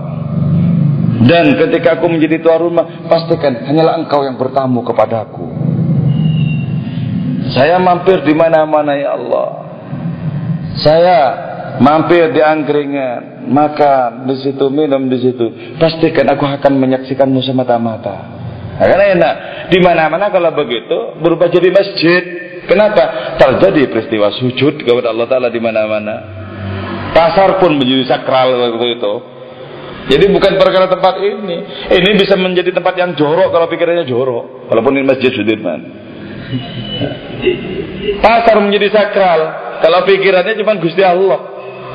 Dan 1.19 1.55
ketika 1.55 1.99
aku 1.99 2.07
menjadi 2.11 2.43
tuan 2.43 2.59
rumah, 2.63 3.07
pastikan 3.07 3.67
hanyalah 3.67 3.99
engkau 3.99 4.27
yang 4.27 4.35
bertamu 4.35 4.83
kepadaku. 4.83 5.47
Saya 7.55 7.79
mampir 7.81 8.23
di 8.27 8.35
mana-mana 8.35 8.93
ya 8.99 9.15
Allah. 9.15 9.49
Saya 10.79 11.19
mampir 11.83 12.31
di 12.35 12.43
angkringan, 12.43 13.51
makan 13.51 14.31
di 14.31 14.37
situ, 14.43 14.67
minum 14.71 15.07
di 15.11 15.19
situ. 15.19 15.47
Pastikan 15.79 16.27
aku 16.35 16.45
akan 16.45 16.73
menyaksikanmu 16.75 17.41
semata-mata. 17.43 18.39
Karena 18.79 19.05
enak. 19.15 19.35
Di 19.75 19.79
mana-mana 19.83 20.31
kalau 20.31 20.55
begitu 20.55 21.19
berubah 21.19 21.51
jadi 21.51 21.71
masjid. 21.75 22.23
Kenapa? 22.69 23.35
Terjadi 23.41 23.89
peristiwa 23.89 24.29
sujud 24.37 24.85
kepada 24.85 25.09
Allah 25.09 25.27
Ta'ala 25.27 25.49
di 25.49 25.57
mana-mana. 25.57 26.17
Pasar 27.17 27.57
pun 27.57 27.81
menjadi 27.81 28.05
sakral 28.05 28.53
waktu 28.61 29.01
itu. 29.01 29.13
Jadi 30.09 30.25
bukan 30.33 30.57
perkara 30.61 30.89
tempat 30.89 31.21
ini. 31.21 31.57
Ini 31.93 32.11
bisa 32.17 32.37
menjadi 32.37 32.73
tempat 32.73 32.95
yang 32.97 33.17
jorok 33.17 33.53
kalau 33.53 33.67
pikirannya 33.69 34.05
jorok. 34.05 34.69
Walaupun 34.69 34.93
ini 34.97 35.05
Masjid 35.05 35.33
Sudirman. 35.33 35.81
Pasar 38.21 38.57
menjadi 38.61 38.89
sakral. 38.93 39.41
Kalau 39.81 40.05
pikirannya 40.09 40.57
cuma 40.61 40.77
Gusti 40.81 41.05
Allah. 41.05 41.41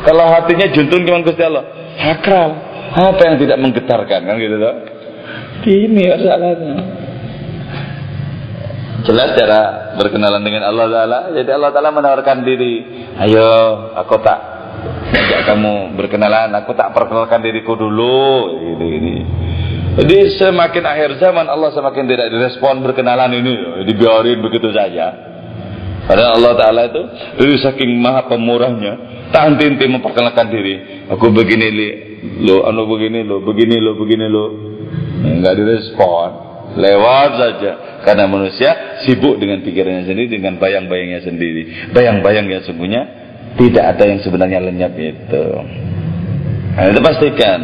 Kalau 0.06 0.26
hatinya 0.30 0.68
juntung 0.74 1.06
cuma 1.06 1.22
Gusti 1.22 1.42
Allah. 1.42 1.64
Sakral. 2.02 2.50
Apa 2.94 3.22
yang 3.26 3.36
tidak 3.42 3.58
menggetarkan 3.62 4.20
kan 4.26 4.36
gitu 4.38 4.58
loh. 4.62 4.76
Ini 5.66 6.04
masalahnya. 6.14 6.76
Jelas 9.02 9.34
cara 9.34 9.62
berkenalan 9.98 10.46
dengan 10.46 10.70
Allah 10.70 10.88
Ta'ala. 10.88 11.20
Jadi 11.34 11.50
Allah 11.50 11.72
Ta'ala 11.74 11.90
menawarkan 11.90 12.46
diri. 12.46 12.74
Ayo, 13.20 13.50
aku 13.98 14.16
tak 14.22 14.40
ajak 15.12 15.42
kamu 15.50 15.98
berkenalan. 15.98 16.54
Aku 16.64 16.78
tak 16.78 16.94
perkenalkan 16.94 17.42
diriku 17.42 17.74
dulu. 17.74 18.54
Ini, 18.62 18.88
ini. 19.02 19.16
Jadi 19.94 20.38
semakin 20.40 20.84
akhir 20.86 21.10
zaman 21.22 21.46
Allah 21.50 21.70
semakin 21.74 22.06
tidak 22.06 22.32
direspon 22.32 22.80
berkenalan 22.86 23.34
ini. 23.34 23.84
Dibiarin 23.90 24.40
begitu 24.40 24.72
saja. 24.72 25.34
Padahal 26.04 26.40
Allah 26.40 26.54
Ta'ala 26.60 26.82
itu 26.88 27.02
dari 27.40 27.56
saking 27.60 27.96
maha 28.00 28.28
pemurahnya 28.28 29.26
tak 29.32 29.56
henti 29.56 29.88
memperkenalkan 29.88 30.52
diri. 30.52 31.08
Aku 31.10 31.32
begini 31.32 31.68
li, 31.72 31.90
lo, 32.44 32.68
anu 32.68 32.86
begini 32.86 33.24
lo, 33.24 33.40
begini 33.40 33.78
lo, 33.80 33.92
begini 33.96 34.26
lo. 34.28 34.46
Enggak 35.24 35.56
direspon. 35.56 36.53
Lewat 36.74 37.32
saja. 37.38 37.72
Karena 38.04 38.28
manusia 38.28 39.00
sibuk 39.08 39.40
dengan 39.40 39.64
pikirannya 39.64 40.04
sendiri, 40.04 40.28
dengan 40.28 40.60
bayang-bayangnya 40.60 41.24
sendiri. 41.24 41.94
Bayang-bayang 41.96 42.52
yang 42.52 42.64
sungguhnya 42.68 43.02
tidak 43.56 43.96
ada 43.96 44.04
yang 44.10 44.20
sebenarnya 44.20 44.60
lenyap 44.60 44.94
itu. 44.98 45.46
Nah, 46.74 46.90
itu 46.90 47.00
pastikan. 47.00 47.60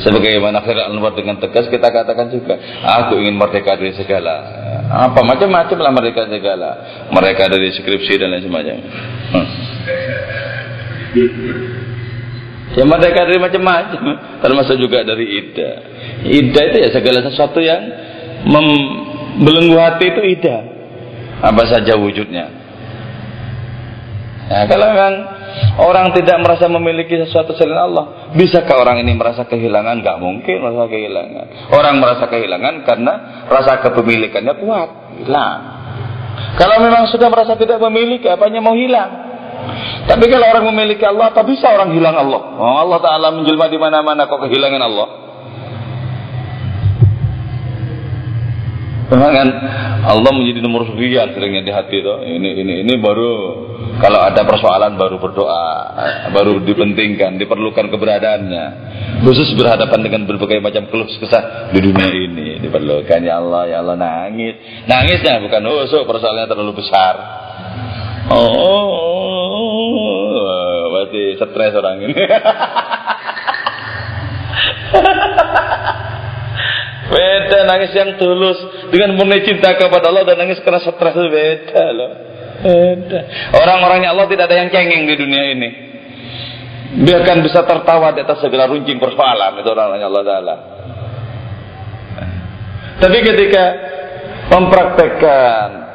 Sebagaimana 0.00 0.64
Khairul 0.64 0.96
Anwar 0.96 1.12
dengan 1.12 1.36
tegas 1.36 1.68
kita 1.68 1.92
katakan 1.92 2.32
juga, 2.32 2.56
aku 2.80 3.20
ingin 3.20 3.36
merdeka 3.36 3.76
dari 3.76 3.92
segala. 3.92 4.32
Apa 4.88 5.20
macam-macam 5.20 5.76
lah 5.76 5.92
merdeka 5.92 6.24
segala. 6.24 6.70
Mereka 7.12 7.52
dari 7.52 7.68
skripsi 7.76 8.16
dan 8.16 8.32
lain 8.32 8.44
sebagainya. 8.48 8.84
Hmm. 9.28 9.48
Ya 12.80 12.84
merdeka 12.88 13.28
dari 13.28 13.38
macam-macam, 13.42 14.00
termasuk 14.40 14.80
juga 14.80 15.04
dari 15.04 15.26
ida. 15.26 15.70
Ida 16.22 16.60
itu 16.70 16.76
ya 16.80 16.88
segala 16.96 17.20
sesuatu 17.26 17.60
yang 17.60 17.82
membelenggu 18.44 19.76
hati 19.76 20.04
itu 20.12 20.22
ida. 20.38 20.56
Apa 21.40 21.64
saja 21.68 21.96
wujudnya. 21.96 22.60
Ya, 24.50 24.66
kalau 24.66 24.90
memang 24.90 25.14
orang 25.78 26.10
tidak 26.10 26.42
merasa 26.42 26.66
memiliki 26.66 27.14
sesuatu 27.22 27.54
selain 27.54 27.86
Allah, 27.86 28.34
bisakah 28.34 28.82
orang 28.82 28.98
ini 28.98 29.14
merasa 29.14 29.46
kehilangan? 29.46 30.02
Gak 30.02 30.18
mungkin 30.18 30.58
merasa 30.58 30.90
kehilangan. 30.90 31.46
Orang 31.70 31.94
merasa 32.02 32.24
kehilangan 32.26 32.74
karena 32.82 33.12
rasa 33.46 33.78
kepemilikannya 33.78 34.54
kuat, 34.58 34.88
hilang. 35.22 35.60
Kalau 36.58 36.82
memang 36.82 37.06
sudah 37.08 37.30
merasa 37.30 37.54
tidak 37.54 37.78
memiliki, 37.78 38.26
apanya 38.26 38.58
mau 38.58 38.74
hilang? 38.74 39.30
Tapi 40.10 40.24
kalau 40.26 40.46
orang 40.50 40.66
memiliki 40.74 41.06
Allah, 41.06 41.30
apa 41.30 41.46
bisa 41.46 41.70
orang 41.70 41.94
hilang 41.94 42.18
Allah? 42.18 42.42
Oh, 42.58 42.76
Allah 42.82 42.98
Taala 42.98 43.28
menjelma 43.30 43.70
di 43.70 43.78
mana-mana, 43.78 44.26
kok 44.26 44.42
kehilangan 44.42 44.82
Allah? 44.82 45.08
Memang 49.10 49.34
kan 49.34 49.48
Allah 50.06 50.30
menjadi 50.30 50.62
nomor 50.62 50.86
sekian 50.86 51.34
seringnya 51.34 51.66
di 51.66 51.74
hati 51.74 51.98
itu. 51.98 52.14
Ini 52.30 52.62
ini 52.62 52.86
ini 52.86 52.94
baru 53.02 53.32
kalau 53.98 54.22
ada 54.22 54.46
persoalan 54.46 54.94
baru 54.94 55.18
berdoa, 55.18 55.66
baru 56.30 56.62
dipentingkan, 56.62 57.34
diperlukan 57.42 57.90
keberadaannya. 57.90 58.64
Khusus 59.26 59.50
berhadapan 59.58 60.06
dengan 60.06 60.30
berbagai 60.30 60.62
macam 60.62 60.86
keluh 60.88 61.10
kesah 61.10 61.74
di 61.74 61.82
dunia 61.82 62.06
ini 62.06 62.62
diperlukan 62.62 63.20
ya 63.26 63.42
Allah 63.42 63.66
ya 63.66 63.82
Allah 63.82 63.98
nangis. 63.98 64.86
Nangisnya 64.86 65.42
bukan 65.42 65.58
oh 65.66 65.90
so, 65.90 66.06
persoalannya 66.06 66.46
terlalu 66.46 66.78
besar. 66.78 67.18
Oh, 68.30 68.94
berarti 70.94 71.34
stres 71.34 71.74
orang 71.74 72.06
ini. 72.06 72.14
Beda 77.10 77.66
nangis 77.66 77.90
yang 77.90 78.14
tulus 78.22 78.58
dengan 78.94 79.18
murni 79.18 79.42
cinta 79.42 79.74
kepada 79.74 80.14
Allah 80.14 80.22
dan 80.22 80.46
nangis 80.46 80.62
karena 80.62 80.78
stres 80.78 81.14
itu 81.18 81.26
beda 81.26 81.84
loh. 81.90 82.10
Beda. 82.62 83.20
Orang-orangnya 83.58 84.14
Allah 84.14 84.30
tidak 84.30 84.46
ada 84.46 84.56
yang 84.62 84.70
cengeng 84.70 85.10
di 85.10 85.14
dunia 85.18 85.42
ini. 85.50 85.68
Dia 87.02 87.22
akan 87.22 87.42
bisa 87.42 87.66
tertawa 87.66 88.14
di 88.14 88.22
atas 88.22 88.38
segala 88.42 88.70
runcing 88.70 89.02
persoalan 89.02 89.58
itu 89.58 89.68
orang-orangnya 89.70 90.06
Allah 90.06 90.24
Taala. 90.26 90.54
Tapi 93.00 93.18
ketika 93.26 93.64
mempraktekkan 94.54 95.89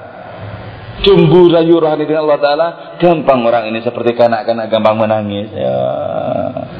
Cumbu 1.04 1.52
rayu 1.52 1.76
rohani 1.76 2.08
dengan 2.08 2.24
Allah 2.24 2.40
Ta'ala. 2.40 2.68
Gampang 2.96 3.44
orang 3.44 3.68
ini 3.68 3.84
seperti 3.84 4.16
kanak-kanak 4.16 4.72
gampang 4.72 4.96
menangis. 4.96 5.52
Ya. 5.52 5.78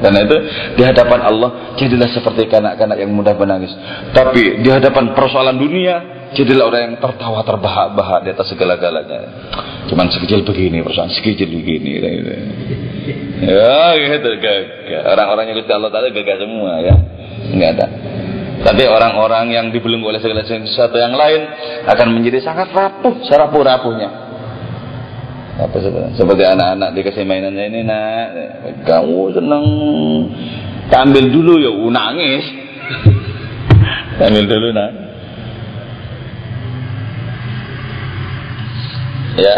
Karena 0.00 0.24
itu 0.24 0.36
di 0.76 0.82
hadapan 0.84 1.20
Allah 1.24 1.50
Jadilah 1.76 2.08
seperti 2.08 2.48
kanak-kanak 2.48 2.96
yang 2.96 3.12
mudah 3.12 3.36
menangis. 3.36 3.72
Tapi 4.16 4.64
di 4.64 4.68
hadapan 4.72 5.12
persoalan 5.12 5.60
dunia 5.60 6.28
Jadilah 6.32 6.64
orang 6.64 6.80
yang 6.90 6.94
tertawa 6.98 7.44
terbahak-bahak 7.44 8.24
Di 8.24 8.30
atas 8.32 8.48
segala-galanya. 8.48 9.20
Cuman 9.92 10.08
sekecil 10.08 10.48
begini 10.48 10.80
persoalan 10.80 11.12
Sekecil 11.12 11.52
begini. 11.52 11.90
Gitu. 12.00 12.32
Ya 13.44 14.00
gitu. 14.00 14.28
Orang-orang 15.12 15.52
yang 15.52 15.60
Allah 15.60 15.92
Ta'ala 15.92 16.08
gagah 16.08 16.36
semua 16.40 16.72
ya. 16.80 16.94
Enggak 17.52 17.70
ada 17.78 17.86
tapi 18.66 18.82
orang-orang 18.82 19.54
yang 19.54 19.66
dibelenggu 19.70 20.10
oleh 20.10 20.18
segala 20.18 20.42
sesuatu 20.42 20.98
yang 20.98 21.14
lain 21.14 21.46
akan 21.86 22.18
menjadi 22.18 22.42
sangat 22.42 22.74
rapuh, 22.74 23.22
serapuh-rapuhnya. 23.22 24.10
Apa 25.62 25.78
seperti 26.18 26.42
anak-anak 26.42 26.90
dikasih 26.98 27.22
mainannya 27.22 27.62
ini 27.70 27.80
nak, 27.86 28.26
kamu 28.82 29.38
senang 29.38 29.64
ambil 30.90 31.24
dulu 31.30 31.54
ya, 31.62 31.70
nangis. 31.94 32.44
ambil 34.26 34.44
dulu 34.50 34.68
nak. 34.74 34.90
Ya. 39.38 39.56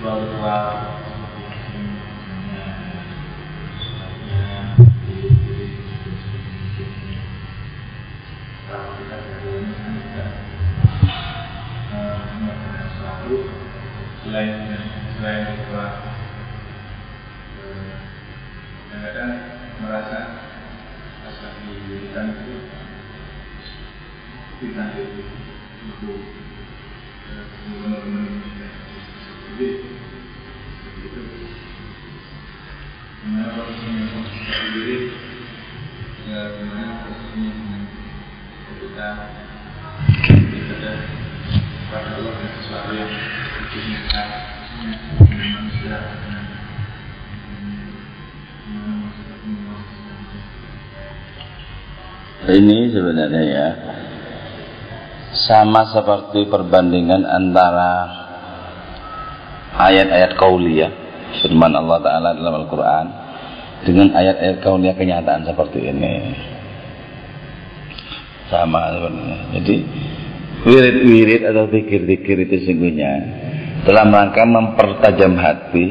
Bahwa 0.00 0.56
selain 14.24 14.72
selain 15.20 15.46
bahwa 15.68 15.86
kadang-kadang 18.88 19.32
merasa 19.84 20.18
rasa 21.28 21.46
diberikan 21.60 22.40
itu 22.40 22.56
kita 24.64 24.84
itu 24.96 26.12
ini 52.50 52.90
sebenarnya 52.90 53.42
ya 53.46 53.68
sama 55.30 55.86
seperti 55.86 56.50
perbandingan 56.50 57.22
antara 57.22 58.19
ayat-ayat 59.76 60.34
kauliyah 60.38 60.90
firman 61.42 61.72
Allah 61.74 61.98
Ta'ala 62.02 62.28
dalam 62.34 62.66
Al-Quran 62.66 63.06
dengan 63.86 64.12
ayat-ayat 64.12 64.58
kaunnya 64.60 64.92
kenyataan 64.98 65.46
seperti 65.46 65.78
ini. 65.88 66.14
Sama 68.50 68.90
sebenarnya 68.98 69.38
jadi 69.62 69.76
wirid-wirid 70.66 71.42
atau 71.46 71.64
pikir-pikir 71.70 72.50
itu 72.50 72.54
sesungguhnya 72.66 73.12
dalam 73.86 74.10
rangka 74.10 74.42
mempertajam 74.42 75.38
hati 75.38 75.86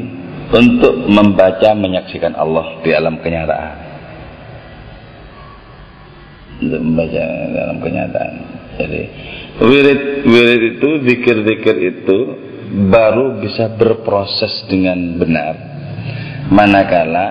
untuk 0.50 1.08
membaca 1.08 1.72
menyaksikan 1.72 2.36
Allah 2.36 2.78
di 2.84 2.90
alam 2.92 3.18
kenyataan. 3.18 3.76
Untuk 6.60 6.80
membaca 6.84 7.24
dalam 7.56 7.76
kenyataan. 7.80 8.34
Jadi 8.76 9.02
wirid-wirid 9.64 10.62
itu 10.76 10.88
zikir-zikir 11.08 11.76
itu 11.80 12.18
baru 12.70 13.42
bisa 13.42 13.70
berproses 13.74 14.66
dengan 14.70 15.18
benar 15.18 15.54
manakala 16.50 17.26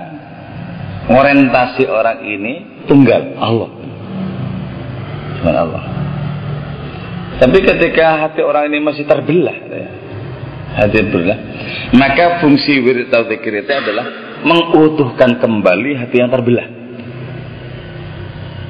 orientasi 1.07 1.87
orang 1.87 2.19
ini 2.27 2.53
tunggal 2.85 3.39
Allah 3.39 3.71
cuma 5.39 5.51
Allah 5.55 5.83
tapi 7.39 7.63
ketika 7.63 8.27
hati 8.27 8.43
orang 8.43 8.67
ini 8.67 8.83
masih 8.83 9.07
terbelah 9.07 9.55
ya, 9.55 9.87
hati 10.75 11.07
terbelah. 11.07 11.39
Maka 11.95 12.43
fungsi 12.43 12.83
wirid 12.83 13.07
atau 13.07 13.31
itu 13.31 13.71
adalah 13.71 14.05
mengutuhkan 14.43 15.39
kembali 15.39 16.03
hati 16.03 16.19
yang 16.19 16.27
terbelah. 16.27 16.67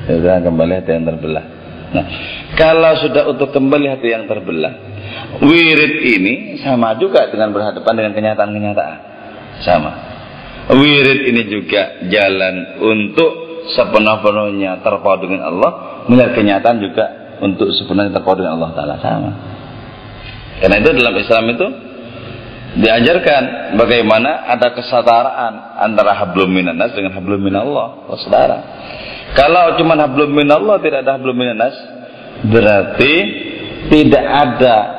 Sudah 0.05 0.37
kembali 0.41 0.73
hati 0.77 0.91
yang 0.93 1.05
terbelah. 1.09 1.45
Nah, 1.89 2.05
kalau 2.53 2.93
sudah 3.01 3.25
utuh 3.33 3.49
kembali 3.49 3.89
hati 3.89 4.13
yang 4.13 4.29
terbelah, 4.29 4.98
wirid 5.43 5.93
ini 6.03 6.33
sama 6.61 6.95
juga 6.99 7.29
dengan 7.31 7.55
berhadapan 7.55 7.93
dengan 7.95 8.11
kenyataan-kenyataan. 8.15 8.97
Sama. 9.63 9.91
Wirid 10.69 11.25
ini 11.33 11.41
juga 11.49 12.05
jalan 12.07 12.77
untuk 12.83 13.31
sepenuh-penuhnya 13.73 14.81
terpaut 14.85 15.19
dengan 15.21 15.49
Allah, 15.49 15.71
melihat 16.09 16.37
kenyataan 16.37 16.77
juga 16.81 17.05
untuk 17.41 17.73
sepenuhnya 17.73 18.13
terpaut 18.13 18.37
dengan 18.37 18.57
Allah 18.61 18.71
Taala 18.77 18.95
sama. 19.01 19.31
Karena 20.59 20.75
itu 20.77 20.89
dalam 20.93 21.15
Islam 21.15 21.43
itu 21.55 21.67
diajarkan 22.69 23.73
bagaimana 23.81 24.45
ada 24.45 24.75
kesetaraan 24.77 25.81
antara 25.81 26.13
hablum 26.13 26.53
minanas 26.53 26.93
dengan 26.93 27.17
hablum 27.17 27.41
minallah, 27.41 28.05
saudara. 28.19 28.59
Kalau 29.33 29.77
cuma 29.81 29.97
hablum 29.97 30.33
minallah 30.33 30.77
tidak 30.81 31.05
ada 31.05 31.17
hablum 31.17 31.37
minanas, 31.37 31.73
berarti 32.45 33.13
tidak 33.89 34.25
ada 34.25 34.98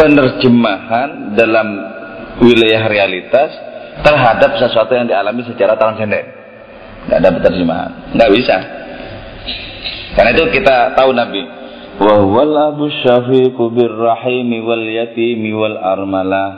penerjemahan 0.00 1.36
dalam 1.36 1.68
wilayah 2.40 2.88
realitas 2.88 3.52
terhadap 4.00 4.56
sesuatu 4.56 4.96
yang 4.96 5.04
dialami 5.04 5.44
secara 5.44 5.76
transenden. 5.76 6.24
Tidak 7.04 7.16
ada 7.20 7.30
penerjemahan, 7.36 8.16
nggak 8.16 8.30
bisa. 8.32 8.56
Karena 10.16 10.30
itu 10.32 10.44
kita 10.56 10.96
tahu 10.96 11.12
Nabi, 11.12 11.42
wa 12.00 12.14
huwal 12.24 12.56
abu 12.72 12.88
syafiqu 13.04 13.60
birrahimi 13.76 14.64
wal 14.64 14.84
yatimi 14.88 15.52
wal 15.52 15.76
armalah 15.76 16.50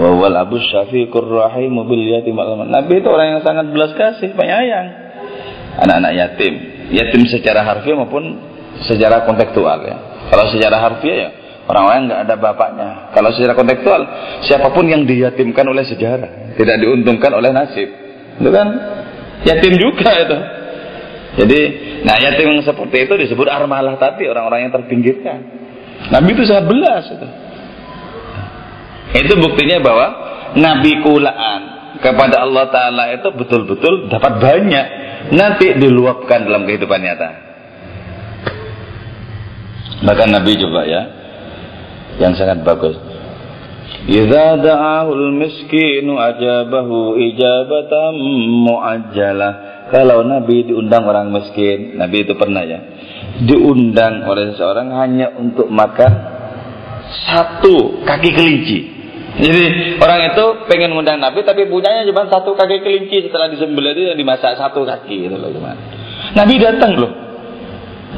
wa 0.00 0.08
huwal 0.16 0.36
abu 0.40 0.56
syafiqur 0.64 1.28
rahimu 1.28 1.84
bil 1.84 2.04
yatim. 2.08 2.40
Nabi 2.72 3.04
itu 3.04 3.08
orang 3.12 3.36
yang 3.36 3.42
sangat 3.44 3.68
belas 3.68 3.92
kasih, 3.92 4.32
penyayang 4.32 4.88
anak-anak 5.76 6.12
yatim. 6.16 6.54
Yatim 6.90 7.22
secara 7.28 7.62
harfiah 7.62 7.94
maupun 8.00 8.40
secara 8.88 9.28
kontekstual 9.28 9.78
ya. 9.84 9.96
Kalau 10.30 10.44
secara 10.50 10.76
harfiah 10.82 11.16
ya 11.16 11.30
orang-orang 11.70 12.10
nggak 12.10 12.20
ada 12.26 12.34
bapaknya. 12.36 12.88
Kalau 13.14 13.30
secara 13.30 13.54
kontekstual 13.54 14.02
siapa 14.42 14.74
pun 14.74 14.90
yang 14.90 15.06
diyatimkan 15.06 15.62
oleh 15.70 15.86
sejarah, 15.86 16.58
tidak 16.58 16.76
diuntungkan 16.82 17.30
oleh 17.30 17.54
nasib. 17.54 17.88
Itu 18.42 18.50
kan 18.50 18.66
yatim 19.46 19.74
juga 19.78 20.10
itu. 20.18 20.38
Jadi, 21.30 21.60
nah 22.02 22.18
yatim 22.18 22.58
yang 22.58 22.62
seperti 22.66 23.06
itu 23.06 23.14
disebut 23.14 23.46
armalah 23.46 23.94
tadi 24.02 24.26
orang-orang 24.26 24.66
yang 24.66 24.72
terpinggirkan. 24.74 25.38
Nabi 26.10 26.28
itu 26.34 26.42
sangat 26.42 26.66
belas 26.66 27.04
itu. 27.06 27.28
Itu 29.10 29.32
buktinya 29.38 29.78
bahwa 29.78 30.06
Nabi 30.58 31.02
kulaan 31.06 31.60
kepada 32.02 32.42
Allah 32.42 32.66
Ta'ala 32.70 33.04
itu 33.14 33.28
betul-betul 33.30 34.10
dapat 34.10 34.42
banyak. 34.42 34.86
Nanti 35.30 35.78
diluapkan 35.78 36.48
dalam 36.48 36.66
kehidupan 36.66 36.98
nyata. 36.98 37.30
Bahkan 40.00 40.28
Nabi 40.32 40.56
coba 40.56 40.88
ya, 40.88 41.19
yang 42.20 42.36
sangat 42.36 42.60
bagus. 42.60 43.00
Idza 44.06 44.60
da'ahul 44.60 45.32
miskinu 45.34 46.20
ajabahu 46.20 47.16
ijabatan 47.16 48.14
muajjalah. 48.64 49.52
Kalau 49.90 50.22
Nabi 50.22 50.70
diundang 50.70 51.02
orang 51.08 51.34
miskin, 51.34 51.98
Nabi 51.98 52.22
itu 52.22 52.38
pernah 52.38 52.62
ya, 52.62 52.78
diundang 53.42 54.22
oleh 54.22 54.54
seseorang 54.54 54.94
hanya 54.94 55.34
untuk 55.34 55.66
makan 55.66 56.12
satu 57.26 58.06
kaki 58.06 58.30
kelinci. 58.30 58.78
Jadi 59.30 59.62
orang 59.98 60.34
itu 60.34 60.44
pengen 60.66 60.94
ngundang 60.94 61.18
Nabi 61.18 61.42
tapi 61.42 61.66
punyanya 61.66 62.06
cuma 62.06 62.26
satu 62.30 62.54
kaki 62.54 62.82
kelinci 62.82 63.26
setelah 63.26 63.50
disembelih 63.50 63.94
itu 63.94 64.14
dimasak 64.14 64.58
satu 64.58 64.86
kaki 64.86 65.26
itu 65.26 65.34
loh 65.34 65.50
cuman. 65.50 65.76
Nabi 66.38 66.54
datang 66.58 66.98
loh 66.98 67.29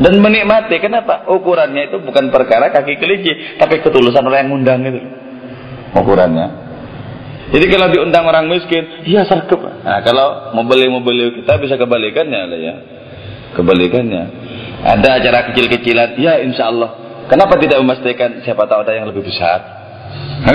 dan 0.00 0.14
menikmati. 0.22 0.80
Kenapa? 0.80 1.28
Ukurannya 1.28 1.92
itu 1.92 2.00
bukan 2.00 2.32
perkara 2.32 2.72
kaki 2.72 2.96
kelinci, 2.96 3.60
tapi 3.60 3.84
ketulusan 3.84 4.24
orang 4.24 4.46
yang 4.46 4.50
ngundang 4.56 4.80
itu. 4.88 5.00
Ukurannya. 5.92 6.46
Jadi 7.52 7.68
kalau 7.68 7.92
diundang 7.92 8.24
orang 8.24 8.48
miskin, 8.48 9.04
ya 9.04 9.28
sergap. 9.28 9.60
Nah, 9.60 10.00
kalau 10.00 10.56
mau 10.56 10.64
beli 10.64 10.88
mau 10.88 11.04
beli 11.04 11.44
kita 11.44 11.60
bisa 11.60 11.76
kebalikannya 11.76 12.40
lah 12.48 12.58
ya. 12.58 12.74
Kebalikannya. 13.52 14.22
Ada 14.82 15.20
acara 15.20 15.52
kecil-kecilan, 15.52 16.16
ya 16.16 16.40
insya 16.40 16.72
Allah. 16.72 16.96
Kenapa 17.28 17.60
tidak 17.60 17.84
memastikan 17.84 18.40
siapa 18.40 18.64
tahu 18.64 18.88
ada 18.88 18.96
yang 18.96 19.06
lebih 19.12 19.28
besar? 19.28 19.60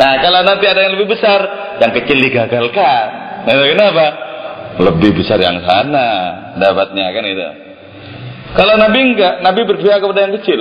nah, 0.00 0.12
kalau 0.20 0.40
nanti 0.44 0.64
ada 0.68 0.80
yang 0.84 1.00
lebih 1.00 1.16
besar, 1.16 1.40
yang 1.80 1.92
kecil 1.96 2.20
digagalkan. 2.20 3.04
Nah, 3.48 3.54
kenapa? 3.56 4.06
Lebih 4.80 5.12
besar 5.20 5.36
yang 5.36 5.60
sana 5.68 6.08
dapatnya 6.56 7.12
kan 7.12 7.24
itu. 7.28 7.48
Kalau 8.56 8.76
Nabi 8.80 8.98
enggak, 9.12 9.44
Nabi 9.44 9.60
berpihak 9.68 10.00
kepada 10.00 10.20
yang 10.28 10.34
kecil. 10.40 10.60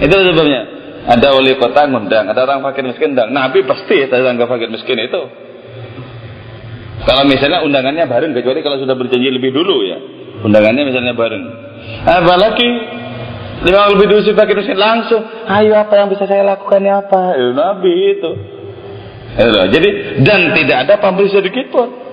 Itu 0.00 0.12
sebabnya. 0.12 0.62
Ada 1.04 1.36
wali 1.36 1.52
kota 1.60 1.84
ngundang, 1.84 2.32
ada 2.32 2.48
orang 2.48 2.64
fakir 2.64 2.80
miskin 2.84 3.12
undang. 3.12 3.28
Nabi 3.28 3.60
pasti 3.68 4.08
tetangga 4.08 4.48
fakir 4.48 4.72
miskin 4.72 4.96
itu. 5.04 5.20
Kalau 7.04 7.28
misalnya 7.28 7.60
undangannya 7.60 8.08
bareng, 8.08 8.32
kecuali 8.32 8.64
kalau 8.64 8.80
sudah 8.80 8.96
berjanji 8.96 9.28
lebih 9.28 9.52
dulu 9.52 9.84
ya. 9.84 10.00
Undangannya 10.48 10.88
misalnya 10.88 11.12
bareng. 11.12 11.44
Apalagi 12.08 12.68
lima 13.68 13.92
lebih 13.92 14.06
dulu 14.08 14.20
si 14.24 14.32
fakir 14.32 14.56
miskin 14.56 14.80
langsung, 14.80 15.20
ayo 15.44 15.76
apa 15.76 15.92
yang 15.96 16.08
bisa 16.08 16.24
saya 16.24 16.40
lakukan 16.44 16.80
ya 16.80 17.04
apa? 17.04 17.36
Ya, 17.36 17.48
Nabi 17.52 17.92
itu. 18.16 18.30
Jadi 19.76 19.88
dan 20.24 20.56
tidak 20.56 20.76
ada 20.88 20.94
pamrih 21.00 21.28
sedikit 21.28 21.68
pun. 21.68 22.03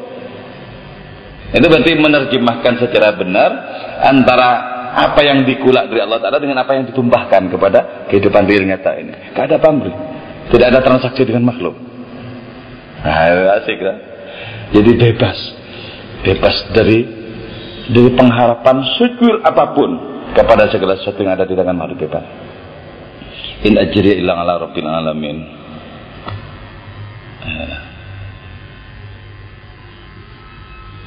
Itu 1.52 1.68
berarti 1.68 1.92
menerjemahkan 2.00 2.74
secara 2.80 3.12
benar 3.20 3.50
antara 4.00 4.50
apa 4.92 5.20
yang 5.24 5.44
dikulak 5.44 5.88
dari 5.88 6.04
Allah 6.04 6.20
Ta'ala 6.20 6.40
dengan 6.40 6.64
apa 6.64 6.76
yang 6.76 6.88
ditumpahkan 6.88 7.52
kepada 7.52 8.08
kehidupan 8.08 8.44
real 8.48 8.64
nyata 8.68 8.92
ini. 9.00 9.12
Tidak 9.32 9.44
ada 9.52 9.58
pamrih. 9.60 9.96
Tidak 10.52 10.68
ada 10.68 10.80
transaksi 10.84 11.24
dengan 11.24 11.48
makhluk. 11.48 11.76
Nah, 13.04 13.60
asik 13.64 13.80
kan? 13.80 13.98
Jadi 14.76 14.92
bebas. 14.96 15.38
Bebas 16.22 16.56
dari 16.72 17.00
dari 17.92 18.10
pengharapan 18.16 18.78
sekuil 18.96 19.44
apa 19.44 19.76
pun 19.76 19.90
kepada 20.32 20.72
segala 20.72 20.96
sesuatu 20.96 21.20
yang 21.20 21.36
ada 21.36 21.44
di 21.44 21.56
tangan 21.56 21.76
makhluk 21.76 22.08
bebas. 22.08 22.24
In 23.68 23.76
ajri 23.76 24.24
ilang 24.24 24.40
ala 24.40 24.60
rabbil 24.60 24.88
alamin. 24.88 25.38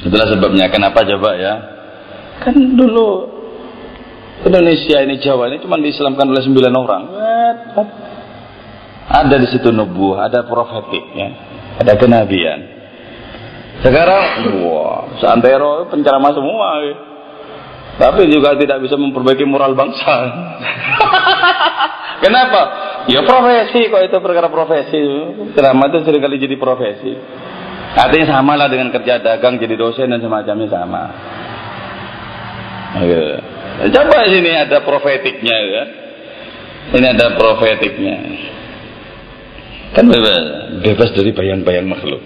Itulah 0.04 0.26
sebabnya 0.28 0.68
kenapa 0.68 1.00
coba 1.02 1.30
ya? 1.40 1.54
Kan 2.44 2.76
dulu 2.76 3.34
Indonesia 4.44 5.00
ini 5.00 5.16
Jawa 5.22 5.48
ini 5.48 5.64
cuma 5.64 5.80
diislamkan 5.80 6.28
oleh 6.28 6.42
sembilan 6.44 6.74
orang. 6.76 7.02
Ada 9.04 9.36
di 9.40 9.48
situ 9.48 9.72
nubuah, 9.72 10.28
ada 10.28 10.44
profetik 10.44 11.04
ya, 11.16 11.28
ada 11.80 11.92
kenabian. 11.96 12.60
Sekarang, 13.84 14.24
wah, 14.64 15.20
seantero 15.20 15.88
penceramah 15.92 16.32
semua. 16.32 16.68
Ya. 16.84 16.94
Tapi 17.94 18.26
juga 18.26 18.56
tidak 18.58 18.82
bisa 18.82 18.98
memperbaiki 18.98 19.44
moral 19.46 19.76
bangsa. 19.76 20.14
Kenapa? 22.24 22.60
Ya 23.06 23.20
profesi 23.22 23.92
kok 23.92 24.02
itu 24.02 24.16
perkara 24.18 24.48
profesi. 24.48 25.02
Ceramah 25.52 25.92
itu 25.92 25.98
sering 26.02 26.22
kali 26.24 26.40
jadi 26.40 26.56
profesi. 26.56 27.12
Artinya 27.94 28.26
sama 28.26 28.58
lah 28.58 28.66
dengan 28.66 28.90
kerja 28.90 29.22
dagang 29.22 29.62
jadi 29.62 29.78
dosen 29.78 30.10
dan 30.10 30.18
semacamnya 30.18 30.66
sama. 30.66 31.02
Okay. 32.98 33.38
Coba 33.90 34.26
sini 34.26 34.50
ada 34.54 34.82
profetiknya 34.82 35.56
ya. 35.62 35.84
Ini 36.94 37.06
ada 37.14 37.38
profetiknya. 37.38 38.16
Kan 39.94 40.10
bebas, 40.10 40.42
bebas 40.82 41.10
dari 41.14 41.30
bayang-bayang 41.30 41.86
makhluk. 41.86 42.22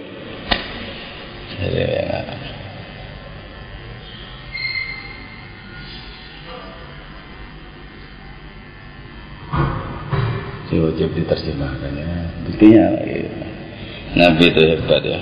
Ya. 1.61 2.37
Wajib 10.99 11.15
diterjemahkan 11.15 11.91
ya. 11.95 12.11
Buktinya 12.43 12.83
lagi. 12.99 13.23
Nabi 14.19 14.43
itu 14.51 14.61
hebat 14.67 15.01
ya. 15.07 15.19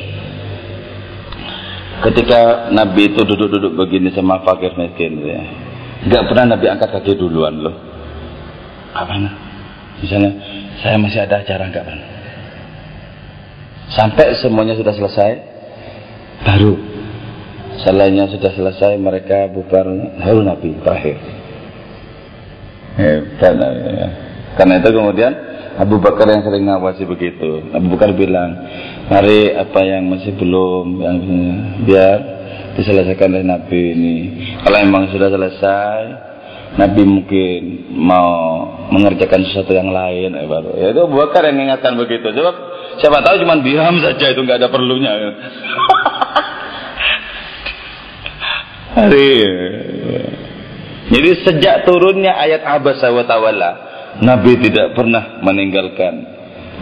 Ketika 1.98 2.70
Nabi 2.70 3.10
itu 3.10 3.26
duduk-duduk 3.26 3.74
begini 3.74 4.14
sama 4.14 4.46
fakir 4.46 4.78
miskin 4.78 5.18
ya 5.26 5.42
Gak 6.06 6.30
pernah 6.30 6.54
Nabi 6.54 6.70
angkat 6.70 6.94
kaki 6.94 7.18
duluan 7.18 7.58
loh. 7.58 7.74
Kapan? 8.94 9.28
Misalnya, 9.98 10.32
saya 10.78 10.96
masih 11.02 11.26
ada 11.26 11.42
acara 11.42 11.74
nggak 11.74 11.86
pernah. 11.86 12.10
Sampai 13.98 14.38
semuanya 14.38 14.78
sudah 14.78 14.94
selesai, 14.94 15.32
baru 16.46 16.78
selainnya 17.82 18.30
sudah 18.30 18.52
selesai 18.54 18.94
mereka 19.02 19.50
bubar 19.50 19.90
baru 20.22 20.46
Nabi 20.46 20.78
terakhir. 20.86 21.18
Hebat 22.98 23.54
Nabi 23.58 23.80
ya. 23.90 24.10
Karena 24.54 24.74
itu 24.82 24.90
kemudian 24.94 25.32
Abu 25.78 26.02
Bakar 26.02 26.26
yang 26.26 26.42
sering 26.42 26.66
ngawasi 26.66 27.06
begitu. 27.06 27.70
Abu 27.70 27.94
Bakar 27.94 28.10
bilang, 28.18 28.50
mari 29.14 29.54
apa 29.54 29.86
yang 29.86 30.10
masih 30.10 30.34
belum, 30.34 30.86
yang 30.98 31.18
biar 31.86 32.18
diselesaikan 32.74 33.30
oleh 33.30 33.46
Nabi 33.46 33.82
ini. 33.94 34.16
Kalau 34.66 34.78
memang 34.82 35.14
sudah 35.14 35.30
selesai, 35.30 36.02
Nabi 36.82 37.02
mungkin 37.06 37.62
mau 37.94 38.30
mengerjakan 38.90 39.46
sesuatu 39.46 39.74
yang 39.74 39.94
lain, 39.94 40.34
eh, 40.34 40.50
baru. 40.50 40.78
Ya 40.82 40.98
itu 40.98 41.02
Abu 41.06 41.16
Bakar 41.22 41.46
yang 41.46 41.62
mengingatkan 41.62 41.94
begitu. 41.94 42.26
Sebab 42.26 42.56
siapa 42.98 43.22
tahu 43.22 43.42
cuma 43.46 43.62
diam 43.62 44.02
saja 44.02 44.34
itu 44.34 44.42
nggak 44.42 44.58
ada 44.62 44.70
perlunya. 44.74 45.14
Hari. 48.98 49.30
Jadi 51.08 51.30
sejak 51.48 51.88
turunnya 51.88 52.36
ayat 52.36 52.68
Abasa 52.68 53.14
wa 53.14 53.24
Tawalla, 53.24 53.87
Nabi 54.18 54.58
tidak 54.62 54.98
pernah 54.98 55.42
meninggalkan 55.46 56.14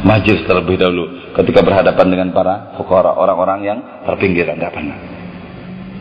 majlis 0.04 0.44
terlebih 0.48 0.80
dahulu 0.80 1.36
ketika 1.36 1.64
berhadapan 1.64 2.08
dengan 2.08 2.28
para 2.32 2.76
fukara, 2.80 3.16
orang-orang 3.16 3.60
yang 3.64 3.80
terpinggiran, 4.08 4.56
tidak 4.56 4.74
pernah. 4.76 4.98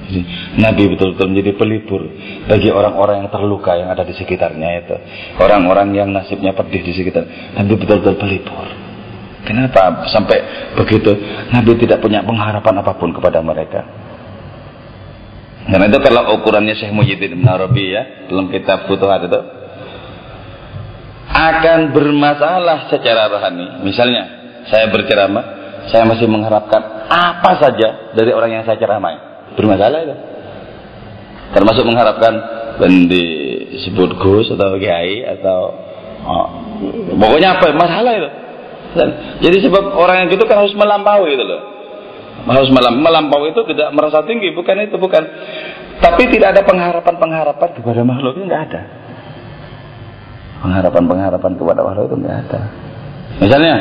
Jadi, 0.04 0.20
Nabi 0.60 0.82
betul-betul 0.92 1.26
menjadi 1.32 1.52
pelipur 1.56 2.02
bagi 2.44 2.68
orang-orang 2.68 3.24
yang 3.24 3.30
terluka 3.32 3.72
yang 3.72 3.88
ada 3.88 4.04
di 4.04 4.12
sekitarnya 4.12 4.68
itu. 4.84 4.96
Orang-orang 5.40 5.96
yang 5.96 6.12
nasibnya 6.12 6.52
pedih 6.52 6.84
di 6.84 6.92
sekitar. 6.92 7.24
Nabi 7.56 7.72
betul-betul 7.80 8.20
pelipur. 8.20 8.68
Kenapa 9.44 10.08
sampai 10.08 10.72
begitu 10.76 11.12
Nabi 11.52 11.76
tidak 11.76 12.00
punya 12.00 12.24
pengharapan 12.24 12.80
apa 12.80 12.92
pun 12.96 13.12
kepada 13.12 13.40
mereka. 13.44 13.84
Karena 15.64 15.88
itu 15.88 15.98
kalau 16.04 16.36
ukurannya 16.40 16.76
Syekh 16.76 16.92
Muhyiddin 16.92 17.40
Arabi 17.48 17.96
ya 17.96 18.28
dalam 18.28 18.52
kitab 18.52 18.84
Futuhat 18.84 19.24
itu 19.24 19.63
akan 21.28 21.92
bermasalah 21.94 22.92
secara 22.92 23.30
rohani. 23.30 23.82
Misalnya 23.84 24.22
saya 24.68 24.88
berceramah, 24.92 25.44
saya 25.88 26.04
masih 26.04 26.28
mengharapkan 26.28 27.08
apa 27.08 27.60
saja 27.60 28.12
dari 28.12 28.30
orang 28.32 28.60
yang 28.60 28.64
saya 28.64 28.76
ceramai. 28.80 29.16
Bermasalah 29.56 29.98
itu. 30.04 30.16
Termasuk 31.54 31.84
mengharapkan 31.86 32.32
dan 32.82 32.92
disebut 33.06 34.18
Gus 34.18 34.50
atau 34.50 34.74
Kiai 34.80 35.22
atau 35.22 35.58
oh, 36.26 36.46
pokoknya 37.14 37.60
apa 37.60 37.70
masalah 37.76 38.12
itu. 38.16 38.30
Jadi 39.42 39.56
sebab 39.66 39.94
orang 39.98 40.24
yang 40.24 40.28
gitu 40.34 40.46
kan 40.46 40.62
harus 40.62 40.74
melampaui 40.74 41.34
itu 41.34 41.42
loh 41.42 41.74
harus 42.44 42.68
melam 42.68 43.00
melampaui 43.00 43.56
itu 43.56 43.62
tidak 43.72 43.88
merasa 43.96 44.20
tinggi 44.28 44.52
bukan 44.52 44.84
itu 44.84 45.00
bukan 45.00 45.22
tapi 46.04 46.28
tidak 46.28 46.52
ada 46.58 46.62
pengharapan-pengharapan 46.68 47.68
kepada 47.72 48.00
makhluk 48.04 48.36
itu 48.36 48.44
nggak 48.44 48.62
ada 48.68 48.82
pengharapan-pengharapan 50.64 51.52
kepada 51.60 51.80
makhluk 51.84 52.08
itu 52.08 52.16
nggak 52.24 52.36
ada 52.48 52.60
misalnya 53.44 53.74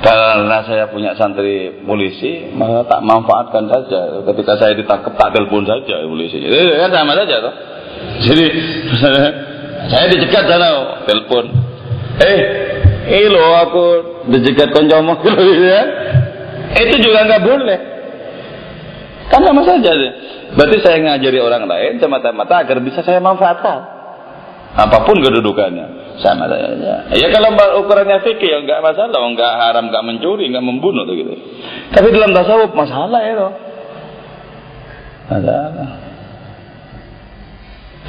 karena 0.00 0.58
saya 0.64 0.88
punya 0.88 1.12
santri 1.18 1.82
polisi 1.84 2.54
maka 2.54 2.86
tak 2.88 3.00
manfaatkan 3.04 3.68
saja 3.68 4.24
ketika 4.32 4.52
saya 4.56 4.72
ditangkap 4.78 5.12
tak 5.18 5.34
telepon 5.34 5.66
saja 5.66 6.06
polisi 6.06 6.38
itu 6.38 6.54
kan 6.78 6.90
sama 6.94 7.12
saja 7.18 7.34
toh 7.42 7.54
jadi 8.22 8.46
saya 9.90 10.06
dicegat 10.08 10.44
sana 10.46 10.68
telepon 11.04 11.52
eh 12.22 12.38
ini 13.10 13.26
loh 13.28 13.50
aku 13.60 13.84
dicegat 14.30 14.70
koncomo 14.72 15.18
gitu 15.26 15.66
ya 15.66 15.82
itu 16.70 16.94
juga 17.02 17.26
nggak 17.26 17.42
boleh. 17.42 17.78
Kan 19.30 19.42
sama 19.42 19.62
saja 19.66 19.90
deh. 19.90 20.12
Berarti 20.54 20.76
saya 20.82 20.96
ngajari 21.02 21.38
orang 21.38 21.66
lain 21.66 22.02
semata-mata 22.02 22.62
agar 22.62 22.78
bisa 22.82 23.02
saya 23.02 23.22
manfaatkan. 23.22 23.99
Apa 24.76 25.02
pun 25.02 25.18
kedudukannya. 25.18 26.18
Sama 26.20 26.46
saja. 26.46 27.10
Ya 27.16 27.28
kalau 27.32 27.56
ukurannya 27.80 28.20
fikih 28.20 28.48
ya 28.48 28.58
nggak 28.62 28.80
masalah, 28.84 29.18
nggak 29.32 29.52
haram, 29.56 29.88
nggak 29.88 30.04
mencuri, 30.04 30.52
nggak 30.52 30.64
membunuh 30.64 31.08
tuh 31.08 31.16
gitu. 31.16 31.32
Tapi 31.96 32.12
dalam 32.12 32.36
tasawuf 32.36 32.70
masalah 32.76 33.20
ya 33.24 33.34
loh. 33.34 33.52
Masalah. 35.32 35.90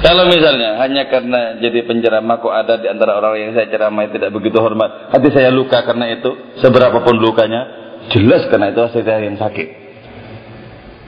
Kalau 0.02 0.24
misalnya 0.26 0.82
hanya 0.82 1.06
karena 1.06 1.62
jadi 1.62 1.86
penceramah 1.86 2.42
kok 2.42 2.50
ada 2.50 2.74
di 2.80 2.90
antara 2.90 3.22
orang 3.22 3.38
yang 3.38 3.52
saya 3.54 3.70
ceramai 3.70 4.10
tidak 4.10 4.34
begitu 4.34 4.58
hormat, 4.58 5.14
hati 5.14 5.30
saya 5.30 5.54
luka 5.54 5.78
karena 5.86 6.10
itu, 6.10 6.58
seberapa 6.58 7.06
pun 7.06 7.22
lukanya, 7.22 7.82
Jelas 8.10 8.50
karena 8.50 8.74
itu 8.74 8.82
saya 8.90 9.22
yang 9.22 9.38
sakit. 9.38 9.81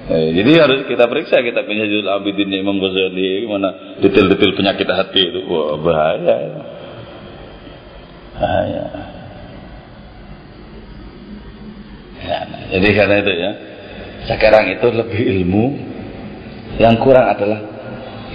Eh, 0.05 0.37
jadi 0.37 0.69
harus 0.69 0.85
kita 0.85 1.09
periksa 1.09 1.41
kita 1.41 1.65
punya 1.65 1.89
judul 1.89 2.13
Abidin 2.13 2.53
Imam 2.53 2.77
Ghazali 2.77 3.49
mana 3.49 3.97
detail-detail 4.05 4.53
penyakit 4.53 4.85
hati 4.85 5.23
itu. 5.33 5.41
Wah, 5.49 5.81
bahaya. 5.81 6.37
Bahaya. 8.37 8.85
Ya, 12.21 12.41
jadi 12.77 12.89
karena 13.01 13.17
itu 13.25 13.33
ya. 13.33 13.51
Sekarang 14.29 14.65
itu 14.77 14.87
lebih 14.93 15.21
ilmu 15.25 15.65
yang 16.81 17.01
kurang 17.01 17.29
adalah 17.29 17.61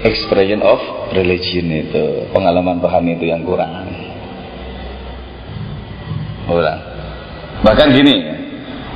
expression 0.01 0.65
of 0.65 0.81
religion 1.13 1.69
itu, 1.69 2.29
pengalaman 2.33 2.81
rohani 2.81 3.13
itu 3.17 3.29
yang 3.29 3.45
kurang. 3.45 3.89
Kurang. 6.49 6.79
Bahkan 7.61 7.87
gini, 7.93 8.38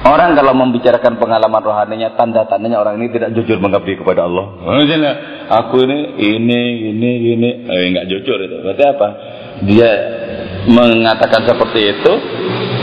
Orang 0.04 0.36
kalau 0.36 0.52
membicarakan 0.52 1.16
pengalaman 1.16 1.64
rohaninya, 1.64 2.12
tanda-tandanya 2.20 2.76
orang 2.76 3.00
ini 3.00 3.08
tidak 3.16 3.32
jujur 3.40 3.56
mengabdi 3.64 3.96
kepada 3.96 4.28
Allah. 4.28 4.52
Misalnya, 4.84 5.14
aku 5.48 5.80
ini, 5.88 6.20
ini, 6.20 6.92
ini, 6.92 7.12
ini, 7.32 7.50
eh, 7.64 7.88
nggak 7.96 8.12
jujur 8.12 8.36
itu. 8.44 8.56
Berarti 8.68 8.84
apa? 8.84 9.08
Dia 9.64 9.92
mengatakan 10.68 11.48
seperti 11.48 11.96
itu, 11.96 12.12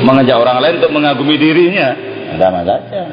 mengajak 0.00 0.36
orang 0.40 0.64
lain 0.64 0.80
untuk 0.80 0.96
mengagumi 0.96 1.36
dirinya. 1.36 1.92
Sama 2.40 2.64
saja. 2.64 3.04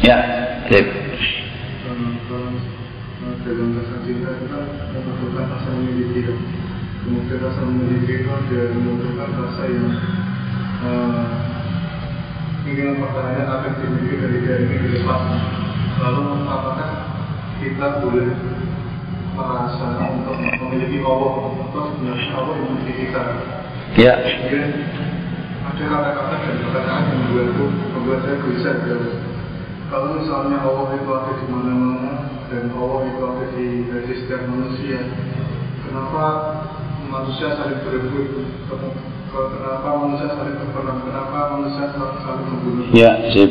ya, 0.00 0.16
sip 0.72 0.86
dalam 3.40 3.72
rasa 3.72 3.96
cinta 4.04 4.30
kita 4.36 4.58
membutuhkan 4.92 5.46
rasa 5.48 5.68
memiliki 5.72 6.28
dan 6.28 6.38
kemudian 7.00 7.40
rasa 7.40 7.60
memiliki 7.64 8.12
itu 8.20 8.32
dia 8.52 8.62
membutuhkan 8.76 9.28
rasa 9.32 9.62
yang 9.64 9.88
uh, 10.84 11.24
ingin 12.68 12.86
mempertahankan 12.96 13.46
apa 13.48 13.64
yang 13.64 13.76
dimiliki 13.80 14.16
dari 14.20 14.38
dia 14.44 14.54
ini 14.60 14.76
dilepas. 14.84 15.22
Lalu 16.00 16.22
apakah 16.48 16.90
kita 17.60 17.86
boleh 18.04 18.28
merasa 19.36 19.88
untuk 20.12 20.36
memiliki 20.36 20.98
Allah 21.00 21.32
atau 21.64 21.82
sebenarnya 21.92 22.32
Allah 22.36 22.54
yang 22.60 22.66
memiliki 22.76 22.94
kita? 23.08 23.22
Ya. 23.96 24.14
Kemudian 24.20 24.68
ada 25.64 25.82
kata-kata 25.84 26.34
dan 26.44 26.56
perkataan 26.60 27.02
yang 27.08 27.18
membuatku 27.24 27.64
membuat 27.96 28.20
saya 28.24 28.36
gelisah 28.44 28.76
kalau 29.90 30.22
misalnya 30.22 30.62
Allah 30.62 30.86
itu 30.94 31.10
ada 31.10 31.32
di 31.34 31.46
mana-mana 31.50 32.39
dan 32.50 32.66
Allah 32.74 33.00
itu 33.06 33.22
ada 33.22 33.46
di, 33.54 33.68
di 33.86 34.14
setiap 34.18 34.42
manusia, 34.50 34.98
kenapa 35.86 36.24
manusia 37.06 37.54
saling 37.54 37.78
berebut? 37.86 38.26
Kenapa 39.30 39.88
manusia 39.94 40.34
saling 40.34 40.58
berperang? 40.58 40.98
Kenapa 41.06 41.38
manusia 41.54 41.84
saling 41.94 42.46
membunuh? 42.50 42.86
Ya, 42.90 43.30
sip. 43.30 43.50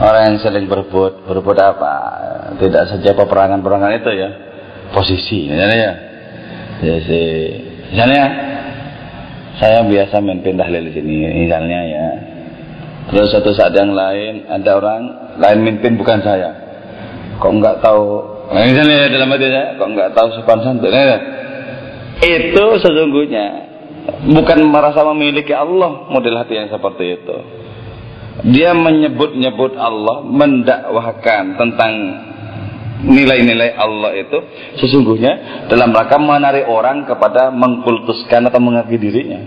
Orang 0.00 0.22
yang 0.26 0.36
saling 0.40 0.66
berebut, 0.66 1.22
berebut 1.28 1.56
apa? 1.60 1.94
Tidak 2.56 2.84
saja 2.88 3.10
peperangan-peperangan 3.12 3.92
itu 3.92 4.10
ya, 4.16 4.30
posisi, 4.96 5.52
misalnya 5.52 5.76
ya. 5.76 5.92
Ya 6.82 6.96
sih, 7.06 7.30
misalnya 7.92 8.24
saya 9.60 9.86
biasa 9.86 10.18
main 10.18 10.42
pindah 10.42 10.66
di 10.66 10.90
sini, 10.90 11.46
misalnya 11.46 11.80
ya 11.86 12.06
Terus 13.04 13.36
satu 13.36 13.52
saat 13.52 13.76
yang 13.76 13.92
lain 13.92 14.48
ada 14.48 14.80
orang 14.80 15.02
lain 15.36 15.60
mimpin 15.60 16.00
bukan 16.00 16.24
saya. 16.24 16.63
Kok 17.38 17.52
enggak 17.60 17.82
tahu? 17.82 18.06
Nah, 18.54 18.62
misalnya 18.62 19.08
dalam 19.10 19.28
hati 19.34 19.46
saya, 19.50 19.66
kok 19.80 19.88
enggak 19.88 20.10
tahu 20.14 20.26
sopan 20.36 20.58
santun? 20.62 20.90
Nah, 20.92 21.20
itu 22.22 22.64
sesungguhnya 22.80 23.46
bukan 24.30 24.58
merasa 24.68 25.02
memiliki 25.12 25.52
Allah 25.52 26.08
model 26.08 26.38
hati 26.40 26.54
yang 26.56 26.68
seperti 26.70 27.20
itu. 27.20 27.36
Dia 28.44 28.74
menyebut-nyebut 28.74 29.78
Allah, 29.78 30.20
mendakwahkan 30.26 31.54
tentang 31.56 31.92
nilai-nilai 33.04 33.76
Allah 33.76 34.16
itu 34.16 34.38
sesungguhnya 34.80 35.66
dalam 35.68 35.92
rangka 35.92 36.16
menarik 36.16 36.64
orang 36.64 37.04
kepada 37.04 37.52
mengkultuskan 37.52 38.48
atau 38.48 38.60
mengakui 38.62 38.96
dirinya. 38.96 39.40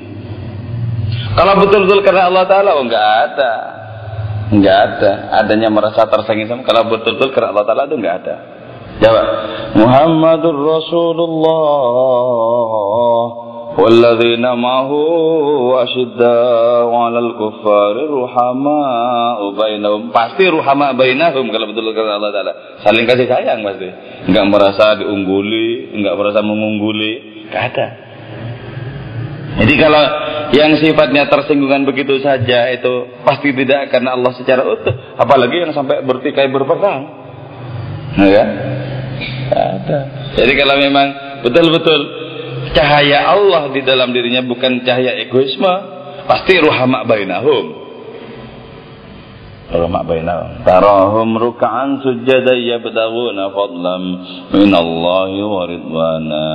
Kalau 1.37 1.53
betul-betul 1.61 2.01
karena 2.01 2.29
Allah 2.29 2.45
Ta'ala, 2.49 2.69
oh 2.77 2.83
enggak 2.85 3.05
ada. 3.29 3.53
Enggak 4.52 4.76
ada. 4.76 5.12
Adanya 5.40 5.72
merasa 5.72 6.04
tersengit 6.08 6.48
sama. 6.48 6.62
Kalau 6.68 6.92
betul-betul 6.92 7.32
karena 7.32 7.56
Allah 7.56 7.64
Ta'ala 7.64 7.88
itu 7.88 7.96
enggak 7.96 8.16
ada. 8.24 8.34
Jawab. 9.00 9.26
Muhammadur 9.80 10.58
Rasulullah. 10.60 11.82
والذين 13.72 14.44
معه 14.44 14.90
أشداء 15.82 16.88
على 16.92 17.18
الكفار 17.18 17.96
رحماء 18.22 19.38
بينهم 19.56 20.00
pasti 20.12 20.44
ruhama 20.44 20.92
bainahum 20.92 21.48
kalau 21.48 21.72
betul 21.72 21.88
kata 21.96 22.20
Allah 22.20 22.32
Taala 22.36 22.52
saling 22.84 23.08
kasih 23.08 23.24
sayang 23.24 23.64
pasti 23.64 23.88
nggak 24.28 24.44
merasa 24.52 25.00
diungguli 25.00 25.96
nggak 26.04 26.14
merasa 26.20 26.44
mengungguli 26.44 27.12
nggak 27.48 27.62
ada 27.72 27.86
jadi 29.57 29.73
kalau 29.81 30.03
yang 30.53 30.77
sifatnya 30.77 31.25
tersinggungan 31.27 31.83
begitu 31.83 32.21
saja 32.21 32.69
itu 32.71 33.09
pasti 33.25 33.51
tidak 33.51 33.89
karena 33.89 34.13
Allah 34.13 34.31
secara 34.37 34.61
utuh. 34.63 34.93
Apalagi 35.17 35.65
yang 35.65 35.73
sampai 35.73 36.05
bertikai 36.05 36.47
berperang 36.53 37.09
ya? 38.21 38.45
Ada. 39.49 39.99
Jadi 40.37 40.53
kalau 40.57 40.75
memang 40.77 41.07
betul-betul 41.41 41.99
cahaya 42.77 43.33
Allah 43.33 43.73
di 43.73 43.81
dalam 43.81 44.13
dirinya 44.13 44.45
bukan 44.45 44.85
cahaya 44.85 45.17
egoisme, 45.25 45.73
pasti 46.29 46.61
ruhama 46.61 47.05
bainahum. 47.09 47.86
Ruhama 49.67 49.99
bainahum. 50.07 50.63
Tarahum 50.63 51.35
ruk'an 51.35 51.99
sujada 51.99 52.55
yabtaguna 52.55 53.51
fadlam 53.51 54.03
min 54.55 54.71
Allah 54.71 55.31
wa 55.43 55.63
ridwana. 55.67 56.47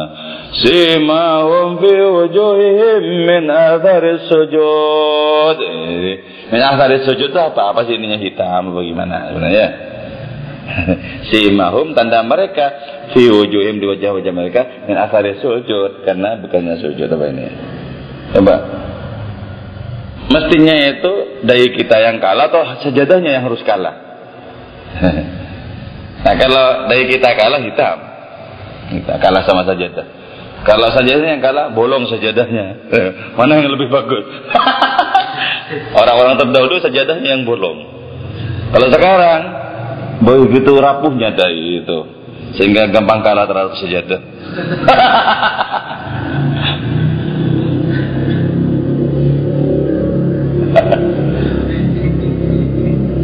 Simahum 0.65 1.77
fi 1.77 1.93
wujuhihim 1.93 3.03
min 3.29 3.45
athari 3.53 4.17
sujud. 4.33 5.57
Eh, 5.61 6.17
min 6.49 6.61
athari 6.65 7.05
sujud 7.05 7.29
itu 7.29 7.41
apa? 7.41 7.77
Apa 7.77 7.85
sih 7.85 8.01
ininya 8.01 8.17
hitam 8.17 8.73
bagaimana 8.73 9.29
sebenarnya? 9.29 9.67
Simahum 11.31 11.93
tanda 11.93 12.25
mereka 12.25 12.93
fi 13.13 13.29
wujuhim 13.29 13.77
di 13.79 13.87
wajah-wajah 13.87 14.33
mereka 14.33 14.63
min 14.89 14.97
asari 14.97 15.39
sujud 15.39 16.07
karena 16.07 16.41
bukannya 16.41 16.81
sujud 16.81 17.09
apa 17.11 17.25
ini 17.29 17.47
coba 18.33 18.55
mestinya 20.31 20.75
itu 20.77 21.13
dari 21.43 21.73
kita 21.75 21.97
yang 21.99 22.23
kalah 22.23 22.53
atau 22.53 22.63
sejadahnya 22.87 23.41
yang 23.41 23.45
harus 23.49 23.63
kalah? 23.65 23.97
Nah 26.23 26.35
kalau 26.39 26.87
dari 26.87 27.11
kita 27.11 27.35
kalah 27.35 27.59
hitam. 27.59 27.99
Kita 28.95 29.19
kalah 29.19 29.43
sama 29.43 29.67
sajadah. 29.67 30.07
Kalau 30.63 30.95
sajadahnya 30.95 31.39
yang 31.39 31.43
kalah 31.43 31.75
bolong 31.75 32.07
sajadahnya. 32.07 32.95
Mana 33.39 33.59
yang 33.59 33.75
lebih 33.75 33.91
bagus? 33.91 34.23
Orang-orang 36.01 36.39
terdahulu 36.39 36.79
sajadahnya 36.79 37.29
yang 37.35 37.43
bolong. 37.43 37.91
Kalau 38.71 38.89
sekarang 38.95 39.41
begitu 40.23 40.79
rapuhnya 40.79 41.35
dari 41.35 41.83
itu 41.83 41.99
sehingga 42.55 42.87
gampang 42.95 43.27
kalah 43.27 43.51
terhadap 43.51 43.75
sejadah. 43.81 44.21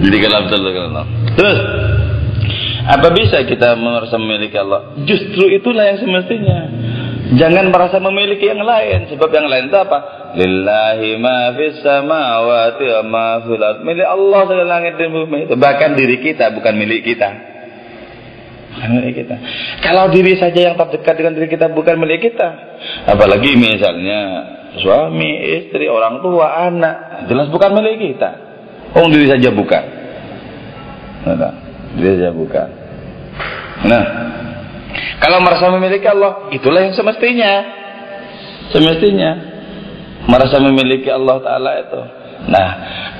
Jadi 0.09 0.17
kalau 0.25 0.49
Allah. 0.49 1.05
Terus 1.37 1.59
apa 2.89 3.09
bisa 3.13 3.45
kita 3.45 3.77
merasa 3.77 4.17
memiliki 4.17 4.57
Allah? 4.57 4.97
Justru 5.05 5.53
itulah 5.53 5.85
yang 5.85 6.01
semestinya. 6.01 6.59
Jangan 7.37 7.69
merasa 7.69 8.01
memiliki 8.01 8.49
yang 8.49 8.65
lain 8.65 9.13
sebab 9.13 9.29
yang 9.29 9.53
lain 9.53 9.69
itu 9.69 9.77
apa? 9.77 10.33
Lillahi 10.33 11.21
ma 11.21 11.53
fis 11.61 11.85
samawati 11.85 12.85
wa 12.89 13.03
ma 13.05 13.29
fil 13.45 13.61
Milik 13.85 14.09
Allah 14.09 14.41
segala 14.49 14.65
langit 14.65 14.97
dan 14.97 15.13
bumi 15.13 15.45
itu 15.45 15.55
bahkan 15.61 15.93
diri 15.93 16.25
kita 16.25 16.49
bukan 16.57 16.73
milik 16.81 17.05
kita 17.05 17.29
bukan 18.79 18.89
milik 18.95 19.27
kita. 19.27 19.37
Kalau 19.83 20.07
diri 20.15 20.39
saja 20.39 20.71
yang 20.71 20.79
terdekat 20.79 21.19
dengan 21.19 21.35
diri 21.35 21.51
kita 21.51 21.67
bukan 21.75 21.99
milik 21.99 22.31
kita, 22.31 22.49
apalagi 23.11 23.59
misalnya 23.59 24.21
suami, 24.79 25.59
istri, 25.59 25.91
orang 25.91 26.23
tua, 26.23 26.71
anak, 26.71 27.27
jelas 27.27 27.51
bukan 27.51 27.75
milik 27.75 28.15
kita. 28.15 28.31
Oh, 28.95 29.11
diri 29.11 29.27
saja 29.27 29.51
bukan. 29.51 29.98
Nah, 31.27 31.55
diri 31.99 32.15
saja 32.21 32.31
bukan. 32.31 32.69
Nah, 33.89 34.03
kalau 35.19 35.39
merasa 35.43 35.71
memiliki 35.71 36.07
Allah, 36.07 36.51
itulah 36.55 36.81
yang 36.83 36.95
semestinya. 36.95 37.53
Semestinya 38.71 39.31
merasa 40.29 40.61
memiliki 40.61 41.09
Allah 41.09 41.37
Taala 41.41 41.71
itu. 41.81 42.01
Nah, 42.49 42.69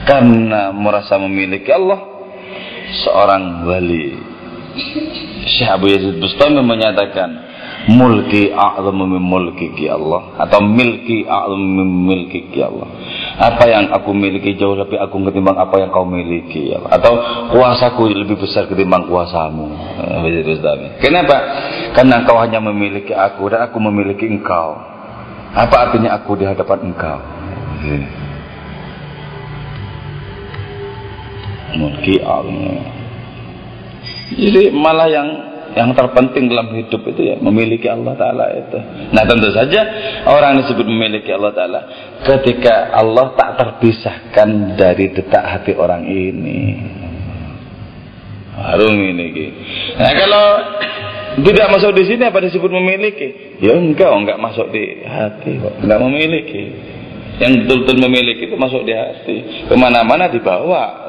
karena 0.07 0.71
merasa 0.71 1.19
memiliki 1.19 1.73
Allah, 1.73 1.99
seorang 3.05 3.67
wali 3.67 4.15
Syekh 5.59 5.71
Abu 5.75 5.91
Yazid 5.91 6.23
Bustami 6.23 6.63
menyatakan 6.63 7.49
mulki 7.89 8.53
a'zamu 8.53 9.09
min 9.09 9.23
mulki 9.25 9.89
Allah 9.89 10.39
atau 10.39 10.61
milki 10.63 11.25
a'zamu 11.25 11.67
min 11.83 11.89
milki 12.07 12.47
Allah. 12.61 12.89
Apa 13.39 13.71
yang 13.71 13.95
aku 13.95 14.11
miliki 14.11 14.59
jauh 14.59 14.75
lebih 14.75 14.99
agung 14.99 15.23
ketimbang 15.23 15.55
apa 15.55 15.79
yang 15.79 15.95
kau 15.95 16.03
miliki 16.03 16.75
ya 16.75 16.83
Allah. 16.83 16.91
Atau 16.99 17.13
kuasaku 17.55 18.11
lebih 18.11 18.35
besar 18.43 18.67
ketimbang 18.67 19.07
kuasamu. 19.07 19.71
Yazid 20.27 20.43
Bustami. 20.43 20.99
Kenapa? 20.99 21.37
Karena 21.95 22.27
engkau 22.27 22.35
hanya 22.43 22.59
memiliki 22.59 23.15
aku 23.15 23.47
dan 23.47 23.71
aku 23.71 23.79
memiliki 23.79 24.27
engkau. 24.27 24.75
Apa 25.55 25.89
artinya 25.89 26.19
aku 26.19 26.35
di 26.35 26.45
hadapan 26.45 26.91
engkau? 26.91 27.19
Mulki 31.79 32.19
a'zamu 32.19 32.99
jadi 34.29 34.69
malah 34.77 35.09
yang 35.09 35.29
yang 35.79 35.95
terpenting 35.95 36.51
dalam 36.51 36.75
hidup 36.75 37.07
itu 37.07 37.23
ya 37.23 37.37
memiliki 37.39 37.87
Allah 37.87 38.19
Taala 38.19 38.51
itu. 38.51 38.79
Nah 39.15 39.23
tentu 39.23 39.55
saja 39.55 39.81
orang 40.27 40.59
disebut 40.67 40.83
memiliki 40.83 41.31
Allah 41.31 41.55
Taala 41.55 41.81
ketika 42.27 42.91
Allah 42.91 43.39
tak 43.39 43.51
terpisahkan 43.63 44.75
dari 44.75 45.15
detak 45.15 45.45
hati 45.47 45.79
orang 45.79 46.03
ini. 46.03 46.61
Baru 48.59 48.91
memiliki. 48.91 49.47
Nah 50.03 50.11
kalau 50.19 50.47
tidak 51.47 51.67
masuk 51.71 51.95
di 51.95 52.11
sini 52.11 52.27
apa 52.27 52.43
disebut 52.43 52.75
memiliki? 52.75 53.63
Ya 53.63 53.79
enggak, 53.79 54.11
enggak 54.11 54.43
masuk 54.43 54.75
di 54.75 55.07
hati 55.07 55.63
kok. 55.63 55.79
Enggak 55.79 56.03
memiliki. 56.03 56.63
Yang 57.39 57.71
betul-betul 57.71 57.97
memiliki 58.03 58.51
itu 58.51 58.59
masuk 58.59 58.83
di 58.83 58.99
hati. 58.99 59.37
Ke 59.71 59.75
mana-mana 59.79 60.27
dibawa. 60.27 61.07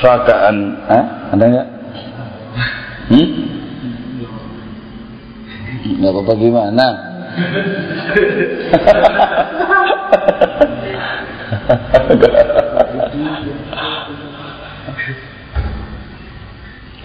Fakaan 0.00 0.56
Hah? 0.86 1.04
ada 1.34 1.44
nggak? 1.44 1.68
Hmm? 3.08 3.28
nggak 5.98 6.12
apa-apa 6.12 6.32
gimana? 6.36 6.86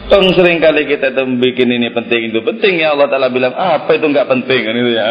Tong 0.03 0.29
sering 0.35 0.59
kali 0.59 0.83
kita 0.85 1.15
itu 1.15 1.23
bikin 1.39 1.69
ini 1.73 1.89
penting 1.95 2.29
itu 2.29 2.39
penting. 2.43 2.83
Ya 2.83 2.93
Allah 2.93 3.07
Taala 3.09 3.31
bilang 3.31 3.55
apa 3.55 3.87
itu 3.97 4.03
nggak 4.03 4.27
penting? 4.29 4.61
Kan 4.67 4.75
itu 4.77 4.91
ya. 4.93 5.07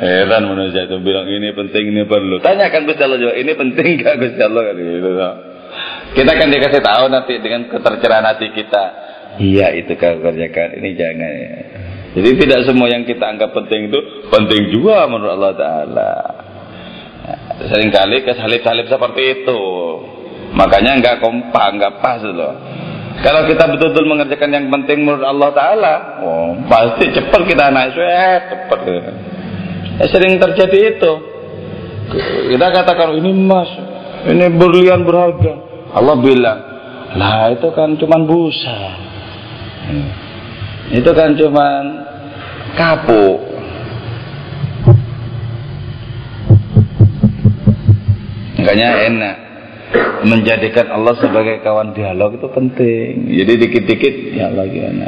Heran 0.00 0.48
manusia 0.48 0.88
itu 0.88 0.96
bilang 1.04 1.28
ini 1.28 1.52
penting 1.52 1.92
ini 1.92 2.08
perlu. 2.08 2.40
Tanyakan 2.40 2.88
Gusti 2.88 3.02
Allah 3.04 3.20
juga 3.20 3.36
ini 3.36 3.52
penting 3.52 4.00
nggak 4.00 4.16
Gusti 4.16 4.40
Allah? 4.40 4.62
Kan 4.72 4.76
gitu 4.80 5.10
kita 6.14 6.32
kan 6.34 6.48
dikasih 6.50 6.82
tahu 6.82 7.04
nanti 7.06 7.38
dengan 7.38 7.70
ketercerahan 7.70 8.26
hati 8.26 8.50
kita. 8.50 8.84
Iya 9.38 9.72
itu 9.78 9.94
kau 9.94 10.18
kerjakan. 10.18 10.68
Ini 10.82 10.90
jangan. 10.98 11.32
Ya. 11.38 11.60
Jadi 12.10 12.30
tidak 12.42 12.60
semua 12.66 12.90
yang 12.90 13.06
kita 13.06 13.22
anggap 13.22 13.54
penting 13.54 13.86
itu 13.86 14.00
penting 14.26 14.74
juga 14.74 15.06
menurut 15.06 15.38
Allah 15.38 15.54
Taala. 15.54 16.12
Seringkali 17.70 18.26
kesalip-salip 18.26 18.90
seperti 18.90 19.22
itu. 19.42 19.60
Makanya 20.50 20.98
nggak 20.98 21.16
kompak, 21.22 21.66
nggak 21.78 21.94
pas 22.02 22.18
loh. 22.26 22.54
Kalau 23.20 23.46
kita 23.46 23.70
betul-betul 23.70 24.08
mengerjakan 24.10 24.50
yang 24.50 24.66
penting 24.72 25.06
menurut 25.06 25.22
Allah 25.22 25.50
Taala, 25.54 25.94
oh, 26.26 26.56
pasti 26.66 27.14
cepat 27.14 27.40
kita 27.46 27.70
naik, 27.70 27.94
cepat. 27.94 28.80
Ya, 30.00 30.04
sering 30.10 30.40
terjadi 30.40 30.98
itu. 30.98 31.12
Kita 32.50 32.66
katakan 32.74 33.14
ini 33.14 33.30
emas, 33.30 33.70
ini 34.26 34.50
berlian 34.50 35.06
berharga. 35.06 35.69
Allah 35.90 36.16
bilang, 36.22 36.58
lah 37.18 37.50
itu 37.50 37.68
kan 37.74 37.98
cuman 37.98 38.20
busa. 38.26 38.78
Itu 40.94 41.10
kan 41.10 41.34
cuman 41.34 41.82
kapuk. 42.78 43.38
Makanya 48.60 48.90
enak 49.10 49.36
menjadikan 50.22 50.94
Allah 50.94 51.18
sebagai 51.18 51.58
kawan 51.66 51.90
dialog 51.90 52.38
itu 52.38 52.46
penting. 52.54 53.26
Jadi 53.26 53.52
dikit-dikit 53.66 54.14
ya 54.36 54.52
Allah 54.52 54.70
gimana. 54.70 55.06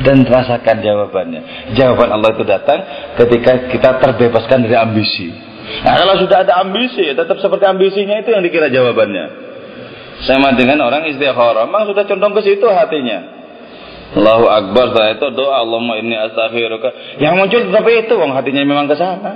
Dan 0.00 0.24
rasakan 0.24 0.80
jawabannya. 0.80 1.40
Jawaban 1.76 2.08
Allah 2.16 2.32
itu 2.32 2.44
datang 2.48 2.80
ketika 3.20 3.68
kita 3.68 4.00
terbebaskan 4.00 4.64
dari 4.64 4.76
ambisi. 4.80 5.28
Nah 5.84 5.94
kalau 6.00 6.16
sudah 6.16 6.48
ada 6.48 6.64
ambisi, 6.64 7.12
tetap 7.12 7.36
seperti 7.38 7.64
ambisinya 7.68 8.18
itu 8.18 8.32
yang 8.32 8.42
dikira 8.42 8.72
jawabannya. 8.72 9.51
Sama 10.22 10.54
dengan 10.54 10.78
orang 10.86 11.10
istikharah, 11.10 11.66
memang 11.66 11.90
sudah 11.90 12.06
condong 12.06 12.34
ke 12.38 12.42
situ 12.46 12.66
hatinya. 12.70 13.42
Allahu 14.12 14.44
Akbar 14.44 14.92
setelah 14.92 15.10
itu 15.16 15.26
doa 15.32 15.56
Allahumma 15.64 15.96
inni 15.98 16.14
astaghfiruka. 16.14 17.18
Yang 17.18 17.34
muncul 17.40 17.60
tapi 17.72 17.90
itu 18.06 18.14
wong 18.14 18.36
hatinya 18.36 18.62
memang 18.62 18.86
ke 18.86 18.94
sana. 18.94 19.32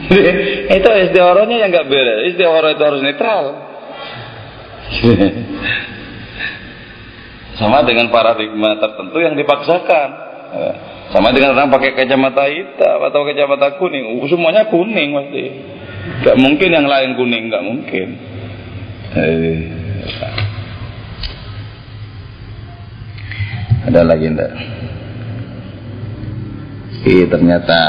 itu 0.76 0.88
istikharahnya 1.08 1.56
yang 1.56 1.72
enggak 1.72 1.88
beres. 1.88 2.30
Istikharah 2.30 2.70
itu 2.76 2.82
harus 2.84 3.00
netral. 3.00 3.44
Sama 7.60 7.84
dengan 7.84 8.08
paradigma 8.12 8.76
tertentu 8.76 9.18
yang 9.20 9.36
dipaksakan. 9.36 10.08
Sama 11.10 11.34
dengan 11.34 11.58
orang 11.58 11.74
pakai 11.74 11.98
kacamata 11.98 12.46
hitam 12.46 13.02
atau 13.02 13.26
kacamata 13.26 13.76
kuning, 13.82 14.22
semuanya 14.30 14.70
kuning 14.70 15.10
pasti. 15.10 15.44
Gak 16.22 16.38
mungkin 16.38 16.70
yang 16.70 16.86
lain 16.86 17.18
kuning, 17.18 17.50
gak 17.50 17.66
mungkin. 17.66 18.29
Eh. 19.10 19.58
Ada 23.90 24.06
lagi 24.06 24.26
enggak? 24.30 24.52
Iya 27.00 27.26
ternyata 27.26 27.80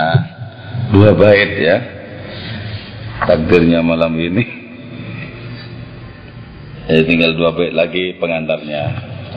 dua 0.90 1.14
bait 1.14 1.52
ya 1.62 1.78
takdirnya 3.30 3.86
malam 3.86 4.18
ini. 4.18 4.44
Jadi 6.90 7.04
tinggal 7.06 7.38
dua 7.38 7.54
bait 7.54 7.70
lagi 7.70 8.18
pengantarnya. 8.18 8.84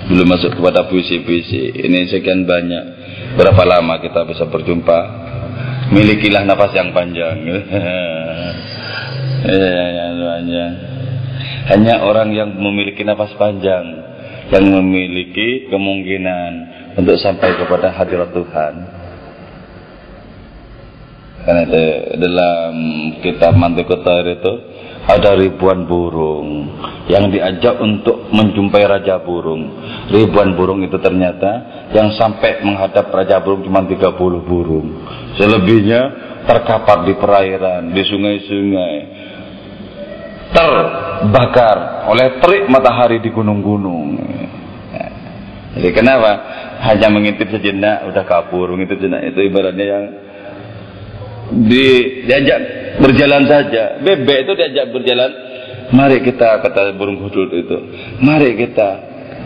Belum 0.08 0.24
masuk 0.24 0.56
kepada 0.56 0.88
puisi-puisi. 0.88 1.84
Ini 1.84 2.08
sekian 2.08 2.48
banyak. 2.48 2.84
Berapa 3.36 3.62
lama 3.64 4.00
kita 4.00 4.24
bisa 4.24 4.48
berjumpa? 4.48 4.98
Milikilah 5.92 6.48
nafas 6.48 6.72
yang 6.72 6.96
panjang. 6.96 7.38
Ya, 9.44 9.60
yang 9.92 10.24
panjang. 10.24 10.93
Hanya 11.64 12.04
orang 12.04 12.36
yang 12.36 12.52
memiliki 12.60 13.00
nafas 13.04 13.32
panjang 13.40 14.14
yang 14.52 14.64
memiliki 14.68 15.72
kemungkinan 15.72 16.50
untuk 17.00 17.16
sampai 17.16 17.56
kepada 17.56 17.90
hadirat 17.96 18.30
Tuhan. 18.36 18.74
Karena 21.44 21.60
itu 21.68 21.84
dalam 22.24 22.72
kitab 23.20 23.52
Mantiqut 23.52 24.00
itu 24.00 24.52
ada 25.04 25.36
ribuan 25.36 25.84
burung 25.84 26.72
yang 27.12 27.28
diajak 27.28 27.76
untuk 27.76 28.32
menjumpai 28.32 28.84
raja 28.88 29.20
burung. 29.20 29.76
Ribuan 30.08 30.56
burung 30.56 30.80
itu 30.80 30.96
ternyata 30.96 31.84
yang 31.92 32.16
sampai 32.16 32.64
menghadap 32.64 33.12
raja 33.12 33.44
burung 33.44 33.60
cuma 33.60 33.84
30 33.84 34.00
burung. 34.48 35.04
Selebihnya 35.36 36.00
terkapar 36.48 37.04
di 37.04 37.12
perairan, 37.20 37.92
di 37.92 38.02
sungai-sungai. 38.08 38.94
Terbakar 40.54 42.06
oleh 42.06 42.38
terik 42.38 42.70
matahari 42.70 43.18
di 43.18 43.34
gunung-gunung. 43.34 44.22
Jadi 45.74 45.90
kenapa? 45.90 46.30
Hanya 46.86 47.10
mengintip 47.10 47.50
sejenak 47.50 48.06
udah 48.06 48.22
kabur, 48.22 48.70
mengintip 48.70 49.02
sejenak 49.02 49.34
itu 49.34 49.40
ibaratnya 49.42 49.86
yang 49.86 50.04
di, 51.66 51.86
diajak 52.30 52.60
berjalan 53.02 53.42
saja. 53.50 53.98
Bebek 53.98 54.46
itu 54.46 54.52
diajak 54.54 54.94
berjalan. 54.94 55.30
Mari 55.90 56.22
kita 56.22 56.62
kata 56.62 56.94
burung 56.94 57.20
hudud 57.20 57.50
itu. 57.52 57.76
Mari 58.22 58.54
kita 58.56 58.88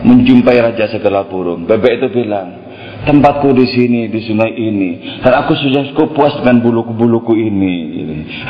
menjumpai 0.05 0.57
raja 0.61 0.85
segala 0.87 1.25
burung. 1.25 1.65
Bebek 1.65 1.99
itu 1.99 2.07
bilang, 2.13 2.58
tempatku 3.07 3.55
di 3.55 3.65
sini 3.71 4.11
di 4.11 4.19
sungai 4.27 4.51
ini 4.51 5.21
dan 5.23 5.33
aku 5.43 5.55
sudah 5.55 5.87
cukup 5.93 6.15
puas 6.15 6.33
dengan 6.41 6.59
buluku-buluku 6.59 7.35
ini. 7.35 7.75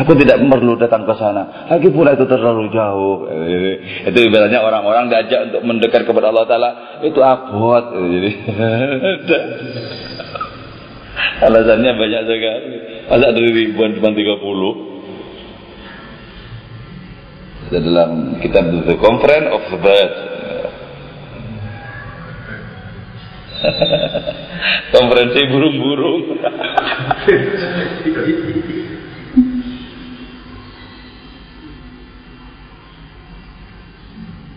Aku 0.02 0.18
tidak 0.18 0.42
perlu 0.42 0.78
datang 0.80 1.06
ke 1.06 1.14
sana. 1.18 1.70
Lagi 1.70 1.90
pula 1.94 2.18
itu 2.18 2.26
terlalu 2.26 2.70
jauh. 2.74 3.30
Itu 4.10 4.18
ibaratnya 4.18 4.62
orang-orang 4.66 5.10
diajak 5.10 5.54
untuk 5.54 5.62
mendekat 5.66 6.02
kepada 6.06 6.34
Allah 6.34 6.46
Taala 6.50 6.70
itu 7.06 7.20
abot. 7.22 7.86
Alasannya 11.40 11.92
banyak 11.96 12.22
sekali. 12.28 12.76
Masa 13.10 13.32
dari 13.32 13.50
ribuan 13.50 13.96
cuma 13.96 14.12
30? 14.12 14.90
Dalam 17.70 18.42
kitab 18.42 18.66
The 18.86 18.96
Conference 18.98 19.48
of 19.54 19.62
the 19.72 19.78
Bird. 19.78 20.12
Konferensi 24.96 25.40
burung-burung. 25.52 26.22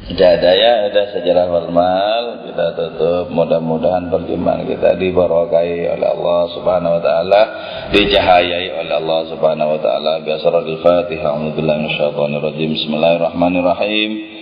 Tidak 0.02 0.28
ada 0.28 0.50
ya, 0.52 0.72
ada 0.92 1.02
sejarah 1.14 1.46
formal 1.48 2.22
kita 2.44 2.66
tutup. 2.76 3.32
Mudah-mudahan 3.32 4.12
perjumpaan 4.12 4.68
kita 4.68 4.98
diberkahi 5.00 5.88
oleh 5.88 6.08
Allah 6.12 6.42
Subhanahu 6.52 7.00
wa 7.00 7.02
taala, 7.02 7.42
dicahayai 7.96 8.76
oleh 8.76 8.94
Allah 8.98 9.20
Subhanahu 9.32 9.72
wa 9.72 9.80
taala. 9.80 10.20
Biasarul 10.20 10.84
Fatihah. 10.84 11.32
A'udzubillahi 11.32 11.78
minasyaitonir 11.86 12.44
rajim. 12.44 12.68
Bismillahirrahmanirrahim. 12.76 14.41